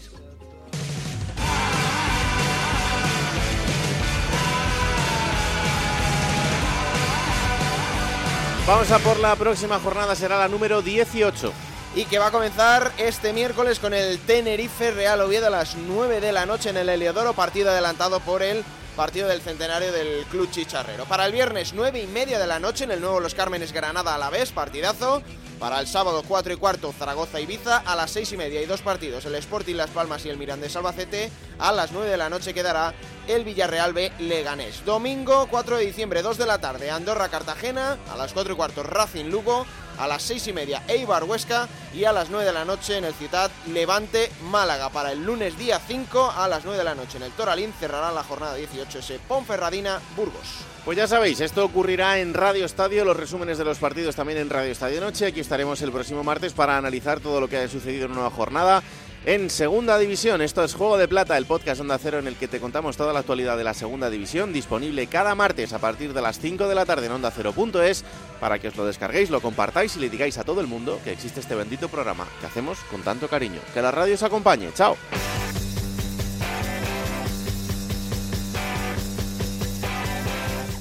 Vamos 8.65 8.89
a 8.91 8.99
por 8.99 9.19
la 9.19 9.35
próxima 9.35 9.77
jornada, 9.77 10.15
será 10.15 10.37
la 10.37 10.47
número 10.47 10.81
18. 10.81 11.51
Y 11.95 12.05
que 12.05 12.17
va 12.17 12.27
a 12.27 12.31
comenzar 12.31 12.93
este 12.97 13.33
miércoles 13.33 13.77
con 13.77 13.93
el 13.93 14.19
Tenerife 14.19 14.91
Real 14.91 15.19
Oviedo 15.19 15.47
a 15.47 15.49
las 15.49 15.75
9 15.75 16.21
de 16.21 16.31
la 16.31 16.45
noche 16.45 16.69
en 16.69 16.77
el 16.77 16.87
Heliodoro, 16.87 17.33
partido 17.33 17.71
adelantado 17.71 18.21
por 18.21 18.41
el 18.41 18.63
partido 18.93 19.27
del 19.27 19.41
centenario 19.41 19.91
del 19.91 20.23
Club 20.25 20.49
Chicharrero. 20.51 21.05
Para 21.05 21.25
el 21.25 21.31
viernes 21.31 21.73
9 21.73 22.01
y 22.01 22.07
media 22.07 22.39
de 22.39 22.47
la 22.47 22.59
noche 22.59 22.83
en 22.83 22.91
el 22.91 23.01
nuevo 23.01 23.19
Los 23.19 23.35
Cármenes 23.35 23.73
Granada 23.73 24.15
a 24.15 24.17
la 24.17 24.29
vez, 24.29 24.51
partidazo. 24.51 25.21
Para 25.59 25.79
el 25.79 25.87
sábado 25.87 26.23
4 26.27 26.53
y 26.53 26.55
cuarto 26.57 26.91
Zaragoza 26.91 27.39
Ibiza 27.39 27.77
a 27.77 27.95
las 27.95 28.11
6 28.11 28.33
y 28.33 28.37
media 28.37 28.61
y 28.61 28.65
dos 28.65 28.81
partidos, 28.81 29.25
el 29.25 29.35
Sporting 29.35 29.75
Las 29.75 29.91
Palmas 29.91 30.25
y 30.25 30.29
el 30.29 30.37
Mirandés 30.37 30.75
Albacete. 30.75 31.31
A 31.57 31.71
las 31.71 31.91
9 31.91 32.09
de 32.09 32.17
la 32.17 32.29
noche 32.29 32.53
quedará 32.53 32.93
el 33.27 33.45
Villarreal 33.45 33.93
B 33.93 34.11
Leganés. 34.19 34.83
Domingo 34.85 35.47
4 35.49 35.77
de 35.77 35.85
diciembre 35.85 36.21
2 36.21 36.37
de 36.37 36.45
la 36.45 36.59
tarde 36.59 36.91
Andorra 36.91 37.29
Cartagena, 37.29 37.97
a 38.11 38.17
las 38.17 38.33
4 38.33 38.53
y 38.53 38.55
cuarto 38.57 38.83
Racing 38.83 39.25
Lugo, 39.25 39.65
a 39.97 40.07
las 40.07 40.23
6 40.23 40.47
y 40.47 40.53
media 40.53 40.83
Eibar 40.87 41.23
Huesca 41.23 41.67
y 41.93 42.05
a 42.05 42.11
las 42.11 42.29
9 42.29 42.45
de 42.45 42.53
la 42.53 42.65
noche 42.65 42.97
en 42.97 43.05
el 43.05 43.13
Ciudad 43.13 43.51
Levante 43.67 44.31
Málaga. 44.49 44.89
Para 44.89 45.11
el 45.11 45.23
lunes 45.23 45.57
día 45.57 45.79
5 45.79 46.33
a 46.35 46.47
las 46.47 46.63
9 46.63 46.77
de 46.77 46.83
la 46.83 46.95
noche 46.95 47.17
en 47.17 47.23
el 47.23 47.31
Toralín 47.31 47.73
cerrará 47.79 48.11
la 48.11 48.23
jornada 48.23 48.55
18 48.55 48.99
ese 48.99 49.19
Ponferradina 49.19 50.01
Burgos. 50.15 50.65
Pues 50.85 50.97
ya 50.97 51.07
sabéis, 51.07 51.39
esto 51.39 51.63
ocurrirá 51.63 52.19
en 52.19 52.33
Radio 52.33 52.65
Estadio, 52.65 53.05
los 53.05 53.15
resúmenes 53.15 53.57
de 53.57 53.63
los 53.63 53.77
partidos 53.77 54.17
también 54.17 54.39
en 54.39 54.49
Radio 54.49 54.69
Estadio 54.69 54.99
Noche. 54.99 55.27
Aquí 55.27 55.39
estaremos 55.39 55.81
el 55.81 55.93
próximo 55.93 56.25
martes 56.25 56.51
para 56.51 56.77
analizar 56.77 57.21
todo 57.21 57.39
lo 57.39 57.47
que 57.47 57.57
ha 57.57 57.67
sucedido 57.69 58.05
en 58.05 58.11
una 58.11 58.21
nueva 58.21 58.35
jornada. 58.35 58.83
En 59.25 59.49
Segunda 59.49 59.97
División, 59.97 60.41
esto 60.41 60.65
es 60.65 60.73
Juego 60.73 60.97
de 60.97 61.07
Plata, 61.07 61.37
el 61.37 61.45
podcast 61.45 61.79
Onda 61.79 61.97
Cero 61.97 62.19
en 62.19 62.27
el 62.27 62.35
que 62.35 62.49
te 62.49 62.59
contamos 62.59 62.97
toda 62.97 63.13
la 63.13 63.19
actualidad 63.19 63.55
de 63.55 63.63
la 63.63 63.73
Segunda 63.73 64.09
División, 64.09 64.51
disponible 64.51 65.07
cada 65.07 65.33
martes 65.33 65.71
a 65.71 65.79
partir 65.79 66.13
de 66.13 66.21
las 66.21 66.39
5 66.39 66.67
de 66.67 66.75
la 66.75 66.85
tarde 66.85 67.05
en 67.05 67.13
Onda 67.13 67.31
Cero.es, 67.31 68.03
para 68.41 68.59
que 68.59 68.67
os 68.67 68.75
lo 68.75 68.85
descarguéis, 68.85 69.29
lo 69.29 69.39
compartáis 69.39 69.95
y 69.95 70.01
le 70.01 70.09
digáis 70.09 70.37
a 70.37 70.43
todo 70.43 70.59
el 70.59 70.67
mundo 70.67 70.99
que 71.05 71.13
existe 71.13 71.39
este 71.39 71.55
bendito 71.55 71.87
programa 71.87 72.27
que 72.41 72.47
hacemos 72.47 72.77
con 72.91 73.01
tanto 73.01 73.29
cariño. 73.29 73.61
Que 73.73 73.81
la 73.81 73.91
radio 73.91 74.15
os 74.15 74.23
acompañe. 74.23 74.73
¡Chao! 74.73 74.97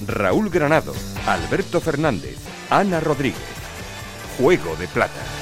Raúl 0.04 0.50
Granado, 0.50 0.94
Alberto 1.28 1.80
Fernández, 1.80 2.38
Ana 2.70 2.98
Rodríguez. 2.98 3.38
Juego 4.36 4.74
de 4.74 4.88
Plata. 4.88 5.41